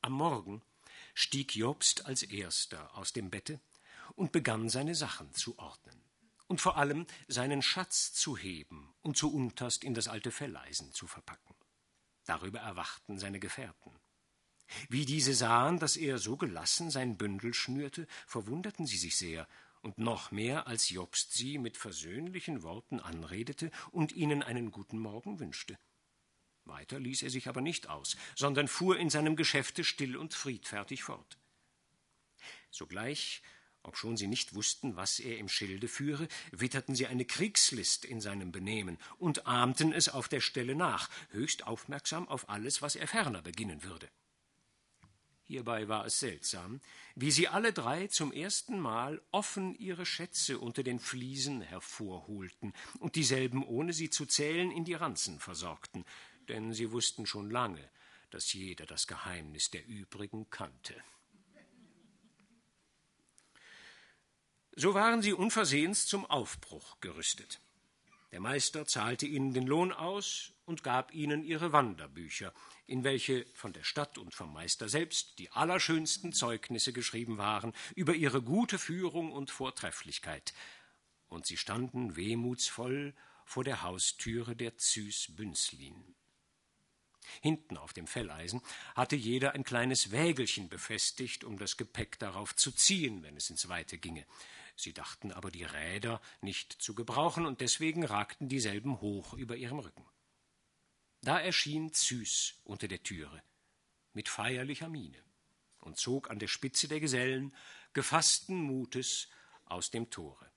Am 0.00 0.12
Morgen 0.12 0.62
stieg 1.12 1.54
Jobst 1.54 2.06
als 2.06 2.22
erster 2.22 2.96
aus 2.96 3.12
dem 3.12 3.28
Bette 3.28 3.60
und 4.16 4.32
begann 4.32 4.68
seine 4.68 4.94
Sachen 4.94 5.32
zu 5.32 5.58
ordnen 5.58 6.02
und 6.48 6.60
vor 6.60 6.76
allem 6.76 7.06
seinen 7.28 7.62
Schatz 7.62 8.12
zu 8.12 8.36
heben 8.36 8.94
und 9.02 9.16
zu 9.16 9.32
unterst 9.32 9.84
in 9.84 9.94
das 9.94 10.08
alte 10.08 10.30
Felleisen 10.30 10.92
zu 10.92 11.06
verpacken. 11.06 11.54
Darüber 12.24 12.60
erwachten 12.60 13.18
seine 13.18 13.38
Gefährten. 13.38 13.92
Wie 14.88 15.04
diese 15.04 15.34
sahen, 15.34 15.78
dass 15.78 15.96
er 15.96 16.18
so 16.18 16.36
gelassen 16.36 16.90
sein 16.90 17.16
Bündel 17.16 17.54
schnürte, 17.54 18.08
verwunderten 18.26 18.86
sie 18.86 18.96
sich 18.96 19.16
sehr, 19.16 19.46
und 19.82 19.98
noch 19.98 20.32
mehr, 20.32 20.66
als 20.66 20.90
Jobst 20.90 21.34
sie 21.34 21.58
mit 21.58 21.76
versöhnlichen 21.76 22.64
Worten 22.64 22.98
anredete 22.98 23.70
und 23.92 24.10
ihnen 24.10 24.42
einen 24.42 24.72
guten 24.72 24.98
Morgen 24.98 25.38
wünschte. 25.38 25.78
Weiter 26.64 26.98
ließ 26.98 27.22
er 27.22 27.30
sich 27.30 27.46
aber 27.46 27.60
nicht 27.60 27.88
aus, 27.88 28.16
sondern 28.34 28.66
fuhr 28.66 28.98
in 28.98 29.10
seinem 29.10 29.36
Geschäfte 29.36 29.84
still 29.84 30.16
und 30.16 30.34
friedfertig 30.34 31.04
fort. 31.04 31.38
Sogleich, 32.72 33.42
obschon 33.86 34.16
sie 34.16 34.26
nicht 34.26 34.54
wussten, 34.54 34.96
was 34.96 35.18
er 35.18 35.38
im 35.38 35.48
Schilde 35.48 35.88
führe, 35.88 36.28
witterten 36.50 36.94
sie 36.94 37.06
eine 37.06 37.24
Kriegslist 37.24 38.04
in 38.04 38.20
seinem 38.20 38.52
Benehmen 38.52 38.98
und 39.18 39.46
ahmten 39.46 39.92
es 39.92 40.08
auf 40.08 40.28
der 40.28 40.40
Stelle 40.40 40.74
nach, 40.74 41.08
höchst 41.30 41.66
aufmerksam 41.66 42.28
auf 42.28 42.48
alles, 42.48 42.82
was 42.82 42.96
er 42.96 43.08
ferner 43.08 43.42
beginnen 43.42 43.82
würde. 43.82 44.08
Hierbei 45.48 45.86
war 45.86 46.04
es 46.06 46.18
seltsam, 46.18 46.80
wie 47.14 47.30
sie 47.30 47.46
alle 47.46 47.72
drei 47.72 48.08
zum 48.08 48.32
ersten 48.32 48.80
Mal 48.80 49.22
offen 49.30 49.76
ihre 49.76 50.04
Schätze 50.04 50.58
unter 50.58 50.82
den 50.82 50.98
Fliesen 50.98 51.60
hervorholten 51.60 52.72
und 52.98 53.14
dieselben, 53.14 53.64
ohne 53.64 53.92
sie 53.92 54.10
zu 54.10 54.26
zählen, 54.26 54.72
in 54.72 54.84
die 54.84 54.94
Ranzen 54.94 55.38
versorgten, 55.38 56.04
denn 56.48 56.72
sie 56.72 56.90
wussten 56.90 57.26
schon 57.26 57.48
lange, 57.48 57.88
dass 58.30 58.52
jeder 58.52 58.86
das 58.86 59.06
Geheimnis 59.06 59.70
der 59.70 59.86
übrigen 59.86 60.50
kannte. 60.50 60.94
So 64.78 64.92
waren 64.92 65.22
sie 65.22 65.32
unversehens 65.32 66.04
zum 66.04 66.26
Aufbruch 66.26 67.00
gerüstet. 67.00 67.60
Der 68.30 68.40
Meister 68.40 68.86
zahlte 68.86 69.24
ihnen 69.24 69.54
den 69.54 69.66
Lohn 69.66 69.90
aus 69.90 70.52
und 70.66 70.82
gab 70.82 71.14
ihnen 71.14 71.42
ihre 71.42 71.72
Wanderbücher, 71.72 72.52
in 72.86 73.02
welche 73.02 73.46
von 73.54 73.72
der 73.72 73.84
Stadt 73.84 74.18
und 74.18 74.34
vom 74.34 74.52
Meister 74.52 74.90
selbst 74.90 75.38
die 75.38 75.50
allerschönsten 75.50 76.34
Zeugnisse 76.34 76.92
geschrieben 76.92 77.38
waren 77.38 77.72
über 77.94 78.14
ihre 78.14 78.42
gute 78.42 78.78
Führung 78.78 79.32
und 79.32 79.50
Vortrefflichkeit, 79.50 80.52
und 81.28 81.46
sie 81.46 81.56
standen 81.56 82.14
wehmutsvoll 82.14 83.14
vor 83.46 83.64
der 83.64 83.82
Haustüre 83.82 84.56
der 84.56 84.76
Züs 84.76 85.34
Bünzlin. 85.34 86.14
Hinten 87.40 87.78
auf 87.78 87.94
dem 87.94 88.06
Felleisen 88.06 88.60
hatte 88.94 89.16
jeder 89.16 89.52
ein 89.52 89.64
kleines 89.64 90.10
Wägelchen 90.10 90.68
befestigt, 90.68 91.44
um 91.44 91.58
das 91.58 91.78
Gepäck 91.78 92.18
darauf 92.18 92.54
zu 92.54 92.72
ziehen, 92.72 93.22
wenn 93.22 93.36
es 93.36 93.48
ins 93.48 93.68
Weite 93.68 93.96
ginge. 93.98 94.26
Sie 94.76 94.92
dachten 94.92 95.32
aber 95.32 95.50
die 95.50 95.64
Räder 95.64 96.20
nicht 96.40 96.72
zu 96.72 96.94
gebrauchen, 96.94 97.46
und 97.46 97.60
deswegen 97.60 98.04
ragten 98.04 98.48
dieselben 98.48 99.00
hoch 99.00 99.32
über 99.32 99.56
ihrem 99.56 99.78
Rücken. 99.78 100.04
Da 101.22 101.40
erschien 101.40 101.92
Züs 101.92 102.60
unter 102.64 102.86
der 102.86 103.02
Türe 103.02 103.42
mit 104.12 104.28
feierlicher 104.28 104.88
Miene 104.88 105.22
und 105.80 105.96
zog 105.96 106.30
an 106.30 106.38
der 106.38 106.46
Spitze 106.46 106.88
der 106.88 107.00
Gesellen 107.00 107.54
gefassten 107.92 108.60
Mutes 108.60 109.28
aus 109.64 109.90
dem 109.90 110.10
Tore. 110.10 110.50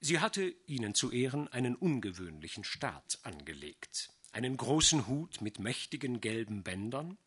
Sie 0.00 0.20
hatte 0.20 0.54
ihnen 0.66 0.94
zu 0.94 1.10
Ehren 1.10 1.48
einen 1.48 1.74
ungewöhnlichen 1.74 2.62
Staat 2.62 3.18
angelegt 3.24 4.12
einen 4.32 4.56
großen 4.56 5.06
Hut 5.06 5.40
mit 5.40 5.58
mächtigen 5.58 6.20
gelben 6.20 6.62
Bändern, 6.62 7.18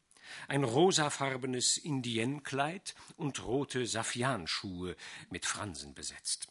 ein 0.47 0.63
rosafarbenes 0.63 1.77
Indienkleid 1.77 2.95
und 3.17 3.43
rote 3.43 3.85
Saffianschuhe 3.85 4.95
mit 5.29 5.45
Fransen 5.45 5.93
besetzt. 5.93 6.47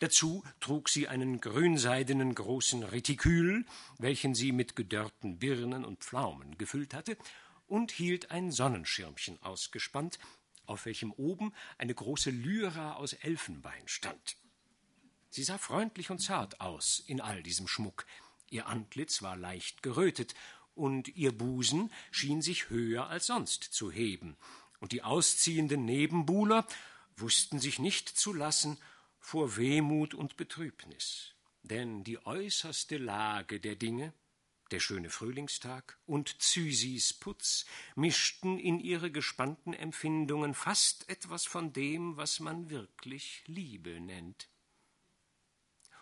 Dazu 0.00 0.44
trug 0.60 0.88
sie 0.88 1.08
einen 1.08 1.40
grünseidenen 1.40 2.34
großen 2.34 2.82
Retikül, 2.82 3.64
welchen 3.98 4.34
sie 4.34 4.52
mit 4.52 4.76
gedörrten 4.76 5.38
Birnen 5.38 5.84
und 5.84 6.04
Pflaumen 6.04 6.58
gefüllt 6.58 6.92
hatte, 6.94 7.16
und 7.66 7.90
hielt 7.90 8.30
ein 8.30 8.50
Sonnenschirmchen 8.50 9.42
ausgespannt, 9.42 10.18
auf 10.66 10.86
welchem 10.86 11.12
oben 11.12 11.52
eine 11.78 11.94
große 11.94 12.30
Lyra 12.30 12.94
aus 12.94 13.14
Elfenbein 13.14 13.86
stand. 13.86 14.36
Sie 15.30 15.42
sah 15.42 15.58
freundlich 15.58 16.10
und 16.10 16.20
zart 16.20 16.60
aus 16.60 17.02
in 17.06 17.20
all 17.20 17.42
diesem 17.42 17.68
Schmuck, 17.68 18.06
Ihr 18.50 18.66
Antlitz 18.66 19.22
war 19.22 19.36
leicht 19.36 19.82
gerötet, 19.82 20.34
und 20.78 21.08
ihr 21.16 21.32
Busen 21.32 21.92
schien 22.10 22.40
sich 22.40 22.70
höher 22.70 23.08
als 23.08 23.26
sonst 23.26 23.64
zu 23.64 23.90
heben, 23.90 24.36
und 24.80 24.92
die 24.92 25.02
ausziehenden 25.02 25.84
Nebenbuhler 25.84 26.66
wussten 27.16 27.58
sich 27.58 27.78
nicht 27.78 28.08
zu 28.08 28.32
lassen 28.32 28.78
vor 29.18 29.56
Wehmut 29.56 30.14
und 30.14 30.36
Betrübnis, 30.36 31.34
denn 31.62 32.04
die 32.04 32.24
äußerste 32.24 32.96
Lage 32.96 33.60
der 33.60 33.76
Dinge, 33.76 34.12
der 34.70 34.80
schöne 34.80 35.10
Frühlingstag 35.10 35.98
und 36.06 36.40
Zysis 36.40 37.12
Putz 37.14 37.64
mischten 37.96 38.58
in 38.58 38.78
ihre 38.78 39.10
gespannten 39.10 39.72
Empfindungen 39.72 40.54
fast 40.54 41.08
etwas 41.08 41.44
von 41.44 41.72
dem, 41.72 42.16
was 42.16 42.38
man 42.38 42.70
wirklich 42.70 43.42
Liebe 43.46 44.00
nennt. 44.00 44.48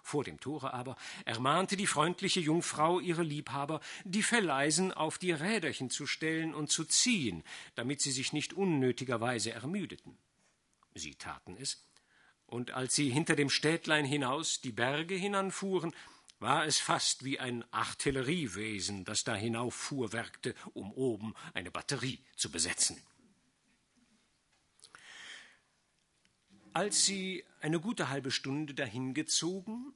Vor 0.06 0.22
dem 0.22 0.38
Tore 0.38 0.72
aber 0.72 0.94
ermahnte 1.24 1.76
die 1.76 1.88
freundliche 1.88 2.38
Jungfrau 2.38 3.00
ihre 3.00 3.24
Liebhaber, 3.24 3.80
die 4.04 4.22
Felleisen 4.22 4.92
auf 4.92 5.18
die 5.18 5.32
Räderchen 5.32 5.90
zu 5.90 6.06
stellen 6.06 6.54
und 6.54 6.70
zu 6.70 6.84
ziehen, 6.84 7.42
damit 7.74 8.00
sie 8.00 8.12
sich 8.12 8.32
nicht 8.32 8.52
unnötigerweise 8.52 9.50
ermüdeten. 9.50 10.16
Sie 10.94 11.16
taten 11.16 11.56
es, 11.58 11.84
und 12.46 12.70
als 12.70 12.94
sie 12.94 13.10
hinter 13.10 13.34
dem 13.34 13.50
Städtlein 13.50 14.04
hinaus 14.04 14.60
die 14.60 14.70
Berge 14.70 15.16
hinanfuhren, 15.16 15.92
war 16.38 16.66
es 16.66 16.78
fast 16.78 17.24
wie 17.24 17.40
ein 17.40 17.64
Artilleriewesen, 17.72 19.04
das 19.04 19.24
da 19.24 19.34
hinauffuhrwerkte, 19.34 20.54
um 20.72 20.92
oben 20.92 21.34
eine 21.52 21.72
Batterie 21.72 22.20
zu 22.36 22.52
besetzen. 22.52 23.02
Als 26.76 27.06
sie 27.06 27.42
eine 27.60 27.80
gute 27.80 28.10
halbe 28.10 28.30
Stunde 28.30 28.74
dahingezogen, 28.74 29.94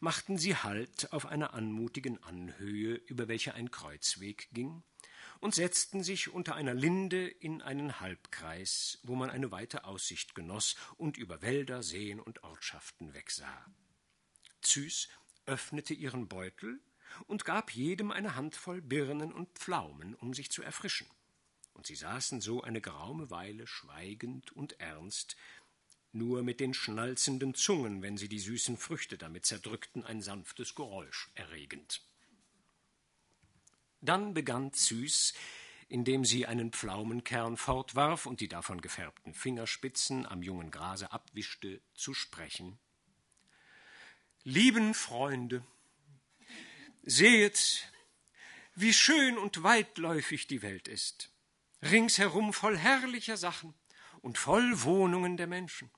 machten 0.00 0.38
sie 0.38 0.56
Halt 0.56 1.12
auf 1.12 1.26
einer 1.26 1.54
anmutigen 1.54 2.22
Anhöhe, 2.22 2.94
über 2.94 3.28
welche 3.28 3.54
ein 3.54 3.70
Kreuzweg 3.70 4.48
ging, 4.52 4.82
und 5.40 5.54
setzten 5.54 6.02
sich 6.02 6.28
unter 6.30 6.54
einer 6.56 6.74
Linde 6.74 7.26
in 7.28 7.62
einen 7.62 8.00
Halbkreis, 8.00 8.98
wo 9.02 9.14
man 9.14 9.30
eine 9.30 9.50
weite 9.50 9.84
Aussicht 9.84 10.34
genoss 10.34 10.76
und 10.96 11.16
über 11.16 11.42
Wälder, 11.42 11.82
Seen 11.82 12.20
und 12.20 12.42
Ortschaften 12.42 13.14
wegsah. 13.14 13.66
Züs 14.60 15.08
öffnete 15.46 15.94
ihren 15.94 16.28
Beutel 16.28 16.80
und 17.26 17.44
gab 17.44 17.70
jedem 17.70 18.10
eine 18.10 18.34
Handvoll 18.34 18.82
Birnen 18.82 19.32
und 19.32 19.48
Pflaumen, 19.58 20.14
um 20.14 20.34
sich 20.34 20.50
zu 20.50 20.62
erfrischen. 20.62 21.06
Und 21.72 21.86
sie 21.86 21.94
saßen 21.94 22.40
so 22.40 22.62
eine 22.62 22.80
geraume 22.80 23.30
Weile 23.30 23.68
schweigend 23.68 24.50
und 24.50 24.80
ernst, 24.80 25.36
nur 26.12 26.42
mit 26.42 26.60
den 26.60 26.74
schnalzenden 26.74 27.54
Zungen, 27.54 28.02
wenn 28.02 28.16
sie 28.16 28.28
die 28.28 28.38
süßen 28.38 28.76
Früchte 28.76 29.18
damit 29.18 29.46
zerdrückten, 29.46 30.04
ein 30.04 30.22
sanftes 30.22 30.74
Geräusch 30.74 31.30
erregend. 31.34 32.02
Dann 34.00 34.34
begann 34.34 34.72
Züs, 34.72 35.34
indem 35.88 36.24
sie 36.24 36.46
einen 36.46 36.72
Pflaumenkern 36.72 37.56
fortwarf 37.56 38.26
und 38.26 38.40
die 38.40 38.48
davon 38.48 38.80
gefärbten 38.80 39.34
Fingerspitzen 39.34 40.26
am 40.26 40.42
jungen 40.42 40.70
Grase 40.70 41.12
abwischte, 41.12 41.80
zu 41.94 42.14
sprechen. 42.14 42.78
Lieben 44.44 44.94
Freunde, 44.94 45.64
sehet, 47.02 47.90
wie 48.74 48.92
schön 48.92 49.38
und 49.38 49.62
weitläufig 49.62 50.46
die 50.46 50.62
Welt 50.62 50.88
ist, 50.88 51.30
ringsherum 51.82 52.52
voll 52.52 52.76
herrlicher 52.76 53.36
Sachen 53.36 53.74
und 54.20 54.38
voll 54.38 54.82
Wohnungen 54.82 55.36
der 55.36 55.46
Menschen. 55.46 55.90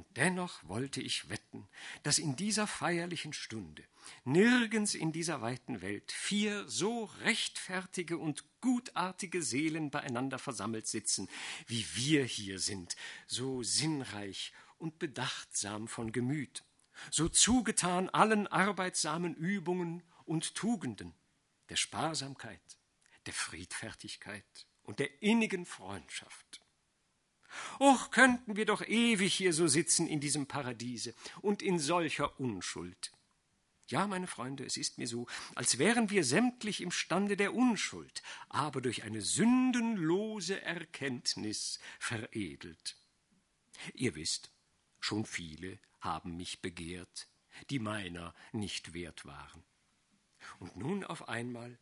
Und 0.00 0.16
dennoch 0.16 0.66
wollte 0.66 1.02
ich 1.02 1.28
wetten, 1.28 1.68
dass 2.04 2.18
in 2.18 2.34
dieser 2.34 2.66
feierlichen 2.66 3.34
Stunde 3.34 3.84
nirgends 4.24 4.94
in 4.94 5.12
dieser 5.12 5.42
weiten 5.42 5.82
Welt 5.82 6.10
vier 6.10 6.66
so 6.66 7.04
rechtfertige 7.20 8.16
und 8.16 8.42
gutartige 8.62 9.42
Seelen 9.42 9.90
beieinander 9.90 10.38
versammelt 10.38 10.86
sitzen, 10.86 11.28
wie 11.66 11.84
wir 11.96 12.24
hier 12.24 12.58
sind, 12.60 12.96
so 13.26 13.62
sinnreich 13.62 14.54
und 14.78 14.98
bedachtsam 14.98 15.86
von 15.86 16.12
Gemüt, 16.12 16.64
so 17.10 17.28
zugetan 17.28 18.08
allen 18.08 18.46
arbeitsamen 18.46 19.34
Übungen 19.34 20.02
und 20.24 20.54
Tugenden, 20.54 21.12
der 21.68 21.76
Sparsamkeit, 21.76 22.78
der 23.26 23.34
Friedfertigkeit 23.34 24.66
und 24.82 24.98
der 24.98 25.20
innigen 25.20 25.66
Freundschaft. 25.66 26.59
Och, 27.78 28.10
könnten 28.10 28.56
wir 28.56 28.66
doch 28.66 28.82
ewig 28.86 29.34
hier 29.34 29.52
so 29.52 29.66
sitzen 29.66 30.06
in 30.06 30.20
diesem 30.20 30.46
Paradiese 30.46 31.14
und 31.40 31.62
in 31.62 31.78
solcher 31.78 32.38
Unschuld. 32.38 33.12
Ja, 33.88 34.06
meine 34.06 34.28
Freunde, 34.28 34.64
es 34.64 34.76
ist 34.76 34.98
mir 34.98 35.08
so, 35.08 35.26
als 35.56 35.78
wären 35.78 36.10
wir 36.10 36.22
sämtlich 36.22 36.80
imstande 36.80 37.36
der 37.36 37.54
Unschuld, 37.54 38.22
aber 38.48 38.80
durch 38.80 39.02
eine 39.02 39.20
sündenlose 39.20 40.62
Erkenntnis 40.62 41.80
veredelt. 41.98 42.96
Ihr 43.94 44.14
wisst, 44.14 44.52
schon 45.00 45.26
viele 45.26 45.80
haben 46.00 46.36
mich 46.36 46.62
begehrt, 46.62 47.26
die 47.68 47.80
meiner 47.80 48.32
nicht 48.52 48.94
wert 48.94 49.24
waren. 49.24 49.64
Und 50.60 50.76
nun 50.76 51.02
auf 51.02 51.28
einmal 51.28 51.76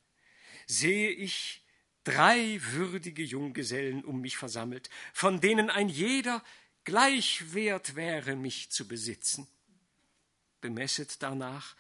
sehe 0.66 1.10
ich 1.10 1.62
drei 2.08 2.58
würdige 2.62 3.22
Junggesellen 3.22 4.02
um 4.02 4.22
mich 4.22 4.38
versammelt, 4.38 4.88
von 5.12 5.42
denen 5.42 5.68
ein 5.68 5.90
jeder 5.90 6.42
gleich 6.84 7.52
wert 7.52 7.96
wäre, 7.96 8.34
mich 8.34 8.70
zu 8.70 8.88
besitzen. 8.88 9.46
Bemesset 10.62 11.22
danach, 11.22 11.76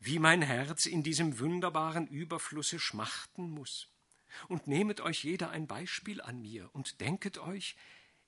wie 0.00 0.18
mein 0.18 0.42
Herz 0.42 0.86
in 0.86 1.04
diesem 1.04 1.38
wunderbaren 1.38 2.08
Überflusse 2.08 2.80
schmachten 2.80 3.48
muss. 3.48 3.86
Und 4.48 4.66
nehmet 4.66 5.00
euch 5.00 5.22
jeder 5.22 5.50
ein 5.50 5.68
Beispiel 5.68 6.20
an 6.20 6.42
mir 6.42 6.68
und 6.72 7.00
denket 7.00 7.38
euch, 7.38 7.76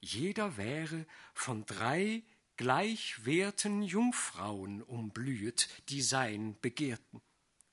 jeder 0.00 0.56
wäre 0.56 1.06
von 1.34 1.66
drei 1.66 2.22
gleichwerten 2.56 3.82
Jungfrauen 3.82 4.80
umblühet, 4.82 5.68
die 5.88 6.02
sein 6.02 6.56
begehrten 6.60 7.20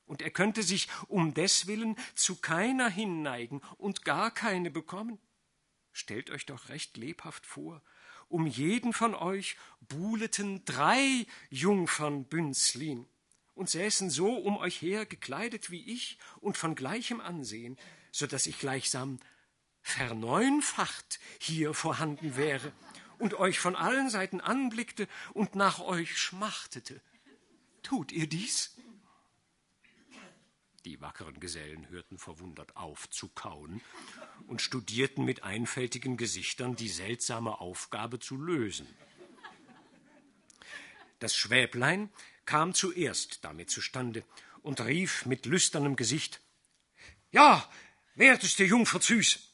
und 0.10 0.24
er 0.24 0.32
könnte 0.32 0.64
sich 0.64 0.88
um 1.07 1.36
deswillen 1.36 1.95
zu 2.16 2.36
keiner 2.36 2.89
hinneigen 2.89 3.62
und 3.78 4.03
gar 4.03 4.32
keine 4.32 4.72
bekommen. 4.72 5.20
Stellt 5.91 6.32
euch 6.32 6.47
doch 6.47 6.70
recht 6.70 6.97
lebhaft 6.97 7.45
vor, 7.45 7.84
um 8.28 8.47
jeden 8.47 8.91
von 8.91 9.14
euch 9.14 9.55
buhleten 9.82 10.66
drei 10.66 11.28
Jungfern 11.51 12.26
Bünzlin 12.26 13.05
und 13.53 13.70
säßen 13.70 14.10
so 14.10 14.36
um 14.36 14.57
euch 14.57 14.82
her 14.82 15.05
gekleidet 15.05 15.70
wie 15.70 15.86
ich 15.93 16.18
und 16.41 16.57
von 16.57 16.74
gleichem 16.74 17.22
Ansehen, 17.22 17.78
so 18.12 18.26
dass 18.26 18.47
ich 18.47 18.57
gleichsam 18.57 19.20
verneunfacht 19.84 21.20
hier 21.38 21.76
vorhanden 21.76 22.36
wäre 22.36 22.74
und 23.20 23.36
euch 23.36 23.60
von 23.60 23.76
allen 23.76 24.10
Seiten 24.10 24.41
anblickte 24.41 25.07
und 25.36 25.53
nach 25.53 25.80
euch 25.80 26.18
schmachtete. 26.18 26.99
Tut 27.84 28.12
ihr 28.12 28.26
dies? 28.26 28.76
Die 30.90 31.02
wackeren 31.02 31.40
Gesellen 31.40 31.88
hörten 31.90 32.18
verwundert 32.18 32.76
auf 32.76 33.08
zu 33.12 33.28
kauen 33.28 33.80
und 34.48 34.60
studierten 34.60 35.24
mit 35.24 35.44
einfältigen 35.44 36.18
Gesichtern 36.18 36.76
die 36.76 36.90
seltsame 36.90 37.62
Aufgabe 37.62 38.18
zu 38.18 38.36
lösen. 38.38 38.88
Das 41.20 41.36
Schwäblein 41.36 42.10
kam 42.46 42.74
zuerst 42.74 43.46
damit 43.46 43.70
zustande 43.70 44.24
und 44.64 44.82
rief 44.82 45.28
mit 45.28 45.46
lüsternem 45.46 45.96
Gesicht 45.96 46.42
Ja, 47.30 47.72
werteste 48.16 48.64
Jungfer 48.64 49.00
Züs, 49.00 49.54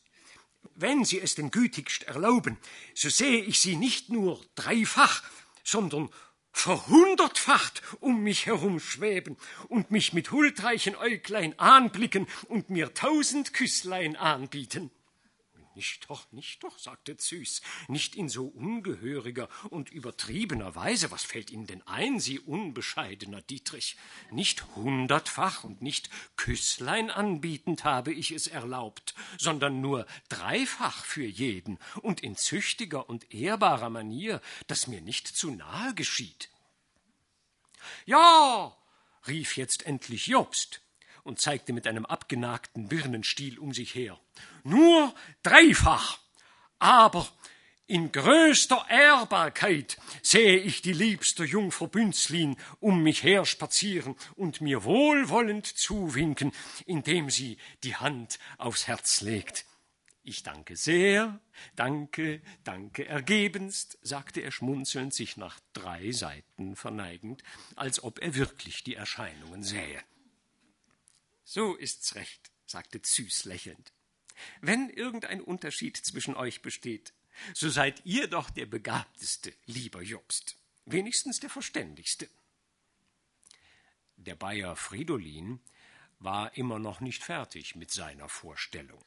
wenn 0.76 1.04
Sie 1.04 1.20
es 1.20 1.36
denn 1.36 1.52
gütigst 1.52 2.04
erlauben, 2.04 2.56
so 2.94 3.10
sehe 3.10 3.44
ich 3.44 3.60
Sie 3.60 3.76
nicht 3.76 4.10
nur 4.10 4.42
dreifach, 4.56 5.22
sondern 5.66 6.10
verhundertfacht 6.56 7.84
um 8.00 8.24
mich 8.24 8.46
herum 8.46 8.80
schweben 8.80 9.38
und 9.68 9.92
mich 9.92 10.14
mit 10.14 10.32
huldreichen 10.32 10.96
Äuglein 10.96 11.58
anblicken 11.60 12.28
und 12.48 12.70
mir 12.70 12.94
tausend 12.94 13.54
Küsslein 13.54 14.16
anbieten. 14.16 14.90
Nicht 15.76 16.10
doch, 16.10 16.32
nicht 16.32 16.64
doch, 16.64 16.80
sagte 16.80 17.18
Züs, 17.18 17.62
nicht 17.90 18.16
in 18.16 18.30
so 18.30 18.46
ungehöriger 18.48 19.50
und 19.70 19.92
übertriebener 19.92 20.74
Weise. 20.76 21.12
Was 21.12 21.24
fällt 21.24 21.52
Ihnen 21.52 21.68
denn 21.68 21.86
ein, 21.86 22.22
Sie 22.22 22.40
unbescheidener 22.40 23.42
Dietrich? 23.42 23.98
Nicht 24.32 24.66
hundertfach 24.76 25.66
und 25.66 25.82
nicht 25.82 26.10
Küsslein 26.38 27.12
anbietend 27.12 27.84
habe 27.84 28.14
ich 28.14 28.32
es 28.32 28.48
erlaubt, 28.48 29.16
sondern 29.38 29.82
nur 29.82 30.06
dreifach 30.30 31.04
für 31.04 31.26
jeden 31.26 31.78
und 32.02 32.22
in 32.22 32.38
züchtiger 32.38 33.10
und 33.10 33.34
ehrbarer 33.34 33.90
Manier, 33.90 34.42
dass 34.68 34.88
mir 34.88 35.02
nicht 35.02 35.28
zu 35.28 35.52
nahe 35.52 35.94
geschieht. 35.94 36.50
Ja, 38.06 38.78
rief 39.28 39.58
jetzt 39.58 39.86
endlich 39.86 40.28
Jobst 40.28 40.82
und 41.24 41.42
zeigte 41.42 41.74
mit 41.74 41.88
einem 41.88 42.06
abgenagten 42.06 42.88
Birnenstiel 42.88 43.60
um 43.60 43.74
sich 43.74 43.94
her. 43.96 44.18
Nur 44.66 45.14
dreifach, 45.44 46.18
aber 46.80 47.30
in 47.86 48.12
größter 48.12 48.84
Ehrbarkeit 48.90 49.98
sehe 50.24 50.58
ich 50.58 50.82
die 50.82 50.92
liebste 50.92 51.44
Jungfrau 51.44 51.86
Bünzlin 51.86 52.58
um 52.80 53.04
mich 53.04 53.22
her 53.22 53.46
spazieren 53.46 54.16
und 54.36 54.62
mir 54.62 54.84
wohlwollend 54.84 55.68
zuwinken, 55.68 56.52
indem 56.88 57.30
sie 57.30 57.58
die 57.84 57.96
Hand 57.96 58.40
aufs 58.58 58.88
Herz 58.88 59.22
legt. 59.22 59.66
Ich 60.24 60.42
danke 60.42 60.76
sehr, 60.76 61.40
danke, 61.76 62.42
danke 62.64 63.06
ergebenst, 63.06 64.00
sagte 64.02 64.42
er 64.42 64.50
schmunzelnd, 64.52 65.14
sich 65.14 65.38
nach 65.38 65.60
drei 65.74 66.12
Seiten 66.12 66.76
verneigend, 66.76 67.44
als 67.76 68.04
ob 68.04 68.18
er 68.18 68.34
wirklich 68.34 68.84
die 68.84 68.96
Erscheinungen 68.96 69.62
sähe. 69.62 70.02
So 71.44 71.76
ist's 71.76 72.16
recht, 72.16 72.50
sagte 72.66 73.04
Züs 73.04 73.46
lächelnd. 73.46 73.94
Wenn 74.62 74.90
irgendein 74.90 75.42
Unterschied 75.42 75.98
zwischen 75.98 76.36
euch 76.36 76.62
besteht, 76.62 77.14
so 77.54 77.70
seid 77.70 78.06
ihr 78.06 78.28
doch 78.28 78.50
der 78.50 78.66
Begabteste, 78.66 79.54
lieber 79.66 80.02
Jobst, 80.02 80.58
wenigstens 80.86 81.40
der 81.40 81.50
Verständigste. 81.50 82.30
Der 84.18 84.36
Bayer 84.36 84.76
Fridolin 84.76 85.60
war 86.20 86.56
immer 86.58 86.80
noch 86.80 87.02
nicht 87.02 87.24
fertig 87.24 87.76
mit 87.76 87.92
seiner 87.92 88.30
Vorstellung. 88.30 89.04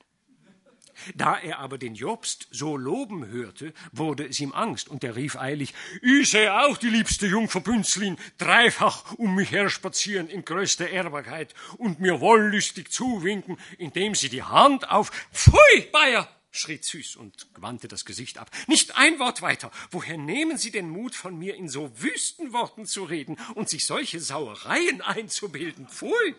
Da 1.14 1.38
er 1.38 1.58
aber 1.58 1.78
den 1.78 1.94
Jobst 1.94 2.48
so 2.50 2.76
loben 2.76 3.26
hörte, 3.26 3.72
wurde 3.92 4.26
es 4.26 4.40
ihm 4.40 4.52
Angst, 4.52 4.88
und 4.88 5.04
er 5.04 5.16
rief 5.16 5.36
eilig, 5.36 5.74
Ich 6.02 6.30
sehe 6.30 6.52
auch 6.64 6.76
die 6.76 6.90
liebste 6.90 7.26
Jungfer 7.26 7.60
Bünzlin 7.60 8.16
dreifach 8.38 9.12
um 9.14 9.34
mich 9.34 9.50
her 9.50 9.70
spazieren 9.70 10.28
in 10.28 10.44
größter 10.44 10.88
Ehrbarkeit 10.88 11.54
und 11.76 12.00
mir 12.00 12.20
wollüstig 12.20 12.90
zuwinken, 12.90 13.58
indem 13.78 14.14
sie 14.14 14.28
die 14.28 14.42
Hand 14.42 14.90
auf 14.90 15.10
Pfui, 15.32 15.88
Bayer! 15.92 16.28
schrie 16.50 16.80
Züs 16.80 17.16
und 17.16 17.46
wandte 17.56 17.88
das 17.88 18.04
Gesicht 18.04 18.38
ab. 18.38 18.50
Nicht 18.66 18.96
ein 18.96 19.18
Wort 19.18 19.42
weiter. 19.42 19.70
Woher 19.90 20.16
nehmen 20.16 20.58
Sie 20.58 20.70
den 20.70 20.90
Mut, 20.90 21.14
von 21.14 21.38
mir 21.38 21.54
in 21.54 21.68
so 21.68 21.90
wüsten 22.00 22.52
Worten 22.52 22.86
zu 22.86 23.04
reden 23.04 23.36
und 23.54 23.68
sich 23.68 23.86
solche 23.86 24.20
Sauereien 24.20 25.00
einzubilden? 25.02 25.88
Pfui! 25.88 26.34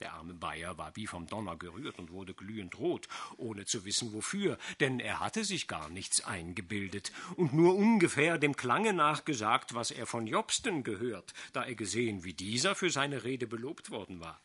Der 0.00 0.12
arme 0.12 0.34
Bayer 0.34 0.78
war 0.78 0.94
wie 0.94 1.06
vom 1.06 1.26
Donner 1.26 1.56
gerührt 1.56 1.98
und 1.98 2.10
wurde 2.10 2.34
glühend 2.34 2.78
rot, 2.78 3.08
ohne 3.36 3.64
zu 3.64 3.84
wissen 3.84 4.12
wofür, 4.12 4.58
denn 4.80 5.00
er 5.00 5.20
hatte 5.20 5.44
sich 5.44 5.66
gar 5.66 5.88
nichts 5.88 6.20
eingebildet 6.20 7.12
und 7.36 7.52
nur 7.52 7.74
ungefähr 7.74 8.38
dem 8.38 8.56
Klange 8.56 8.92
nach 8.92 9.24
gesagt, 9.24 9.74
was 9.74 9.90
er 9.90 10.06
von 10.06 10.26
Jobsten 10.26 10.84
gehört, 10.84 11.34
da 11.52 11.64
er 11.64 11.74
gesehen, 11.74 12.24
wie 12.24 12.34
dieser 12.34 12.74
für 12.74 12.90
seine 12.90 13.24
Rede 13.24 13.46
belobt 13.46 13.90
worden 13.90 14.20
war. 14.20 14.40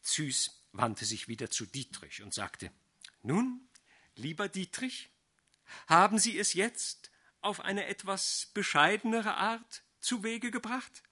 Züs 0.00 0.62
wandte 0.72 1.04
sich 1.04 1.28
wieder 1.28 1.50
zu 1.50 1.66
Dietrich 1.66 2.22
und 2.22 2.34
sagte 2.34 2.70
Nun, 3.22 3.68
lieber 4.16 4.48
Dietrich, 4.48 5.10
haben 5.86 6.18
Sie 6.18 6.38
es 6.38 6.54
jetzt 6.54 7.10
auf 7.40 7.60
eine 7.60 7.86
etwas 7.86 8.50
bescheidenere 8.54 9.34
Art 9.34 9.82
zu 10.00 10.22
Wege 10.22 10.50
gebracht? 10.50 11.02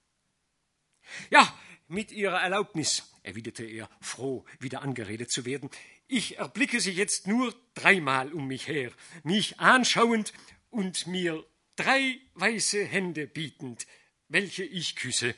Ja, 1.29 1.53
mit 1.93 2.11
Ihrer 2.11 2.41
Erlaubnis, 2.41 3.13
erwiderte 3.23 3.63
er, 3.63 3.89
froh, 4.01 4.43
wieder 4.59 4.81
angeredet 4.81 5.31
zu 5.31 5.45
werden. 5.45 5.69
Ich 6.07 6.37
erblicke 6.37 6.79
Sie 6.79 6.91
jetzt 6.91 7.27
nur 7.27 7.55
dreimal 7.75 8.33
um 8.33 8.47
mich 8.47 8.67
her, 8.67 8.91
mich 9.23 9.59
anschauend 9.59 10.33
und 10.69 11.07
mir 11.07 11.45
drei 11.75 12.19
weiße 12.33 12.83
Hände 12.83 13.27
bietend, 13.27 13.87
welche 14.27 14.63
ich 14.63 14.95
küsse. 14.95 15.35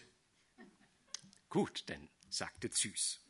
Gut 1.50 1.88
denn, 1.90 2.10
sagte 2.30 2.70
Züs. 2.70 3.22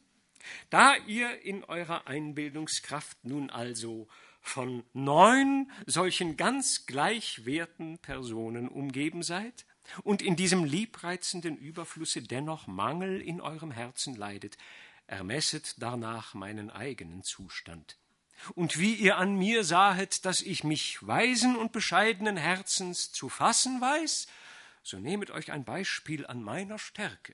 Da 0.69 0.95
ihr 1.07 1.41
in 1.41 1.63
eurer 1.63 2.07
Einbildungskraft 2.07 3.25
nun 3.25 3.49
also 3.49 4.07
von 4.41 4.83
neun 4.93 5.71
solchen 5.87 6.37
ganz 6.37 6.85
gleichwerten 6.85 7.97
Personen 7.97 8.69
umgeben 8.69 9.23
seid 9.23 9.65
und 10.03 10.21
in 10.21 10.35
diesem 10.35 10.63
liebreizenden 10.63 11.57
Überflusse 11.57 12.21
dennoch 12.21 12.67
Mangel 12.67 13.21
in 13.21 13.41
eurem 13.41 13.71
Herzen 13.71 14.15
leidet, 14.15 14.57
ermesset 15.07 15.81
darnach 15.81 16.33
meinen 16.33 16.69
eigenen 16.69 17.23
Zustand. 17.23 17.97
Und 18.53 18.79
wie 18.79 18.93
ihr 18.93 19.17
an 19.17 19.35
mir 19.35 19.63
sahet, 19.63 20.25
dass 20.25 20.41
ich 20.41 20.63
mich 20.63 21.05
weisen 21.05 21.55
und 21.55 21.71
bescheidenen 21.71 22.37
Herzens 22.37 23.11
zu 23.11 23.29
fassen 23.29 23.79
weiß, 23.79 24.27
so 24.83 24.99
nehmet 24.99 25.31
euch 25.31 25.51
ein 25.51 25.63
Beispiel 25.63 26.27
an 26.27 26.43
meiner 26.43 26.77
Stärke 26.77 27.33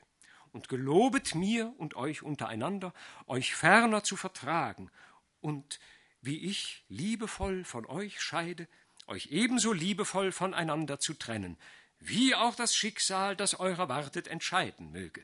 und 0.52 0.70
gelobet 0.70 1.36
mir 1.36 1.74
und 1.78 1.96
euch 1.96 2.22
untereinander, 2.24 2.94
euch 3.28 3.56
ferner 3.56 4.04
zu 4.04 4.16
vertragen, 4.16 4.92
und 5.40 5.80
wie 6.22 6.38
ich 6.38 6.86
liebevoll 6.88 7.64
von 7.66 7.88
euch 7.88 8.22
scheide, 8.22 8.68
euch 9.08 9.28
ebenso 9.32 9.74
liebevoll 9.74 10.32
voneinander 10.32 11.00
zu 11.00 11.16
trennen, 11.16 11.58
wie 12.02 12.36
auch 12.36 12.56
das 12.56 12.76
Schicksal, 12.76 13.36
das 13.36 13.60
eurer 13.60 13.88
wartet, 13.88 14.28
entscheiden 14.28 14.92
möge. 14.92 15.24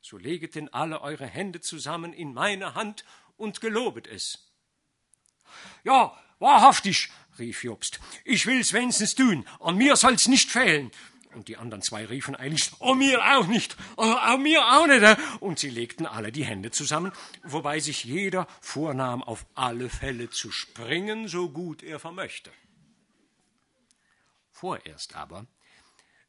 So 0.00 0.18
leget 0.18 0.56
denn 0.56 0.68
alle 0.68 1.00
eure 1.00 1.26
Hände 1.26 1.60
zusammen 1.60 2.12
in 2.12 2.34
meine 2.34 2.74
Hand 2.74 3.04
und 3.36 3.60
gelobet 3.60 4.06
es. 4.06 4.50
Ja, 5.84 6.16
wahrhaftig, 6.40 7.10
rief 7.38 7.62
Jobst, 7.64 8.00
ich 8.24 8.46
will's 8.46 8.72
wenigstens 8.72 9.14
tun, 9.14 9.46
an 9.60 9.76
mir 9.76 9.96
soll's 9.96 10.28
nicht 10.28 10.50
fehlen. 10.50 10.90
Und 11.34 11.46
die 11.46 11.56
anderen 11.56 11.82
zwei 11.82 12.04
riefen 12.06 12.34
eilig, 12.34 12.72
oh 12.80 12.94
mir 12.94 13.22
auch 13.22 13.46
nicht, 13.46 13.76
oh, 13.96 14.36
mir 14.38 14.64
auch 14.64 14.86
nicht. 14.86 15.40
Und 15.40 15.58
sie 15.58 15.68
legten 15.68 16.06
alle 16.06 16.32
die 16.32 16.44
Hände 16.44 16.70
zusammen, 16.70 17.12
wobei 17.44 17.80
sich 17.80 18.02
jeder 18.02 18.48
vornahm, 18.60 19.22
auf 19.22 19.46
alle 19.54 19.88
Fälle 19.88 20.30
zu 20.30 20.50
springen, 20.50 21.28
so 21.28 21.50
gut 21.50 21.82
er 21.82 22.00
vermöchte. 22.00 22.50
Vorerst 24.50 25.14
aber 25.14 25.46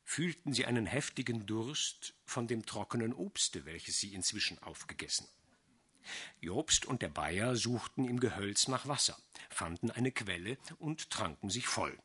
fühlten 0.10 0.54
sie 0.54 0.66
einen 0.66 0.88
heftigen 0.88 1.46
Durst 1.46 2.16
von 2.26 2.48
dem 2.48 2.66
trockenen 2.66 3.14
Obste, 3.14 3.66
welches 3.66 4.00
sie 4.00 4.16
inzwischen 4.16 4.58
aufgegessen. 4.58 5.28
Jobst 6.42 6.88
und 6.88 7.04
der 7.04 7.10
Bayer 7.10 7.56
suchten 7.56 8.06
im 8.06 8.20
Gehölz 8.20 8.68
nach 8.68 8.88
Wasser, 8.88 9.16
fanden 9.52 9.92
eine 9.92 10.12
Quelle 10.12 10.58
und 10.80 11.12
tranken 11.12 11.52
sich 11.52 11.68
voll. 11.68 11.96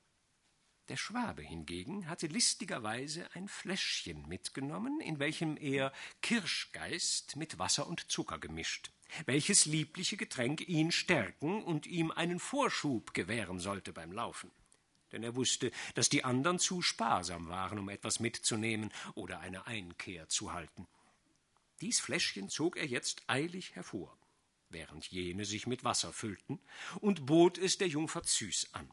Der 0.90 0.98
Schwabe 0.98 1.40
hingegen 1.40 2.06
hatte 2.06 2.26
listigerweise 2.26 3.26
ein 3.32 3.48
Fläschchen 3.48 4.28
mitgenommen, 4.28 5.00
in 5.00 5.18
welchem 5.18 5.56
er 5.56 5.90
Kirschgeist 6.20 7.36
mit 7.36 7.58
Wasser 7.58 7.86
und 7.86 8.12
Zucker 8.12 8.38
gemischt, 8.38 8.92
welches 9.24 9.64
liebliche 9.64 10.18
Getränk 10.18 10.68
ihn 10.68 10.92
stärken 10.92 11.64
und 11.64 11.86
ihm 11.86 12.10
einen 12.10 12.38
Vorschub 12.38 13.14
gewähren 13.14 13.60
sollte 13.60 13.94
beim 13.94 14.12
Laufen. 14.12 14.50
Denn 15.14 15.22
er 15.22 15.36
wusste, 15.36 15.70
dass 15.94 16.08
die 16.08 16.24
anderen 16.24 16.58
zu 16.58 16.82
sparsam 16.82 17.48
waren, 17.48 17.78
um 17.78 17.88
etwas 17.88 18.18
mitzunehmen 18.18 18.92
oder 19.14 19.38
eine 19.38 19.68
Einkehr 19.68 20.28
zu 20.28 20.52
halten. 20.52 20.88
Dies 21.80 22.00
Fläschchen 22.00 22.48
zog 22.48 22.76
er 22.76 22.86
jetzt 22.86 23.22
eilig 23.28 23.76
hervor, 23.76 24.18
während 24.70 25.06
jene 25.06 25.44
sich 25.44 25.68
mit 25.68 25.84
Wasser 25.84 26.12
füllten, 26.12 26.58
und 27.00 27.26
bot 27.26 27.58
es 27.58 27.78
der 27.78 27.86
Jungfer 27.86 28.24
Züs 28.24 28.68
an. 28.72 28.90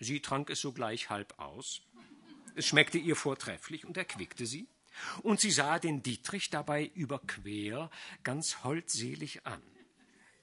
Sie 0.00 0.20
trank 0.20 0.50
es 0.50 0.60
sogleich 0.60 1.08
halb 1.08 1.38
aus. 1.38 1.82
Es 2.56 2.66
schmeckte 2.66 2.98
ihr 2.98 3.14
vortrefflich 3.14 3.84
und 3.84 3.96
erquickte 3.96 4.44
sie. 4.44 4.66
Und 5.22 5.38
sie 5.38 5.52
sah 5.52 5.78
den 5.78 6.02
Dietrich 6.02 6.50
dabei 6.50 6.90
überquer 6.94 7.90
ganz 8.24 8.64
holdselig 8.64 9.46
an, 9.46 9.62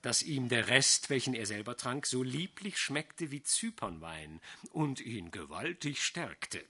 dass 0.01 0.23
ihm 0.23 0.49
der 0.49 0.67
Rest, 0.67 1.09
welchen 1.09 1.33
er 1.33 1.45
selber 1.45 1.75
trank, 1.75 2.05
so 2.05 2.23
lieblich 2.23 2.77
schmeckte 2.77 3.31
wie 3.31 3.43
Zypernwein 3.43 4.39
und 4.71 5.01
ihn 5.01 5.31
gewaltig 5.31 6.03
stärkte. 6.03 6.63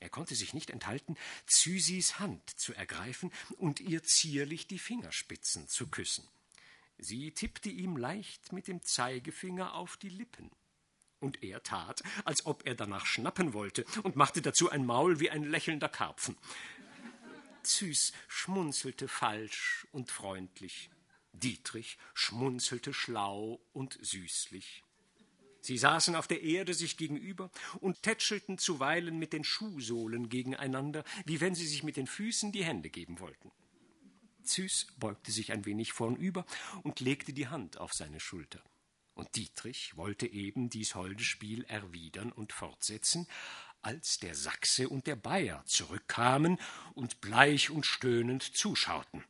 Er 0.00 0.08
konnte 0.08 0.34
sich 0.34 0.54
nicht 0.54 0.70
enthalten, 0.70 1.16
Zysis 1.46 2.18
Hand 2.18 2.58
zu 2.58 2.72
ergreifen 2.74 3.30
und 3.58 3.80
ihr 3.80 4.02
zierlich 4.02 4.66
die 4.66 4.78
Fingerspitzen 4.78 5.68
zu 5.68 5.88
küssen. 5.88 6.26
Sie 6.96 7.32
tippte 7.32 7.68
ihm 7.68 7.96
leicht 7.96 8.52
mit 8.52 8.66
dem 8.66 8.82
Zeigefinger 8.82 9.74
auf 9.74 9.98
die 9.98 10.08
Lippen. 10.08 10.50
Und 11.18 11.42
er 11.42 11.62
tat, 11.62 12.02
als 12.24 12.46
ob 12.46 12.66
er 12.66 12.74
danach 12.74 13.04
schnappen 13.04 13.52
wollte 13.52 13.84
und 14.02 14.16
machte 14.16 14.40
dazu 14.40 14.70
ein 14.70 14.86
Maul 14.86 15.20
wie 15.20 15.28
ein 15.28 15.44
lächelnder 15.44 15.90
Karpfen. 15.90 16.36
Züs 17.62 18.14
schmunzelte 18.26 19.06
falsch 19.06 19.86
und 19.92 20.10
freundlich. 20.10 20.90
Dietrich 21.32 21.98
schmunzelte 22.14 22.92
schlau 22.92 23.60
und 23.72 23.98
süßlich. 24.02 24.82
Sie 25.62 25.76
saßen 25.76 26.16
auf 26.16 26.26
der 26.26 26.42
Erde 26.42 26.74
sich 26.74 26.96
gegenüber 26.96 27.50
und 27.80 28.02
tätschelten 28.02 28.58
zuweilen 28.58 29.18
mit 29.18 29.32
den 29.32 29.44
Schuhsohlen 29.44 30.28
gegeneinander, 30.28 31.04
wie 31.26 31.40
wenn 31.40 31.54
sie 31.54 31.66
sich 31.66 31.82
mit 31.82 31.96
den 31.96 32.06
Füßen 32.06 32.52
die 32.52 32.64
Hände 32.64 32.88
geben 32.88 33.20
wollten. 33.20 33.52
Züs 34.42 34.86
beugte 34.96 35.32
sich 35.32 35.52
ein 35.52 35.66
wenig 35.66 35.92
vornüber 35.92 36.46
und 36.82 37.00
legte 37.00 37.32
die 37.32 37.48
Hand 37.48 37.76
auf 37.78 37.92
seine 37.92 38.20
Schulter. 38.20 38.62
Und 39.14 39.36
Dietrich 39.36 39.96
wollte 39.96 40.26
eben 40.26 40.70
dies 40.70 40.94
holde 40.94 41.22
Spiel 41.22 41.64
erwidern 41.64 42.32
und 42.32 42.54
fortsetzen, 42.54 43.28
als 43.82 44.18
der 44.18 44.34
Sachse 44.34 44.88
und 44.88 45.06
der 45.06 45.16
Bayer 45.16 45.62
zurückkamen 45.66 46.58
und 46.94 47.20
bleich 47.20 47.70
und 47.70 47.84
stöhnend 47.84 48.42
zuschauten 48.42 49.24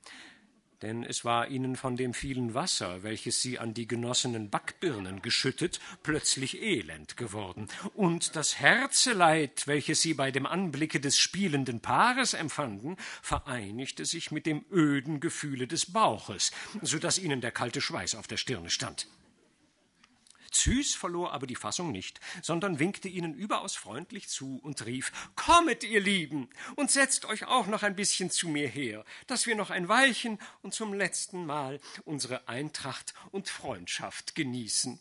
denn 0.82 1.04
es 1.04 1.24
war 1.24 1.48
ihnen 1.48 1.76
von 1.76 1.96
dem 1.96 2.14
vielen 2.14 2.54
Wasser, 2.54 3.02
welches 3.02 3.42
sie 3.42 3.58
an 3.58 3.74
die 3.74 3.86
genossenen 3.86 4.50
Backbirnen 4.50 5.22
geschüttet, 5.22 5.80
plötzlich 6.02 6.62
elend 6.62 7.16
geworden, 7.16 7.68
und 7.94 8.36
das 8.36 8.58
Herzeleid, 8.58 9.66
welches 9.66 10.02
sie 10.02 10.14
bei 10.14 10.30
dem 10.30 10.46
Anblicke 10.46 11.00
des 11.00 11.18
spielenden 11.18 11.80
Paares 11.80 12.34
empfanden, 12.34 12.96
vereinigte 13.22 14.04
sich 14.04 14.30
mit 14.30 14.46
dem 14.46 14.64
öden 14.70 15.20
Gefühle 15.20 15.66
des 15.66 15.86
Bauches, 15.92 16.50
so 16.82 16.98
dass 16.98 17.18
ihnen 17.18 17.40
der 17.40 17.52
kalte 17.52 17.80
Schweiß 17.80 18.14
auf 18.14 18.26
der 18.26 18.36
Stirne 18.36 18.70
stand. 18.70 19.06
Züs 20.50 20.94
verlor 20.94 21.32
aber 21.32 21.46
die 21.46 21.56
Fassung 21.56 21.92
nicht, 21.92 22.20
sondern 22.42 22.78
winkte 22.78 23.08
ihnen 23.08 23.34
überaus 23.34 23.76
freundlich 23.76 24.28
zu 24.28 24.58
und 24.62 24.84
rief 24.86 25.12
Kommet, 25.36 25.84
ihr 25.84 26.00
Lieben, 26.00 26.48
und 26.76 26.90
setzt 26.90 27.24
euch 27.24 27.46
auch 27.46 27.66
noch 27.66 27.82
ein 27.82 27.96
bisschen 27.96 28.30
zu 28.30 28.48
mir 28.48 28.68
her, 28.68 29.04
dass 29.26 29.46
wir 29.46 29.54
noch 29.54 29.70
ein 29.70 29.88
Weilchen 29.88 30.38
und 30.62 30.74
zum 30.74 30.92
letzten 30.92 31.46
Mal 31.46 31.80
unsere 32.04 32.48
Eintracht 32.48 33.14
und 33.30 33.48
Freundschaft 33.48 34.34
genießen. 34.34 35.00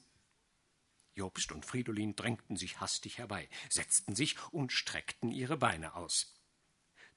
Jobst 1.16 1.52
und 1.52 1.66
Fridolin 1.66 2.16
drängten 2.16 2.56
sich 2.56 2.80
hastig 2.80 3.18
herbei, 3.18 3.50
setzten 3.70 4.16
sich 4.16 4.38
und 4.52 4.72
streckten 4.72 5.32
ihre 5.32 5.58
Beine 5.58 5.96
aus. 5.96 6.39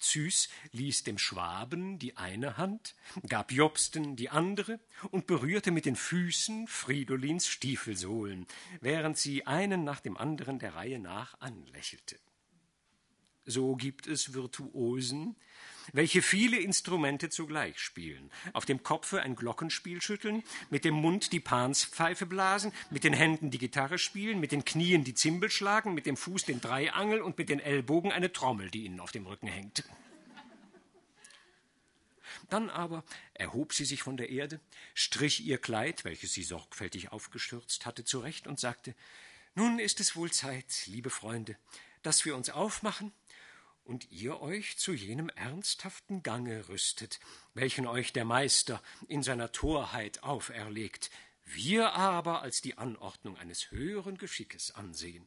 Züs 0.02 0.48
ließ 0.72 1.04
dem 1.04 1.18
Schwaben 1.18 1.98
die 1.98 2.16
eine 2.16 2.56
Hand, 2.56 2.94
gab 3.28 3.52
Jobsten 3.52 4.16
die 4.16 4.28
andere 4.28 4.80
und 5.10 5.26
berührte 5.26 5.70
mit 5.70 5.86
den 5.86 5.96
Füßen 5.96 6.66
Fridolins 6.66 7.46
Stiefelsohlen, 7.46 8.46
während 8.80 9.16
sie 9.16 9.46
einen 9.46 9.84
nach 9.84 10.00
dem 10.00 10.16
anderen 10.16 10.58
der 10.58 10.74
Reihe 10.74 10.98
nach 10.98 11.40
anlächelte. 11.40 12.18
so 13.44 13.74
gibt 13.76 14.06
es 14.06 14.34
Virtuosen, 14.34 15.36
welche 15.92 16.22
viele 16.22 16.58
Instrumente 16.58 17.30
zugleich 17.30 17.78
spielen. 17.78 18.30
Auf 18.52 18.64
dem 18.64 18.82
Kopfe 18.82 19.22
ein 19.22 19.36
Glockenspiel 19.36 20.00
schütteln, 20.00 20.42
mit 20.70 20.84
dem 20.84 20.94
Mund 20.94 21.32
die 21.32 21.40
Panspfeife 21.40 22.26
blasen, 22.26 22.72
mit 22.90 23.04
den 23.04 23.12
Händen 23.12 23.50
die 23.50 23.58
Gitarre 23.58 23.98
spielen, 23.98 24.40
mit 24.40 24.52
den 24.52 24.64
Knien 24.64 25.04
die 25.04 25.14
Zimbel 25.14 25.50
schlagen, 25.50 25.94
mit 25.94 26.06
dem 26.06 26.16
Fuß 26.16 26.44
den 26.44 26.60
Dreiangel 26.60 27.20
und 27.20 27.38
mit 27.38 27.48
den 27.48 27.60
Ellbogen 27.60 28.12
eine 28.12 28.32
Trommel, 28.32 28.70
die 28.70 28.84
ihnen 28.84 29.00
auf 29.00 29.12
dem 29.12 29.26
Rücken 29.26 29.48
hängt. 29.48 29.84
Dann 32.50 32.70
aber 32.70 33.04
erhob 33.34 33.72
sie 33.72 33.84
sich 33.84 34.02
von 34.02 34.16
der 34.16 34.28
Erde, 34.28 34.60
strich 34.94 35.44
ihr 35.44 35.58
Kleid, 35.58 36.04
welches 36.04 36.32
sie 36.34 36.42
sorgfältig 36.42 37.10
aufgestürzt 37.10 37.86
hatte, 37.86 38.04
zurecht 38.04 38.46
und 38.46 38.60
sagte 38.60 38.94
Nun 39.54 39.78
ist 39.78 40.00
es 40.00 40.16
wohl 40.16 40.30
Zeit, 40.30 40.66
liebe 40.86 41.10
Freunde, 41.10 41.56
dass 42.02 42.24
wir 42.24 42.36
uns 42.36 42.50
aufmachen 42.50 43.12
und 43.84 44.10
ihr 44.10 44.40
euch 44.40 44.78
zu 44.78 44.92
jenem 44.92 45.28
ernsthaften 45.30 46.22
Gange 46.22 46.68
rüstet, 46.68 47.20
welchen 47.54 47.86
euch 47.86 48.12
der 48.12 48.24
Meister 48.24 48.82
in 49.08 49.22
seiner 49.22 49.52
Torheit 49.52 50.22
auferlegt, 50.22 51.10
wir 51.44 51.92
aber 51.92 52.42
als 52.42 52.60
die 52.60 52.78
Anordnung 52.78 53.36
eines 53.36 53.70
höheren 53.70 54.16
Geschickes 54.16 54.70
ansehen. 54.72 55.26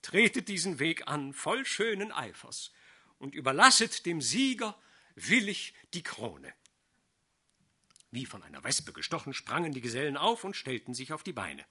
Tretet 0.00 0.48
diesen 0.48 0.78
Weg 0.78 1.08
an 1.08 1.32
voll 1.32 1.64
schönen 1.64 2.12
Eifers 2.12 2.72
und 3.18 3.34
überlasset 3.34 4.06
dem 4.06 4.20
Sieger 4.20 4.78
willig 5.14 5.74
die 5.94 6.02
Krone. 6.02 6.52
Wie 8.10 8.26
von 8.26 8.42
einer 8.42 8.62
Wespe 8.62 8.92
gestochen, 8.92 9.32
sprangen 9.32 9.72
die 9.72 9.80
Gesellen 9.80 10.16
auf 10.16 10.44
und 10.44 10.56
stellten 10.56 10.94
sich 10.94 11.12
auf 11.12 11.22
die 11.22 11.32
Beine. 11.32 11.64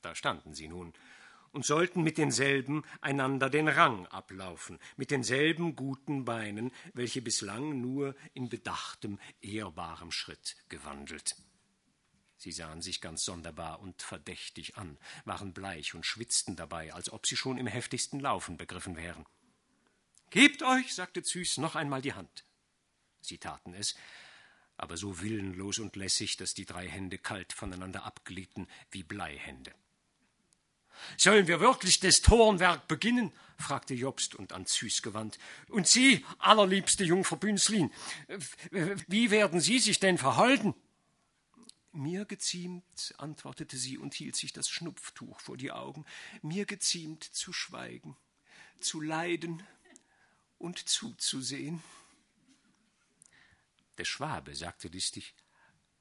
Da 0.00 0.14
standen 0.14 0.54
sie 0.54 0.68
nun 0.68 0.94
und 1.52 1.64
sollten 1.64 2.02
mit 2.02 2.18
denselben 2.18 2.82
einander 3.00 3.50
den 3.50 3.68
Rang 3.68 4.06
ablaufen, 4.06 4.78
mit 4.96 5.10
denselben 5.10 5.76
guten 5.76 6.24
Beinen, 6.24 6.72
welche 6.94 7.22
bislang 7.22 7.80
nur 7.80 8.16
in 8.34 8.48
bedachtem, 8.48 9.18
ehrbarem 9.40 10.10
Schritt 10.10 10.56
gewandelt. 10.68 11.36
Sie 12.36 12.50
sahen 12.50 12.82
sich 12.82 13.00
ganz 13.00 13.24
sonderbar 13.24 13.80
und 13.80 14.02
verdächtig 14.02 14.76
an, 14.76 14.98
waren 15.24 15.52
bleich 15.52 15.94
und 15.94 16.04
schwitzten 16.04 16.56
dabei, 16.56 16.92
als 16.92 17.12
ob 17.12 17.26
sie 17.26 17.36
schon 17.36 17.56
im 17.56 17.68
heftigsten 17.68 18.18
Laufen 18.18 18.56
begriffen 18.56 18.96
wären. 18.96 19.24
Gebt 20.30 20.62
euch, 20.62 20.94
sagte 20.94 21.22
Züs, 21.22 21.58
noch 21.58 21.76
einmal 21.76 22.02
die 22.02 22.14
Hand. 22.14 22.44
Sie 23.20 23.38
taten 23.38 23.74
es, 23.74 23.94
aber 24.76 24.96
so 24.96 25.20
willenlos 25.20 25.78
und 25.78 25.94
lässig, 25.94 26.36
dass 26.36 26.54
die 26.54 26.64
drei 26.64 26.88
Hände 26.88 27.18
kalt 27.18 27.52
voneinander 27.52 28.04
abglitten 28.04 28.66
wie 28.90 29.04
Bleihände. 29.04 29.72
Sollen 31.16 31.46
wir 31.46 31.60
wirklich 31.60 32.00
das 32.00 32.20
Torenwerk 32.20 32.88
beginnen? 32.88 33.32
fragte 33.58 33.94
Jobst 33.94 34.34
und 34.34 34.52
an 34.52 34.66
Züs 34.66 35.02
gewandt. 35.02 35.38
Und 35.68 35.86
Sie, 35.86 36.24
allerliebste 36.38 37.04
Jungfer 37.04 37.36
Bünzlin, 37.36 37.92
wie 39.06 39.30
werden 39.30 39.60
Sie 39.60 39.78
sich 39.78 40.00
denn 40.00 40.18
verhalten? 40.18 40.74
Mir 41.92 42.24
geziemt, 42.24 43.14
antwortete 43.18 43.76
sie 43.76 43.98
und 43.98 44.14
hielt 44.14 44.34
sich 44.34 44.54
das 44.54 44.68
Schnupftuch 44.70 45.40
vor 45.40 45.58
die 45.58 45.70
Augen, 45.70 46.06
mir 46.40 46.64
geziemt 46.64 47.22
zu 47.22 47.52
schweigen, 47.52 48.16
zu 48.80 49.00
leiden, 49.00 49.62
und 50.62 50.88
zuzusehen. 50.88 51.82
Der 53.98 54.04
Schwabe 54.04 54.54
sagte 54.54 54.88
listig, 54.88 55.34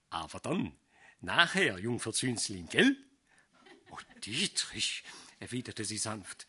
aber 0.09 0.39
dann, 0.39 0.77
nachher, 1.19 1.79
Jungfer 1.79 2.13
Zünslin, 2.13 2.69
gell? 2.69 2.95
Oh, 3.91 3.97
Dietrich, 4.23 5.03
erwiderte 5.39 5.85
sie 5.85 5.97
sanft, 5.97 6.47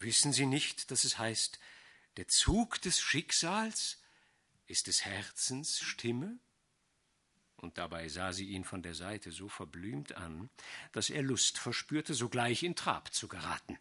wissen 0.00 0.32
Sie 0.32 0.46
nicht, 0.46 0.90
dass 0.90 1.04
es 1.04 1.18
heißt, 1.18 1.58
der 2.16 2.28
Zug 2.28 2.80
des 2.82 3.00
Schicksals 3.00 4.02
ist 4.66 4.88
des 4.88 5.04
Herzens 5.04 5.80
Stimme? 5.80 6.38
Und 7.56 7.78
dabei 7.78 8.08
sah 8.08 8.32
sie 8.32 8.48
ihn 8.48 8.64
von 8.64 8.82
der 8.82 8.94
Seite 8.94 9.30
so 9.30 9.48
verblümt 9.48 10.16
an, 10.16 10.50
dass 10.90 11.10
er 11.10 11.22
Lust 11.22 11.58
verspürte, 11.58 12.14
sogleich 12.14 12.64
in 12.64 12.74
Trab 12.74 13.14
zu 13.14 13.28
geraten. 13.28 13.78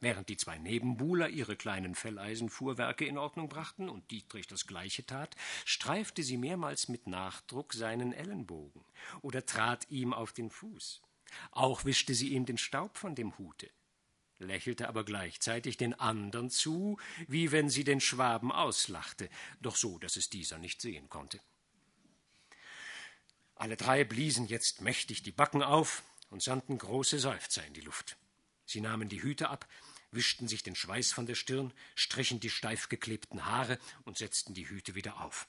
Während 0.00 0.28
die 0.28 0.36
zwei 0.36 0.58
Nebenbuhler 0.58 1.28
ihre 1.28 1.56
kleinen 1.56 1.94
Felleisenfuhrwerke 1.94 3.06
in 3.06 3.16
Ordnung 3.16 3.48
brachten 3.48 3.88
und 3.88 4.10
Dietrich 4.10 4.46
das 4.46 4.66
gleiche 4.66 5.04
tat, 5.04 5.36
streifte 5.64 6.22
sie 6.22 6.36
mehrmals 6.36 6.88
mit 6.88 7.06
Nachdruck 7.06 7.72
seinen 7.72 8.12
Ellenbogen 8.12 8.84
oder 9.22 9.44
trat 9.44 9.90
ihm 9.90 10.12
auf 10.12 10.32
den 10.32 10.50
Fuß. 10.50 11.02
Auch 11.50 11.84
wischte 11.84 12.14
sie 12.14 12.28
ihm 12.28 12.46
den 12.46 12.58
Staub 12.58 12.98
von 12.98 13.14
dem 13.14 13.36
Hute, 13.38 13.70
lächelte 14.38 14.88
aber 14.88 15.04
gleichzeitig 15.04 15.76
den 15.76 15.94
andern 15.94 16.50
zu, 16.50 16.98
wie 17.28 17.52
wenn 17.52 17.68
sie 17.68 17.84
den 17.84 18.00
Schwaben 18.00 18.52
auslachte, 18.52 19.28
doch 19.60 19.76
so, 19.76 19.98
dass 19.98 20.16
es 20.16 20.30
dieser 20.30 20.58
nicht 20.58 20.80
sehen 20.80 21.08
konnte. 21.08 21.40
Alle 23.54 23.76
drei 23.76 24.04
bliesen 24.04 24.46
jetzt 24.46 24.80
mächtig 24.80 25.22
die 25.22 25.32
Backen 25.32 25.62
auf 25.62 26.02
und 26.30 26.42
sandten 26.42 26.78
große 26.78 27.18
Seufzer 27.18 27.64
in 27.66 27.74
die 27.74 27.82
Luft. 27.82 28.16
Sie 28.64 28.80
nahmen 28.80 29.08
die 29.08 29.22
Hüte 29.22 29.50
ab, 29.50 29.68
wischten 30.12 30.48
sich 30.48 30.62
den 30.62 30.74
Schweiß 30.74 31.12
von 31.12 31.26
der 31.26 31.34
Stirn, 31.34 31.72
strichen 31.94 32.40
die 32.40 32.50
steif 32.50 32.88
geklebten 32.88 33.44
Haare 33.44 33.78
und 34.04 34.18
setzten 34.18 34.54
die 34.54 34.68
Hüte 34.68 34.94
wieder 34.94 35.20
auf. 35.20 35.48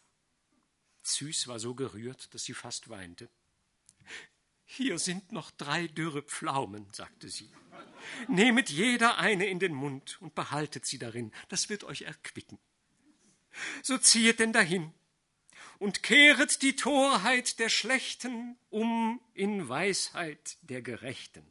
Züs 1.04 1.48
war 1.48 1.60
so 1.60 1.74
gerührt, 1.74 2.34
dass 2.34 2.44
sie 2.44 2.54
fast 2.54 2.90
weinte. 2.90 3.30
Hier 4.74 5.00
sind 5.00 5.34
noch 5.34 5.52
drei 5.52 5.88
dürre 5.88 6.22
Pflaumen, 6.22 6.88
sagte 6.94 7.28
sie. 7.28 7.50
Nehmet 8.30 8.70
jeder 8.70 9.18
eine 9.18 9.48
in 9.48 9.60
den 9.60 9.74
Mund 9.74 10.18
und 10.22 10.34
behaltet 10.34 10.86
sie 10.86 10.98
darin, 10.98 11.34
das 11.50 11.68
wird 11.68 11.84
euch 11.84 12.04
erquicken. 12.04 12.58
So 13.84 13.98
ziehet 13.98 14.40
denn 14.40 14.54
dahin 14.54 14.94
und 15.78 16.04
kehret 16.04 16.62
die 16.62 16.78
Torheit 16.78 17.60
der 17.60 17.68
Schlechten 17.68 18.56
um 18.70 19.20
in 19.34 19.68
Weisheit 19.68 20.58
der 20.62 20.82
Gerechten 20.82 21.46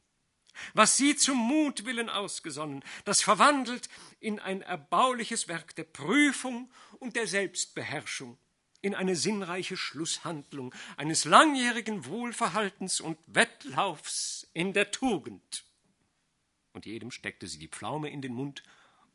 was 0.74 0.96
sie 0.96 1.16
zum 1.16 1.38
Mutwillen 1.38 2.10
ausgesonnen, 2.10 2.84
das 3.04 3.22
verwandelt 3.22 3.88
in 4.20 4.38
ein 4.38 4.60
erbauliches 4.62 5.48
Werk 5.48 5.74
der 5.74 5.84
Prüfung 5.84 6.70
und 6.98 7.16
der 7.16 7.26
Selbstbeherrschung, 7.26 8.36
in 8.82 8.94
eine 8.94 9.16
sinnreiche 9.16 9.76
Schlusshandlung 9.76 10.74
eines 10.96 11.24
langjährigen 11.24 12.06
Wohlverhaltens 12.06 13.00
und 13.00 13.18
Wettlaufs 13.26 14.48
in 14.52 14.72
der 14.72 14.90
Tugend. 14.90 15.64
Und 16.72 16.86
jedem 16.86 17.10
steckte 17.10 17.46
sie 17.46 17.58
die 17.58 17.68
Pflaume 17.68 18.10
in 18.10 18.22
den 18.22 18.34
Mund, 18.34 18.62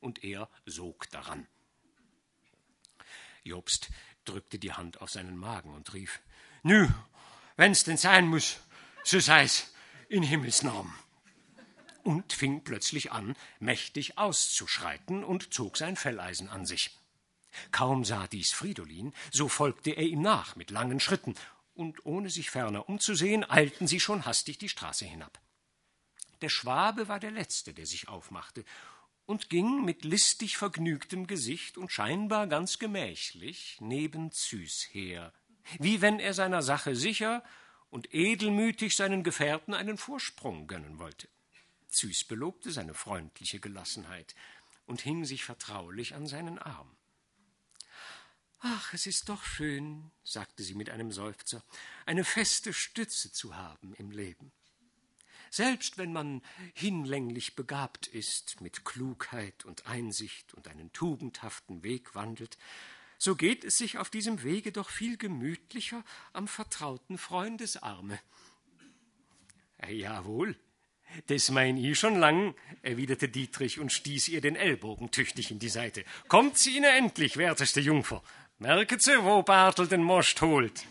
und 0.06 0.24
er 0.24 0.50
sog 0.66 1.10
daran. 1.10 1.48
Jobst 3.44 3.90
drückte 4.24 4.60
die 4.60 4.74
Hand 4.74 5.02
auf 5.02 5.10
seinen 5.10 5.36
Magen 5.36 5.74
und 5.74 5.94
rief 5.94 6.22
Nü, 6.64 6.88
wenn's 7.58 7.84
denn 7.84 7.98
sein 7.98 8.28
muss, 8.28 8.60
so 9.04 9.20
sei's 9.20 9.74
in 10.10 10.24
Himmels 10.24 10.64
Namen 10.64 10.94
und 12.04 12.34
fing 12.34 12.64
plötzlich 12.64 13.12
an, 13.12 13.36
mächtig 13.60 14.18
auszuschreiten 14.18 15.24
und 15.24 15.54
zog 15.54 15.78
sein 15.78 15.96
Felleisen 15.96 16.50
an 16.50 16.66
sich. 16.66 16.92
Kaum 17.72 18.06
sah 18.06 18.28
dies 18.28 18.52
Fridolin, 18.52 19.14
so 19.32 19.48
folgte 19.48 19.92
er 19.92 20.04
ihm 20.04 20.22
nach 20.22 20.56
mit 20.56 20.72
langen 20.72 21.00
Schritten, 21.00 21.36
und 21.74 22.06
ohne 22.06 22.30
sich 22.30 22.50
ferner 22.50 22.88
umzusehen, 22.88 23.50
eilten 23.50 23.88
sie 23.88 24.00
schon 24.00 24.26
hastig 24.26 24.58
die 24.58 24.70
Straße 24.70 25.06
hinab. 25.06 25.40
Der 26.42 26.50
Schwabe 26.50 27.08
war 27.08 27.20
der 27.20 27.32
Letzte, 27.32 27.74
der 27.74 27.86
sich 27.86 28.08
aufmachte, 28.08 28.64
und 29.26 29.50
ging 29.50 29.84
mit 29.84 30.04
listig 30.04 30.58
vergnügtem 30.58 31.28
Gesicht 31.28 31.78
und 31.78 31.92
scheinbar 31.92 32.48
ganz 32.48 32.80
gemächlich 32.80 33.78
neben 33.82 34.32
Züs 34.32 34.88
her, 34.92 35.34
wie 35.80 36.02
wenn 36.02 36.20
er 36.20 36.34
seiner 36.34 36.62
Sache 36.62 36.96
sicher 36.96 37.44
und 37.90 38.14
edelmütig 38.14 38.96
seinen 38.96 39.24
Gefährten 39.24 39.74
einen 39.74 39.98
Vorsprung 39.98 40.68
gönnen 40.68 41.00
wollte. 41.00 41.28
Züs 41.88 42.24
belobte 42.24 42.72
seine 42.72 42.94
freundliche 42.94 43.60
Gelassenheit 43.60 44.36
und 44.86 45.02
hing 45.02 45.26
sich 45.26 45.44
vertraulich 45.44 46.14
an 46.14 46.28
seinen 46.28 46.60
Arm. 46.60 46.95
Ach, 48.60 48.94
es 48.94 49.06
ist 49.06 49.30
doch 49.30 49.44
schön, 49.44 50.12
sagte 50.24 50.64
sie 50.64 50.76
mit 50.76 50.90
einem 50.90 51.12
Seufzer, 51.12 51.64
eine 52.06 52.24
feste 52.24 52.74
Stütze 52.74 53.32
zu 53.32 53.56
haben 53.56 53.94
im 53.96 54.12
Leben. 54.12 54.52
Selbst 55.52 55.98
wenn 55.98 56.12
man 56.12 56.42
hinlänglich 56.74 57.56
begabt 57.56 58.08
ist, 58.08 58.60
mit 58.62 58.84
Klugheit 58.84 59.64
und 59.66 59.88
Einsicht 59.88 60.54
und 60.54 60.68
einen 60.68 60.92
tugendhaften 60.92 61.84
Weg 61.84 62.16
wandelt, 62.16 62.58
so 63.18 63.36
geht 63.36 63.64
es 63.64 63.78
sich 63.78 63.98
auf 63.98 64.10
diesem 64.10 64.44
Wege 64.44 64.72
doch 64.72 64.90
viel 64.90 65.18
gemütlicher 65.18 66.04
am 66.34 66.48
vertrauten 66.48 67.18
Freundesarme. 67.18 68.20
Jawohl, 69.88 70.58
das 71.28 71.50
mein 71.52 71.78
ich 71.78 71.98
schon 71.98 72.20
lang, 72.20 72.56
erwiderte 72.82 73.30
Dietrich 73.30 73.80
und 73.80 73.92
stieß 73.92 74.28
ihr 74.30 74.42
den 74.42 74.56
Ellbogen 74.56 75.12
tüchtig 75.12 75.52
in 75.52 75.60
die 75.60 75.70
Seite. 75.70 76.04
Kommt 76.28 76.58
sie 76.58 76.76
ihnen 76.76 76.92
endlich, 76.92 77.38
werteste 77.38 77.80
Jungfer. 77.80 78.22
Merket 78.58 79.04
sie, 79.04 79.22
wo 79.24 79.44
Bartel 79.44 79.88
den 79.88 80.04
Most 80.04 80.42
holt. 80.42 80.86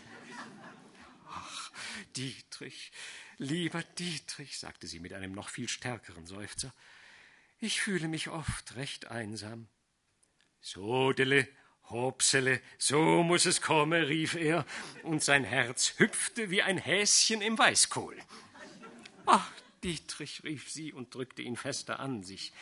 Ach, 1.27 1.71
Dietrich, 2.15 2.91
lieber 3.37 3.81
Dietrich, 3.97 4.59
sagte 4.59 4.85
sie 4.85 4.99
mit 4.99 5.13
einem 5.13 5.31
noch 5.31 5.49
viel 5.49 5.67
stärkeren 5.67 6.27
Seufzer, 6.27 6.73
Ich 7.59 7.81
fühle 7.81 8.07
mich 8.07 8.29
oft 8.29 8.75
recht 8.75 9.07
einsam. 9.09 9.67
Sodele, 10.61 11.47
Hopsele, 11.89 12.61
so 12.77 13.23
muss 13.23 13.45
es 13.45 13.61
kommen, 13.61 14.03
rief 14.03 14.35
er, 14.35 14.65
und 15.03 15.23
sein 15.23 15.43
Herz 15.43 15.95
hüpfte 15.97 16.51
wie 16.51 16.61
ein 16.61 16.77
Häschen 16.77 17.41
im 17.41 17.57
Weißkohl. 17.57 18.17
Ach, 19.25 19.51
Dietrich, 19.83 20.43
rief 20.43 20.69
sie 20.69 20.93
und 20.93 21.15
drückte 21.15 21.41
ihn 21.41 21.55
fester 21.55 21.99
an 21.99 22.23
sich. 22.23 22.53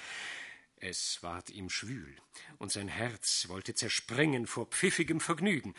Es 0.85 1.23
ward 1.23 1.49
ihm 1.49 1.69
schwül, 1.69 2.13
und 2.57 2.69
sein 2.69 2.89
Herz 2.89 3.47
wollte 3.47 3.73
zerspringen 3.73 4.45
vor 4.45 4.65
pfiffigem 4.65 5.21
Vergnügen, 5.21 5.73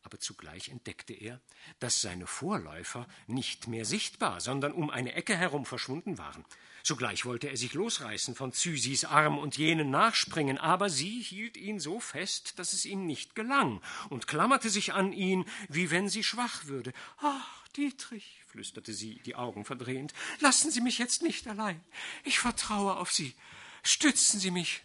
aber 0.00 0.20
zugleich 0.20 0.70
entdeckte 0.70 1.12
er, 1.12 1.42
dass 1.80 2.00
seine 2.00 2.26
Vorläufer 2.26 3.06
nicht 3.26 3.68
mehr 3.68 3.84
sichtbar, 3.84 4.40
sondern 4.40 4.72
um 4.72 4.88
eine 4.88 5.12
Ecke 5.12 5.36
herum 5.36 5.66
verschwunden 5.66 6.16
waren. 6.16 6.46
Sogleich 6.82 7.26
wollte 7.26 7.50
er 7.50 7.58
sich 7.58 7.74
losreißen 7.74 8.34
von 8.34 8.54
Zysis 8.54 9.04
Arm 9.04 9.36
und 9.36 9.58
jenen 9.58 9.90
nachspringen, 9.90 10.56
aber 10.56 10.88
sie 10.88 11.20
hielt 11.20 11.58
ihn 11.58 11.78
so 11.78 12.00
fest, 12.00 12.58
dass 12.58 12.72
es 12.72 12.86
ihm 12.86 13.04
nicht 13.04 13.34
gelang, 13.34 13.82
und 14.08 14.28
klammerte 14.28 14.70
sich 14.70 14.94
an 14.94 15.12
ihn, 15.12 15.44
wie 15.68 15.90
wenn 15.90 16.08
sie 16.08 16.24
schwach 16.24 16.64
würde. 16.64 16.94
Ach, 17.18 17.66
Dietrich, 17.76 18.42
flüsterte 18.46 18.94
sie, 18.94 19.20
die 19.26 19.36
Augen 19.36 19.66
verdrehend, 19.66 20.14
lassen 20.40 20.70
Sie 20.70 20.80
mich 20.80 20.96
jetzt 20.96 21.22
nicht 21.22 21.46
allein. 21.46 21.84
Ich 22.24 22.38
vertraue 22.38 22.96
auf 22.96 23.12
Sie. 23.12 23.34
Stützen 23.82 24.40
Sie 24.40 24.50
mich. 24.50 24.82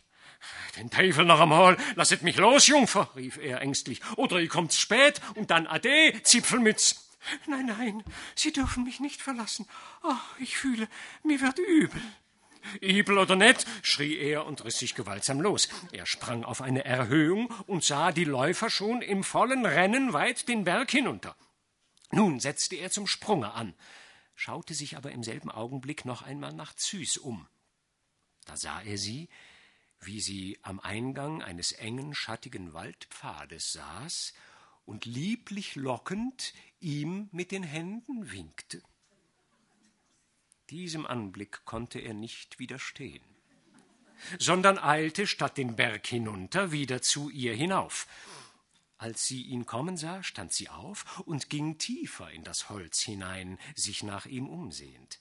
Den 0.77 0.89
Teufel 0.89 1.25
noch 1.25 1.39
einmal, 1.39 1.77
lasset 1.95 2.23
mich 2.23 2.37
los, 2.37 2.67
Jungfer, 2.67 3.09
rief 3.15 3.37
er 3.37 3.61
ängstlich, 3.61 4.01
oder 4.17 4.39
ihr 4.39 4.49
kommt's 4.49 4.79
spät 4.79 5.21
und 5.35 5.51
dann 5.51 5.67
Ade, 5.67 6.21
Zipfelmütz. 6.23 7.09
Nein, 7.47 7.67
nein, 7.67 8.03
Sie 8.35 8.51
dürfen 8.51 8.83
mich 8.83 8.99
nicht 8.99 9.21
verlassen. 9.21 9.67
Oh, 10.03 10.15
ich 10.39 10.57
fühle, 10.57 10.89
mir 11.23 11.39
wird 11.39 11.59
übel. 11.59 12.01
Übel 12.81 13.17
oder 13.17 13.35
nicht, 13.35 13.65
schrie 13.81 14.17
er 14.17 14.45
und 14.45 14.63
riss 14.63 14.79
sich 14.79 14.95
gewaltsam 14.95 15.41
los. 15.41 15.69
Er 15.91 16.05
sprang 16.05 16.43
auf 16.43 16.61
eine 16.61 16.85
Erhöhung 16.85 17.53
und 17.67 17.83
sah 17.83 18.11
die 18.11 18.23
Läufer 18.23 18.69
schon 18.69 19.01
im 19.01 19.23
vollen 19.23 19.65
Rennen 19.65 20.13
weit 20.13 20.47
den 20.47 20.63
Berg 20.63 20.91
hinunter. 20.91 21.35
Nun 22.11 22.39
setzte 22.39 22.75
er 22.75 22.89
zum 22.89 23.07
Sprunge 23.07 23.53
an, 23.53 23.73
schaute 24.35 24.73
sich 24.73 24.97
aber 24.97 25.11
im 25.11 25.23
selben 25.23 25.51
Augenblick 25.51 26.05
noch 26.05 26.21
einmal 26.21 26.53
nach 26.53 26.73
Züs 26.73 27.17
um. 27.17 27.47
Da 28.45 28.57
sah 28.57 28.81
er 28.81 28.97
sie, 28.97 29.29
wie 30.01 30.19
sie 30.19 30.59
am 30.61 30.79
Eingang 30.79 31.41
eines 31.41 31.71
engen, 31.71 32.13
schattigen 32.13 32.73
Waldpfades 32.73 33.73
saß 33.73 34.33
und 34.85 35.05
lieblich 35.05 35.75
lockend 35.75 36.53
ihm 36.79 37.29
mit 37.31 37.51
den 37.51 37.63
Händen 37.63 38.31
winkte. 38.31 38.81
Diesem 40.69 41.05
Anblick 41.05 41.65
konnte 41.65 41.99
er 41.99 42.13
nicht 42.13 42.59
widerstehen, 42.59 43.23
sondern 44.39 44.77
eilte 44.77 45.27
statt 45.27 45.57
den 45.57 45.75
Berg 45.75 46.07
hinunter 46.07 46.71
wieder 46.71 47.01
zu 47.01 47.29
ihr 47.29 47.53
hinauf. 47.53 48.07
Als 48.97 49.25
sie 49.25 49.43
ihn 49.43 49.65
kommen 49.65 49.97
sah, 49.97 50.23
stand 50.23 50.53
sie 50.53 50.69
auf 50.69 51.19
und 51.25 51.49
ging 51.49 51.77
tiefer 51.77 52.31
in 52.31 52.43
das 52.43 52.69
Holz 52.69 53.01
hinein, 53.01 53.59
sich 53.75 54.03
nach 54.03 54.25
ihm 54.25 54.47
umsehend 54.47 55.19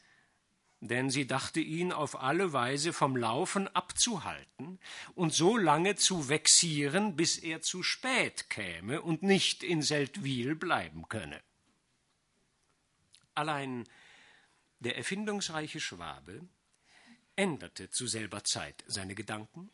denn 0.83 1.11
sie 1.11 1.28
dachte 1.28 1.61
ihn 1.61 1.93
auf 1.93 2.20
alle 2.20 2.53
Weise 2.53 2.93
vom 2.93 3.16
Laufen 3.16 3.68
abzuhalten 3.68 4.80
und 5.14 5.33
so 5.33 5.57
lange 5.57 5.95
zu 5.95 6.28
vexieren, 6.28 7.14
bis 7.14 7.39
er 7.39 7.62
zu 7.62 7.85
spät 7.85 8.51
käme 8.51 9.01
und 9.01 9.22
nicht 9.22 9.62
in 9.62 9.80
Seldwyl 9.80 10.57
bleiben 10.57 11.09
könne. 11.09 11.41
Allein 13.37 13.85
der 14.80 14.97
erfindungsreiche 14.97 15.78
Schwabe 15.78 16.41
änderte 17.37 17.91
zu 17.91 18.09
selber 18.09 18.43
Zeit 18.43 18.83
seine 18.89 19.14
Gedanken 19.14 19.70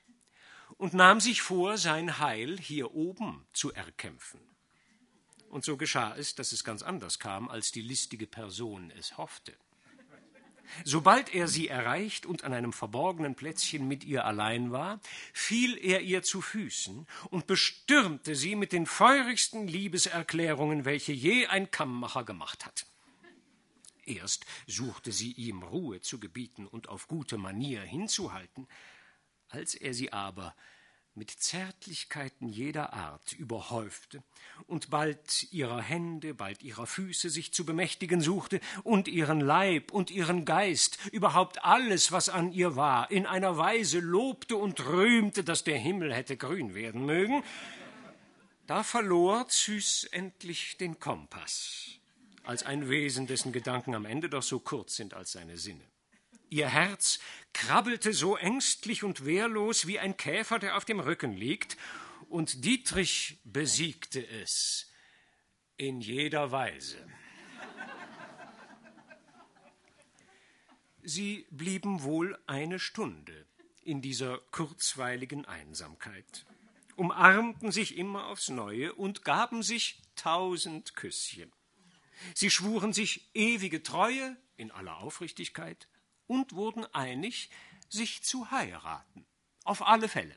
und 0.76 0.92
nahm 0.92 1.20
sich 1.20 1.40
vor, 1.40 1.78
sein 1.78 2.18
Heil 2.18 2.58
hier 2.58 2.94
oben 2.94 3.46
zu 3.54 3.72
erkämpfen. 3.72 4.40
Und 5.48 5.64
so 5.64 5.78
geschah 5.78 6.14
es, 6.14 6.34
dass 6.34 6.52
es 6.52 6.64
ganz 6.64 6.82
anders 6.82 7.18
kam, 7.18 7.48
als 7.48 7.70
die 7.70 7.80
listige 7.80 8.26
Person 8.26 8.90
es 8.90 9.16
hoffte. 9.16 9.56
Sobald 10.84 11.34
er 11.34 11.48
sie 11.48 11.68
erreicht 11.68 12.26
und 12.26 12.44
an 12.44 12.52
einem 12.52 12.72
verborgenen 12.72 13.34
Plätzchen 13.34 13.88
mit 13.88 14.04
ihr 14.04 14.24
allein 14.24 14.70
war, 14.70 15.00
fiel 15.32 15.76
er 15.76 16.00
ihr 16.00 16.22
zu 16.22 16.40
Füßen 16.40 17.06
und 17.30 17.46
bestürmte 17.46 18.34
sie 18.34 18.56
mit 18.56 18.72
den 18.72 18.86
feurigsten 18.86 19.66
Liebeserklärungen, 19.66 20.84
welche 20.84 21.12
je 21.12 21.46
ein 21.46 21.70
Kammmacher 21.70 22.24
gemacht 22.24 22.66
hat. 22.66 22.86
Erst 24.06 24.46
suchte 24.66 25.12
sie 25.12 25.32
ihm 25.32 25.62
Ruhe 25.62 26.00
zu 26.00 26.18
gebieten 26.18 26.66
und 26.66 26.88
auf 26.88 27.08
gute 27.08 27.36
Manier 27.36 27.82
hinzuhalten, 27.82 28.66
als 29.50 29.74
er 29.74 29.92
sie 29.92 30.12
aber 30.12 30.54
mit 31.18 31.30
Zärtlichkeiten 31.30 32.48
jeder 32.48 32.92
Art 32.92 33.32
überhäufte 33.32 34.22
und 34.66 34.88
bald 34.90 35.52
ihrer 35.52 35.82
Hände, 35.82 36.32
bald 36.32 36.62
ihrer 36.62 36.86
Füße 36.86 37.28
sich 37.28 37.52
zu 37.52 37.66
bemächtigen 37.66 38.20
suchte 38.20 38.60
und 38.84 39.08
ihren 39.08 39.40
Leib 39.40 39.90
und 39.90 40.10
ihren 40.10 40.44
Geist, 40.44 40.98
überhaupt 41.12 41.64
alles, 41.64 42.12
was 42.12 42.28
an 42.28 42.52
ihr 42.52 42.76
war, 42.76 43.10
in 43.10 43.26
einer 43.26 43.58
Weise 43.58 43.98
lobte 43.98 44.56
und 44.56 44.86
rühmte, 44.86 45.44
dass 45.44 45.64
der 45.64 45.78
Himmel 45.78 46.14
hätte 46.14 46.36
grün 46.36 46.74
werden 46.74 47.04
mögen, 47.04 47.42
da 48.66 48.82
verlor 48.82 49.48
Züs 49.48 50.04
endlich 50.04 50.76
den 50.76 51.00
Kompass, 51.00 51.98
als 52.44 52.62
ein 52.62 52.88
Wesen, 52.88 53.26
dessen 53.26 53.52
Gedanken 53.52 53.94
am 53.94 54.04
Ende 54.04 54.28
doch 54.28 54.42
so 54.42 54.60
kurz 54.60 54.96
sind 54.96 55.14
als 55.14 55.32
seine 55.32 55.56
Sinne. 55.56 55.84
Ihr 56.50 56.68
Herz 56.68 57.18
krabbelte 57.52 58.12
so 58.12 58.36
ängstlich 58.36 59.04
und 59.04 59.24
wehrlos 59.24 59.86
wie 59.86 59.98
ein 59.98 60.16
Käfer, 60.16 60.58
der 60.58 60.76
auf 60.76 60.84
dem 60.84 61.00
Rücken 61.00 61.32
liegt, 61.32 61.76
und 62.28 62.64
Dietrich 62.64 63.40
besiegte 63.44 64.26
es 64.26 64.92
in 65.76 66.00
jeder 66.00 66.50
Weise. 66.50 67.06
Sie 71.02 71.46
blieben 71.50 72.02
wohl 72.02 72.38
eine 72.46 72.78
Stunde 72.78 73.46
in 73.82 74.02
dieser 74.02 74.38
kurzweiligen 74.50 75.46
Einsamkeit, 75.46 76.44
umarmten 76.96 77.72
sich 77.72 77.96
immer 77.96 78.26
aufs 78.26 78.50
neue 78.50 78.94
und 78.94 79.24
gaben 79.24 79.62
sich 79.62 80.02
tausend 80.16 80.94
Küsschen. 80.96 81.50
Sie 82.34 82.50
schwuren 82.50 82.92
sich 82.92 83.30
ewige 83.34 83.82
Treue 83.82 84.36
in 84.56 84.70
aller 84.70 84.98
Aufrichtigkeit, 84.98 85.88
und 86.28 86.52
wurden 86.52 86.86
einig, 86.94 87.50
sich 87.88 88.22
zu 88.22 88.52
heiraten. 88.52 89.26
Auf 89.64 89.84
alle 89.84 90.08
Fälle. 90.08 90.36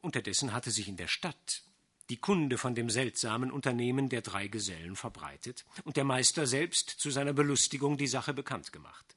Unterdessen 0.00 0.52
hatte 0.52 0.70
sich 0.70 0.86
in 0.86 0.96
der 0.96 1.08
Stadt 1.08 1.62
die 2.08 2.18
Kunde 2.18 2.58
von 2.58 2.76
dem 2.76 2.88
seltsamen 2.88 3.50
Unternehmen 3.50 4.08
der 4.08 4.22
drei 4.22 4.46
Gesellen 4.46 4.94
verbreitet 4.94 5.64
und 5.82 5.96
der 5.96 6.04
Meister 6.04 6.46
selbst 6.46 6.88
zu 6.88 7.10
seiner 7.10 7.32
Belustigung 7.32 7.96
die 7.96 8.06
Sache 8.06 8.32
bekannt 8.32 8.72
gemacht. 8.72 9.16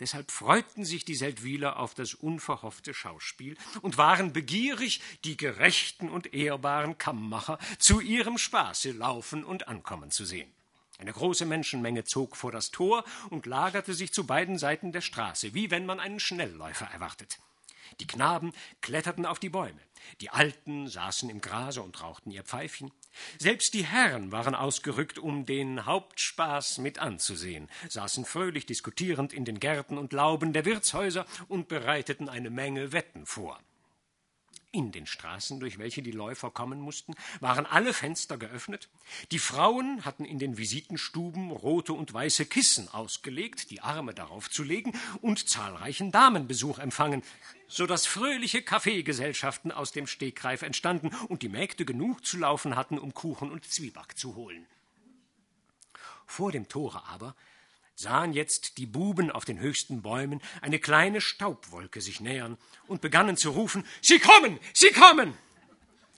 Deshalb 0.00 0.30
freuten 0.30 0.84
sich 0.84 1.04
die 1.04 1.16
Seldwyler 1.16 1.80
auf 1.80 1.94
das 1.94 2.14
unverhoffte 2.14 2.94
Schauspiel 2.94 3.56
und 3.82 3.98
waren 3.98 4.32
begierig, 4.32 5.00
die 5.24 5.36
gerechten 5.36 6.08
und 6.08 6.32
ehrbaren 6.32 6.98
Kammmacher 6.98 7.58
zu 7.80 7.98
ihrem 7.98 8.38
Spaße 8.38 8.92
laufen 8.92 9.42
und 9.42 9.66
ankommen 9.66 10.12
zu 10.12 10.24
sehen. 10.24 10.52
Eine 10.98 11.12
große 11.12 11.46
Menschenmenge 11.46 12.04
zog 12.04 12.36
vor 12.36 12.50
das 12.50 12.72
Tor 12.72 13.04
und 13.30 13.46
lagerte 13.46 13.94
sich 13.94 14.12
zu 14.12 14.26
beiden 14.26 14.58
Seiten 14.58 14.90
der 14.90 15.00
Straße, 15.00 15.54
wie 15.54 15.70
wenn 15.70 15.86
man 15.86 16.00
einen 16.00 16.18
Schnellläufer 16.18 16.86
erwartet. 16.86 17.38
Die 18.00 18.06
Knaben 18.06 18.52
kletterten 18.80 19.24
auf 19.24 19.38
die 19.38 19.48
Bäume, 19.48 19.80
die 20.20 20.30
Alten 20.30 20.88
saßen 20.88 21.30
im 21.30 21.40
Grase 21.40 21.82
und 21.82 22.02
rauchten 22.02 22.30
ihr 22.30 22.42
Pfeifchen. 22.42 22.90
Selbst 23.38 23.74
die 23.74 23.86
Herren 23.86 24.32
waren 24.32 24.54
ausgerückt, 24.54 25.18
um 25.18 25.46
den 25.46 25.86
Hauptspaß 25.86 26.78
mit 26.78 26.98
anzusehen, 26.98 27.68
saßen 27.88 28.24
fröhlich 28.24 28.66
diskutierend 28.66 29.32
in 29.32 29.44
den 29.44 29.60
Gärten 29.60 29.98
und 29.98 30.12
Lauben 30.12 30.52
der 30.52 30.64
Wirtshäuser 30.64 31.26
und 31.48 31.68
bereiteten 31.68 32.28
eine 32.28 32.50
Menge 32.50 32.92
Wetten 32.92 33.24
vor. 33.24 33.58
In 34.70 34.92
den 34.92 35.06
Straßen, 35.06 35.60
durch 35.60 35.78
welche 35.78 36.02
die 36.02 36.10
Läufer 36.10 36.50
kommen 36.50 36.78
mussten, 36.78 37.14
waren 37.40 37.64
alle 37.64 37.94
Fenster 37.94 38.36
geöffnet. 38.36 38.90
Die 39.30 39.38
Frauen 39.38 40.04
hatten 40.04 40.26
in 40.26 40.38
den 40.38 40.58
Visitenstuben 40.58 41.50
rote 41.50 41.94
und 41.94 42.12
weiße 42.12 42.44
Kissen 42.44 42.86
ausgelegt, 42.88 43.70
die 43.70 43.80
Arme 43.80 44.12
darauf 44.12 44.50
zu 44.50 44.62
legen, 44.62 44.92
und 45.22 45.48
zahlreichen 45.48 46.12
Damenbesuch 46.12 46.78
empfangen, 46.78 47.22
so 47.66 47.86
dass 47.86 48.06
fröhliche 48.06 48.60
Kaffeegesellschaften 48.60 49.72
aus 49.72 49.92
dem 49.92 50.06
Stegreif 50.06 50.60
entstanden 50.60 51.14
und 51.28 51.40
die 51.40 51.48
Mägde 51.48 51.86
genug 51.86 52.26
zu 52.26 52.36
laufen 52.36 52.76
hatten, 52.76 52.98
um 52.98 53.14
Kuchen 53.14 53.50
und 53.50 53.64
Zwieback 53.64 54.18
zu 54.18 54.34
holen. 54.34 54.66
Vor 56.26 56.52
dem 56.52 56.68
Tore 56.68 57.06
aber 57.06 57.34
sahen 57.98 58.32
jetzt 58.32 58.78
die 58.78 58.86
Buben 58.86 59.30
auf 59.32 59.44
den 59.44 59.58
höchsten 59.58 60.02
Bäumen 60.02 60.40
eine 60.62 60.78
kleine 60.78 61.20
Staubwolke 61.20 62.00
sich 62.00 62.20
nähern 62.20 62.56
und 62.86 63.00
begannen 63.00 63.36
zu 63.36 63.50
rufen 63.50 63.84
Sie 64.00 64.20
kommen. 64.20 64.60
Sie 64.72 64.90
kommen. 64.90 65.34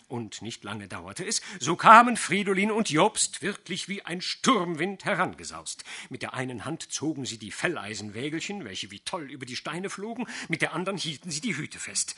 Und 0.07 0.43
nicht 0.43 0.62
lange 0.64 0.89
dauerte 0.89 1.24
es, 1.24 1.41
so 1.59 1.76
kamen 1.76 2.16
Fridolin 2.16 2.72
und 2.72 2.91
Jobst 2.91 3.43
wirklich 3.43 3.89
wie 3.89 4.03
ein 4.03 4.20
Sturmwind 4.20 5.05
herangesaust. 5.05 5.85
Mit 6.11 6.22
der 6.22 6.35
einen 6.35 6.64
Hand 6.64 6.93
zogen 6.93 7.24
sie 7.24 7.39
die 7.39 7.53
Felleisenwägelchen, 7.53 8.64
welche 8.64 8.91
wie 8.91 9.01
toll 9.01 9.31
über 9.31 9.47
die 9.47 9.57
Steine 9.57 9.89
flogen, 9.89 10.26
mit 10.49 10.62
der 10.62 10.74
anderen 10.74 10.99
hielten 10.99 11.31
sie 11.31 11.41
die 11.41 11.57
Hüte 11.57 11.78
fest. 11.78 12.16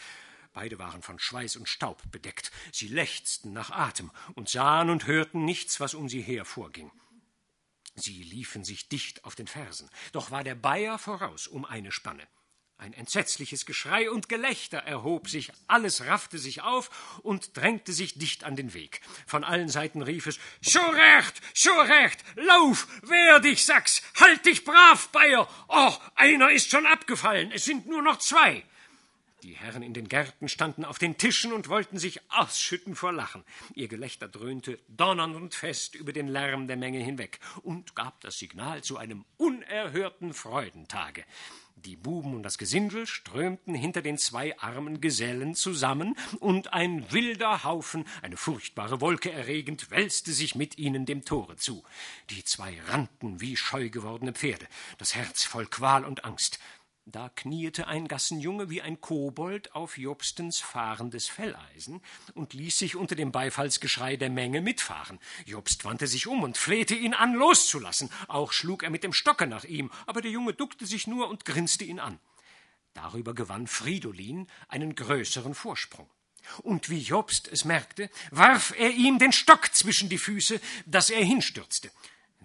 Beide 0.54 0.78
waren 0.78 1.02
von 1.02 1.18
Schweiß 1.18 1.56
und 1.56 1.68
Staub 1.68 2.02
bedeckt. 2.10 2.50
Sie 2.72 2.88
lechzten 2.88 3.52
nach 3.52 3.70
Atem 3.70 4.10
und 4.34 4.48
sahen 4.48 4.90
und 4.90 5.06
hörten 5.06 5.44
nichts, 5.44 5.78
was 5.78 5.94
um 5.94 6.08
sie 6.08 6.22
her 6.22 6.44
vorging. 6.44 6.90
Sie 7.94 8.22
liefen 8.22 8.64
sich 8.64 8.88
dicht 8.88 9.24
auf 9.24 9.34
den 9.34 9.46
Fersen, 9.46 9.90
doch 10.12 10.30
war 10.30 10.44
der 10.44 10.54
Bayer 10.54 10.98
voraus 10.98 11.46
um 11.46 11.64
eine 11.64 11.92
Spanne. 11.92 12.26
Ein 12.82 12.94
entsetzliches 12.94 13.64
Geschrei 13.64 14.10
und 14.10 14.28
Gelächter 14.28 14.78
erhob 14.78 15.28
sich, 15.28 15.52
alles 15.68 16.04
raffte 16.06 16.36
sich 16.38 16.62
auf 16.62 17.20
und 17.22 17.56
drängte 17.56 17.92
sich 17.92 18.18
dicht 18.18 18.42
an 18.42 18.56
den 18.56 18.74
Weg. 18.74 19.00
Von 19.24 19.44
allen 19.44 19.68
Seiten 19.68 20.02
rief 20.02 20.26
es 20.26 20.40
So 20.60 20.80
recht, 20.80 21.40
so 21.54 21.70
recht, 21.70 22.24
lauf, 22.34 22.88
wehr 23.02 23.38
dich, 23.38 23.64
Sachs, 23.64 24.02
halt 24.18 24.44
dich 24.46 24.64
brav, 24.64 25.10
Bayer. 25.10 25.48
Oh, 25.68 25.94
einer 26.16 26.50
ist 26.50 26.72
schon 26.72 26.86
abgefallen, 26.86 27.52
es 27.52 27.64
sind 27.64 27.86
nur 27.86 28.02
noch 28.02 28.18
zwei. 28.18 28.64
Die 29.42 29.54
Herren 29.54 29.82
in 29.82 29.92
den 29.92 30.08
Gärten 30.08 30.48
standen 30.48 30.84
auf 30.84 31.00
den 31.00 31.18
Tischen 31.18 31.52
und 31.52 31.68
wollten 31.68 31.98
sich 31.98 32.20
ausschütten 32.30 32.94
vor 32.94 33.12
Lachen. 33.12 33.42
Ihr 33.74 33.88
Gelächter 33.88 34.28
dröhnte 34.28 34.78
donnernd 34.86 35.34
und 35.34 35.56
fest 35.56 35.96
über 35.96 36.12
den 36.12 36.28
Lärm 36.28 36.68
der 36.68 36.76
Menge 36.76 37.00
hinweg 37.00 37.40
und 37.62 37.96
gab 37.96 38.20
das 38.20 38.38
Signal 38.38 38.84
zu 38.84 38.98
einem 38.98 39.24
unerhörten 39.38 40.32
Freudentage. 40.32 41.24
Die 41.74 41.96
Buben 41.96 42.34
und 42.34 42.44
das 42.44 42.58
Gesindel 42.58 43.08
strömten 43.08 43.74
hinter 43.74 44.02
den 44.02 44.16
zwei 44.16 44.56
armen 44.60 45.00
Gesellen 45.00 45.56
zusammen, 45.56 46.16
und 46.38 46.72
ein 46.72 47.10
wilder 47.10 47.64
Haufen, 47.64 48.04
eine 48.20 48.36
furchtbare 48.36 49.00
Wolke 49.00 49.32
erregend, 49.32 49.90
wälzte 49.90 50.32
sich 50.32 50.54
mit 50.54 50.78
ihnen 50.78 51.06
dem 51.06 51.24
Tore 51.24 51.56
zu. 51.56 51.82
Die 52.30 52.44
zwei 52.44 52.80
rannten 52.86 53.40
wie 53.40 53.56
scheu 53.56 53.90
gewordene 53.90 54.32
Pferde, 54.32 54.68
das 54.98 55.16
Herz 55.16 55.42
voll 55.42 55.66
Qual 55.66 56.04
und 56.04 56.24
Angst. 56.24 56.60
Da 57.04 57.28
kniete 57.28 57.88
ein 57.88 58.06
Gassenjunge 58.06 58.70
wie 58.70 58.80
ein 58.80 59.00
Kobold 59.00 59.74
auf 59.74 59.98
Jobstens 59.98 60.60
fahrendes 60.60 61.26
Felleisen 61.26 62.00
und 62.34 62.54
ließ 62.54 62.78
sich 62.78 62.94
unter 62.94 63.16
dem 63.16 63.32
Beifallsgeschrei 63.32 64.16
der 64.16 64.30
Menge 64.30 64.60
mitfahren. 64.60 65.18
Jobst 65.44 65.84
wandte 65.84 66.06
sich 66.06 66.28
um 66.28 66.44
und 66.44 66.56
flehte 66.56 66.94
ihn 66.94 67.12
an, 67.12 67.34
loszulassen. 67.34 68.08
Auch 68.28 68.52
schlug 68.52 68.84
er 68.84 68.90
mit 68.90 69.02
dem 69.02 69.12
Stocke 69.12 69.48
nach 69.48 69.64
ihm, 69.64 69.90
aber 70.06 70.22
der 70.22 70.30
Junge 70.30 70.54
duckte 70.54 70.86
sich 70.86 71.08
nur 71.08 71.28
und 71.28 71.44
grinste 71.44 71.84
ihn 71.84 71.98
an. 71.98 72.20
Darüber 72.94 73.34
gewann 73.34 73.66
Fridolin 73.66 74.46
einen 74.68 74.94
größeren 74.94 75.54
Vorsprung. 75.54 76.08
Und 76.62 76.88
wie 76.88 77.00
Jobst 77.00 77.48
es 77.48 77.64
merkte, 77.64 78.10
warf 78.30 78.74
er 78.78 78.90
ihm 78.90 79.18
den 79.18 79.32
Stock 79.32 79.74
zwischen 79.74 80.08
die 80.08 80.18
Füße, 80.18 80.60
dass 80.86 81.10
er 81.10 81.24
hinstürzte. 81.24 81.90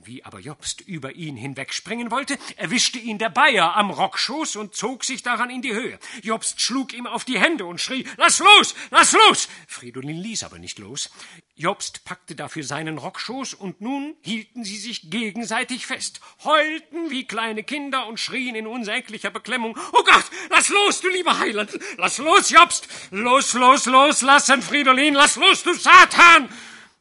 Wie 0.03 0.23
aber 0.23 0.39
Jobst 0.39 0.81
über 0.81 1.13
ihn 1.13 1.35
hinwegspringen 1.35 2.11
wollte, 2.11 2.37
erwischte 2.55 2.99
ihn 2.99 3.17
der 3.17 3.29
Bayer 3.29 3.75
am 3.75 3.89
Rockschoß 3.89 4.55
und 4.55 4.75
zog 4.75 5.03
sich 5.03 5.23
daran 5.23 5.49
in 5.49 5.61
die 5.61 5.73
Höhe. 5.73 5.99
Jobst 6.21 6.61
schlug 6.61 6.93
ihm 6.93 7.07
auf 7.07 7.25
die 7.25 7.39
Hände 7.39 7.65
und 7.65 7.81
schrie, 7.81 8.05
Lass 8.17 8.39
los, 8.39 8.75
lass 8.91 9.13
los! 9.13 9.49
Fridolin 9.67 10.17
ließ 10.17 10.43
aber 10.43 10.59
nicht 10.59 10.79
los. 10.79 11.09
Jobst 11.55 12.05
packte 12.05 12.35
dafür 12.35 12.63
seinen 12.63 12.97
Rockschoß 12.97 13.55
und 13.55 13.81
nun 13.81 14.15
hielten 14.21 14.63
sie 14.63 14.77
sich 14.77 15.09
gegenseitig 15.09 15.87
fest, 15.87 16.21
heulten 16.43 17.09
wie 17.09 17.25
kleine 17.25 17.63
Kinder 17.63 18.07
und 18.07 18.19
schrien 18.19 18.55
in 18.55 18.67
unsäglicher 18.67 19.31
Beklemmung, 19.31 19.77
Oh 19.91 20.03
Gott, 20.03 20.25
lass 20.49 20.69
los, 20.69 21.01
du 21.01 21.09
lieber 21.09 21.39
Heiland! 21.39 21.71
Lass 21.97 22.19
los, 22.19 22.49
Jobst! 22.49 22.87
Los, 23.11 23.53
los, 23.53 23.85
los, 23.85 24.21
lassen, 24.21 24.61
Fridolin, 24.61 25.15
lass 25.15 25.35
los, 25.35 25.63
du 25.63 25.73
Satan! 25.73 26.49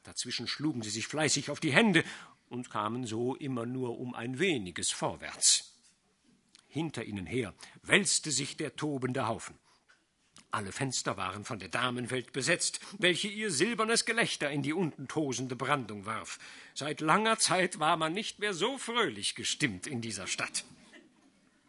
Dazwischen 0.05 0.49
schlugen 0.49 0.83
sie 0.83 0.91
sich 0.91 1.07
fleißig 1.09 1.51
auf 1.51 1.61
die 1.61 1.73
Hände 1.73 2.03
und 2.49 2.71
kamen 2.71 3.07
so 3.07 3.35
immer 3.35 3.67
nur 3.67 3.99
um 3.99 4.15
ein 4.15 4.39
weniges 4.39 4.91
vorwärts. 4.91 5.75
Hinter 6.69 7.05
ihnen 7.05 7.27
her 7.27 7.55
wälzte 7.83 8.31
sich 8.31 8.57
der 8.57 8.77
tobende 8.77 9.27
Haufen. 9.27 9.59
Alle 10.51 10.73
Fenster 10.73 11.17
waren 11.17 11.45
von 11.45 11.59
der 11.59 11.69
Damenwelt 11.69 12.33
besetzt, 12.33 12.81
welche 12.99 13.29
ihr 13.29 13.51
silbernes 13.51 14.05
Gelächter 14.05 14.51
in 14.51 14.63
die 14.63 14.73
unten 14.73 15.09
tosende 15.09 15.57
Brandung 15.57 16.07
warf. 16.07 16.39
Seit 16.75 17.01
langer 17.01 17.39
Zeit 17.39 17.79
war 17.79 17.97
man 17.97 18.13
nicht 18.13 18.39
mehr 18.39 18.55
so 18.55 18.79
fröhlich 18.79 19.35
gestimmt 19.35 19.87
in 19.87 20.01
dieser 20.01 20.27
Stadt. 20.27 20.65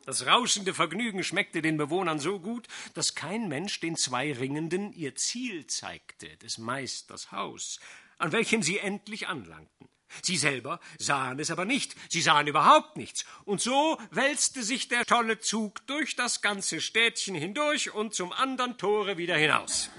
Das 0.05 0.25
rauschende 0.25 0.73
Vergnügen 0.73 1.21
schmeckte 1.21 1.61
den 1.61 1.75
Bewohnern 1.75 2.19
so 2.19 2.39
gut, 2.39 2.67
dass 2.93 3.13
kein 3.13 3.49
Mensch 3.49 3.81
den 3.81 3.97
zwei 3.97 4.31
Ringenden 4.31 4.93
ihr 4.93 5.15
Ziel 5.15 5.67
zeigte, 5.67 6.37
des 6.37 6.57
Meisters 6.57 7.33
Haus, 7.33 7.81
an 8.17 8.31
welchem 8.31 8.63
sie 8.63 8.77
endlich 8.77 9.27
anlangten. 9.27 9.89
Sie 10.21 10.37
selber 10.37 10.79
sahen 10.97 11.39
es 11.39 11.51
aber 11.51 11.65
nicht, 11.65 11.95
sie 12.09 12.21
sahen 12.21 12.47
überhaupt 12.47 12.97
nichts, 12.97 13.25
und 13.45 13.61
so 13.61 13.99
wälzte 14.11 14.63
sich 14.63 14.87
der 14.87 15.05
tolle 15.05 15.39
Zug 15.39 15.85
durch 15.87 16.15
das 16.15 16.41
ganze 16.41 16.81
Städtchen 16.81 17.35
hindurch 17.35 17.93
und 17.93 18.13
zum 18.13 18.31
andern 18.31 18.77
Tore 18.77 19.17
wieder 19.17 19.35
hinaus. 19.35 19.89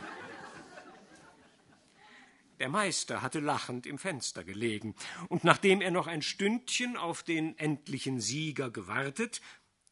Der 2.58 2.68
Meister 2.68 3.22
hatte 3.22 3.38
lachend 3.38 3.86
im 3.86 3.98
Fenster 3.98 4.42
gelegen, 4.42 4.96
und 5.28 5.44
nachdem 5.44 5.80
er 5.80 5.92
noch 5.92 6.06
ein 6.08 6.22
Stündchen 6.22 6.96
auf 6.96 7.22
den 7.22 7.56
endlichen 7.58 8.20
Sieger 8.20 8.70
gewartet, 8.70 9.40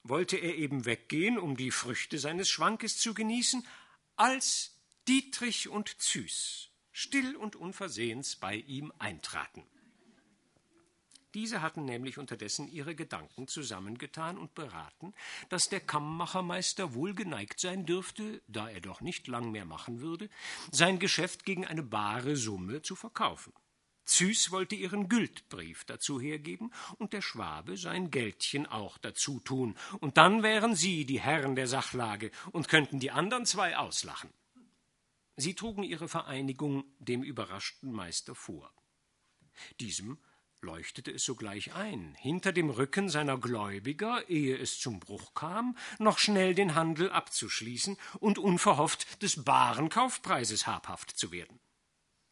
wollte 0.02 0.36
er 0.36 0.56
eben 0.56 0.84
weggehen, 0.84 1.38
um 1.38 1.56
die 1.56 1.70
Früchte 1.70 2.18
seines 2.18 2.48
Schwankes 2.48 2.98
zu 2.98 3.14
genießen, 3.14 3.66
als 4.16 4.74
Dietrich 5.06 5.68
und 5.68 6.00
Züs 6.00 6.70
still 6.96 7.36
und 7.36 7.56
unversehens 7.56 8.36
bei 8.36 8.54
ihm 8.54 8.90
eintraten. 8.98 9.62
Diese 11.36 11.60
hatten 11.60 11.84
nämlich 11.84 12.16
unterdessen 12.16 12.66
ihre 12.66 12.94
Gedanken 12.94 13.46
zusammengetan 13.46 14.38
und 14.38 14.54
beraten, 14.54 15.12
dass 15.50 15.68
der 15.68 15.80
Kammmachermeister 15.80 16.94
wohl 16.94 17.12
geneigt 17.12 17.60
sein 17.60 17.84
dürfte, 17.84 18.40
da 18.48 18.70
er 18.70 18.80
doch 18.80 19.02
nicht 19.02 19.28
lang 19.28 19.50
mehr 19.50 19.66
machen 19.66 20.00
würde, 20.00 20.30
sein 20.72 20.98
Geschäft 20.98 21.44
gegen 21.44 21.66
eine 21.66 21.82
bare 21.82 22.36
Summe 22.36 22.80
zu 22.80 22.96
verkaufen. 22.96 23.52
Züs 24.06 24.50
wollte 24.50 24.76
ihren 24.76 25.10
Güldbrief 25.10 25.84
dazu 25.84 26.18
hergeben 26.18 26.72
und 26.96 27.12
der 27.12 27.20
Schwabe 27.20 27.76
sein 27.76 28.10
Geldchen 28.10 28.64
auch 28.64 28.96
dazu 28.96 29.38
tun, 29.38 29.76
und 30.00 30.16
dann 30.16 30.42
wären 30.42 30.74
sie 30.74 31.04
die 31.04 31.20
Herren 31.20 31.54
der 31.54 31.66
Sachlage 31.66 32.30
und 32.52 32.68
könnten 32.68 32.98
die 32.98 33.10
anderen 33.10 33.44
zwei 33.44 33.76
auslachen. 33.76 34.30
Sie 35.36 35.54
trugen 35.54 35.82
ihre 35.82 36.08
Vereinigung 36.08 36.84
dem 36.98 37.22
überraschten 37.22 37.92
Meister 37.92 38.34
vor. 38.34 38.72
Diesem 39.80 40.16
leuchtete 40.60 41.10
es 41.10 41.24
sogleich 41.24 41.74
ein, 41.74 42.14
hinter 42.18 42.52
dem 42.52 42.70
Rücken 42.70 43.08
seiner 43.08 43.38
Gläubiger, 43.38 44.28
ehe 44.28 44.56
es 44.56 44.80
zum 44.80 45.00
Bruch 45.00 45.34
kam, 45.34 45.76
noch 45.98 46.18
schnell 46.18 46.54
den 46.54 46.74
Handel 46.74 47.10
abzuschließen 47.10 47.96
und 48.20 48.38
unverhofft 48.38 49.22
des 49.22 49.44
baren 49.44 49.88
Kaufpreises 49.88 50.66
habhaft 50.66 51.16
zu 51.16 51.32
werden. 51.32 51.60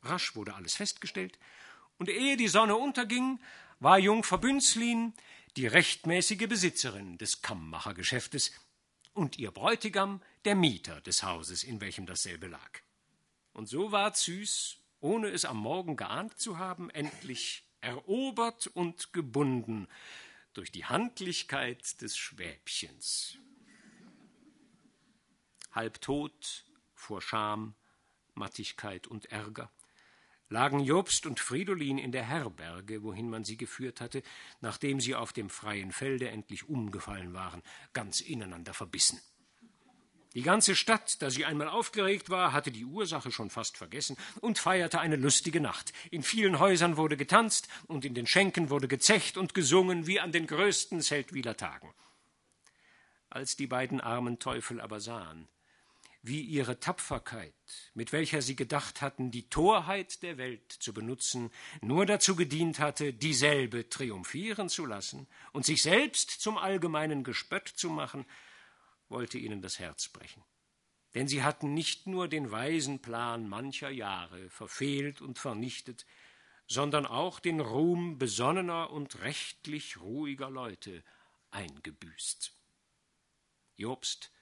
Rasch 0.03 0.35
wurde 0.37 0.55
alles 0.55 0.75
festgestellt, 0.75 1.39
und 1.97 2.09
ehe 2.09 2.37
die 2.37 2.49
Sonne 2.49 2.77
unterging, 2.77 3.41
war 3.79 3.99
Jungfer 3.99 4.39
Bünzlin 4.39 5.15
die 5.57 5.67
rechtmäßige 5.67 6.49
Besitzerin 6.49 7.19
des 7.19 7.43
Kammmachergeschäftes 7.43 8.53
und 9.13 9.39
ihr 9.39 9.53
Bräutigam 9.53 10.21
der 10.45 10.57
Mieter 10.57 11.01
des 11.01 11.23
Hauses, 11.23 11.63
in 11.63 11.81
welchem 11.81 12.07
dasselbe 12.07 12.49
lag. 12.49 12.81
Und 13.53 13.69
so 13.69 13.93
war 13.93 14.13
Züs, 14.15 14.79
ohne 14.99 15.29
es 15.29 15.45
am 15.45 15.59
Morgen 15.59 15.97
geahnt 15.97 16.39
zu 16.39 16.59
haben, 16.59 16.91
endlich 16.91 17.64
erobert 17.85 18.67
und 18.67 19.13
gebunden 19.13 19.89
durch 20.55 20.73
die 20.73 20.85
Handlichkeit 20.85 22.01
des 22.01 22.17
Schwäbchens. 22.17 23.39
Halb 25.73 26.01
tot 26.01 26.65
vor 26.95 27.21
Scham, 27.21 27.75
Mattigkeit 28.35 29.07
und 29.07 29.27
Ärger 29.27 29.71
lagen 30.49 30.81
Jobst 30.81 31.27
und 31.27 31.41
Fridolin 31.41 31.99
in 31.99 32.13
der 32.13 32.25
Herberge, 32.25 33.03
wohin 33.03 33.29
man 33.29 33.45
sie 33.45 33.57
geführt 33.57 34.01
hatte, 34.01 34.23
nachdem 34.61 35.01
sie 35.01 35.15
auf 35.15 35.33
dem 35.33 35.51
freien 35.51 35.91
Felde 35.91 36.29
endlich 36.29 36.69
umgefallen 36.69 37.33
waren, 37.35 37.63
ganz 37.93 38.21
ineinander 38.21 38.75
verbissen. 38.75 39.21
Die 40.35 40.43
ganze 40.43 40.75
Stadt, 40.75 41.23
da 41.23 41.31
sie 41.31 41.45
einmal 41.45 41.69
aufgeregt 41.69 42.29
war, 42.29 42.53
hatte 42.53 42.73
die 42.73 42.85
Ursache 42.85 43.31
schon 43.31 43.51
fast 43.51 43.77
vergessen 43.77 44.17
und 44.41 44.59
feierte 44.59 44.99
eine 45.01 45.15
lustige 45.15 45.61
Nacht. 45.61 45.93
In 46.11 46.25
vielen 46.25 46.59
Häusern 46.59 46.97
wurde 46.97 47.17
getanzt 47.17 47.69
und 47.87 48.05
in 48.05 48.15
den 48.15 48.27
Schenken 48.27 48.69
wurde 48.69 48.89
gezecht 48.89 49.37
und 49.37 49.55
gesungen 49.55 50.09
wie 50.09 50.19
an 50.19 50.33
den 50.33 50.49
größten 50.49 51.03
Zeltwiler 51.03 51.57
Tagen. 51.57 51.95
Als 53.31 53.55
die 53.55 53.69
beiden 53.69 54.01
armen 54.01 54.41
Teufel 54.41 54.81
aber 54.81 54.99
sahen, 54.99 55.49
wie 56.23 56.41
ihre 56.41 56.81
Tapferkeit, 56.81 57.55
mit 57.93 58.11
welcher 58.13 58.43
sie 58.43 58.57
gedacht 58.57 59.03
hatten, 59.03 59.31
die 59.31 59.49
Torheit 59.51 60.23
der 60.23 60.37
Welt 60.37 60.73
zu 60.73 60.93
benutzen, 60.93 61.53
nur 61.81 62.07
dazu 62.07 62.35
gedient 62.35 62.81
hatte, 62.81 63.13
dieselbe 63.13 63.89
triumphieren 63.89 64.69
zu 64.69 64.85
lassen 64.87 65.29
und 65.53 65.65
sich 65.65 65.83
selbst 65.83 66.31
zum 66.31 66.59
allgemeinen 66.59 67.23
Gespött 67.23 67.69
zu 67.69 67.89
machen, 67.91 68.25
wollte 69.09 69.39
ihnen 69.39 69.63
das 69.63 69.79
Herz 69.79 70.09
brechen. 70.09 70.43
denn 71.15 71.29
sie 71.29 71.45
hatten 71.45 71.75
nicht 71.75 72.09
nur 72.09 72.27
den 72.27 72.51
weisen 72.51 73.01
Plan 73.01 73.49
mancher 73.49 73.91
Jahre 73.91 74.51
verfehlt 74.51 75.21
und 75.21 75.39
vernichtet, 75.39 76.07
sondern 76.67 77.07
auch 77.07 77.41
den 77.41 77.61
Ruhm 77.61 78.19
besonnener 78.19 78.91
und 78.91 79.21
rechtlich 79.21 80.01
ruhiger 80.01 80.51
Leute 80.51 81.05
eingebüßt. 81.51 82.53
Jobst, 83.77 84.33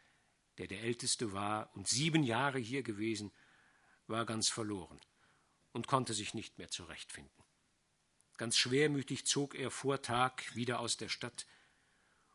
der 0.58 0.66
der 0.66 0.82
Älteste 0.82 1.32
war 1.32 1.70
und 1.74 1.88
sieben 1.88 2.22
Jahre 2.22 2.58
hier 2.58 2.82
gewesen, 2.82 3.32
war 4.06 4.24
ganz 4.24 4.48
verloren 4.48 5.00
und 5.72 5.86
konnte 5.86 6.14
sich 6.14 6.34
nicht 6.34 6.58
mehr 6.58 6.68
zurechtfinden. 6.68 7.44
Ganz 8.36 8.56
schwermütig 8.56 9.26
zog 9.26 9.54
er 9.54 9.70
vor 9.70 10.02
Tag 10.02 10.54
wieder 10.54 10.80
aus 10.80 10.96
der 10.96 11.08
Stadt 11.08 11.46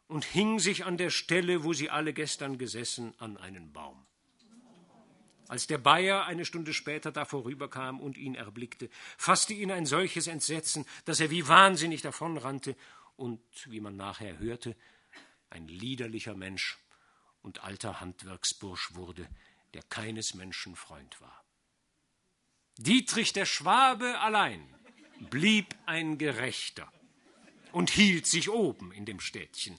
und 0.08 0.26
hing 0.26 0.60
sich 0.60 0.86
an 0.86 0.98
der 0.98 1.10
Stelle, 1.10 1.64
wo 1.64 1.74
sie 1.74 1.90
alle 1.90 2.14
gestern 2.14 2.58
gesessen, 2.58 3.14
an 3.20 3.38
einen 3.38 3.74
Baum. 3.74 4.06
Als 5.48 5.68
der 5.68 5.78
Bayer 5.78 6.26
eine 6.26 6.44
Stunde 6.44 6.74
später 6.74 7.12
da 7.12 7.24
vorüberkam 7.24 8.02
und 8.02 8.18
ihn 8.18 8.36
erblickte, 8.36 8.90
fasste 9.18 9.54
ihn 9.54 9.72
ein 9.72 9.86
solches 9.86 10.28
Entsetzen, 10.28 10.86
dass 11.06 11.22
er 11.22 11.30
wie 11.30 11.48
wahnsinnig 11.48 12.02
davonrannte 12.02 12.76
und, 13.16 13.42
wie 13.66 13.80
man 13.80 13.96
nachher 13.96 14.40
hörte, 14.40 14.76
ein 15.50 15.68
liederlicher 15.68 16.36
Mensch 16.36 16.78
und 17.42 17.64
alter 17.64 18.02
Handwerksbursch 18.02 18.96
wurde, 18.96 19.28
der 19.74 19.84
keines 19.84 20.34
Menschen 20.34 20.76
Freund 20.76 21.20
war. 21.22 21.46
Dietrich 22.78 23.32
der 23.32 23.46
Schwabe 23.46 24.20
allein 24.20 24.62
blieb 25.30 25.74
ein 25.86 26.18
Gerechter 26.18 26.92
und 27.78 27.92
hielt 27.92 28.26
sich 28.26 28.50
oben 28.50 28.92
in 28.92 29.06
dem 29.06 29.20
Städtchen. 29.20 29.78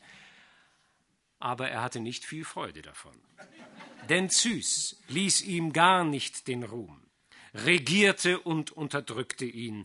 Aber 1.41 1.69
er 1.69 1.83
hatte 1.83 1.99
nicht 1.99 2.25
viel 2.25 2.45
Freude 2.45 2.81
davon. 2.81 3.21
Denn 4.09 4.31
Züs 4.31 5.03
ließ 5.09 5.43
ihm 5.43 5.73
gar 5.73 6.05
nicht 6.05 6.47
den 6.47 6.63
Ruhm, 6.63 7.03
regierte 7.55 8.39
und 8.39 8.71
unterdrückte 8.71 9.47
ihn 9.47 9.85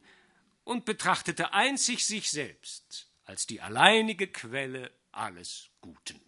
und 0.64 0.86
betrachtete 0.86 1.54
einzig 1.54 2.06
sich 2.06 2.30
selbst 2.30 3.10
als 3.26 3.48
die 3.48 3.62
alleinige 3.62 4.28
Quelle 4.28 4.92
alles 5.12 5.72
Guten. 5.82 6.22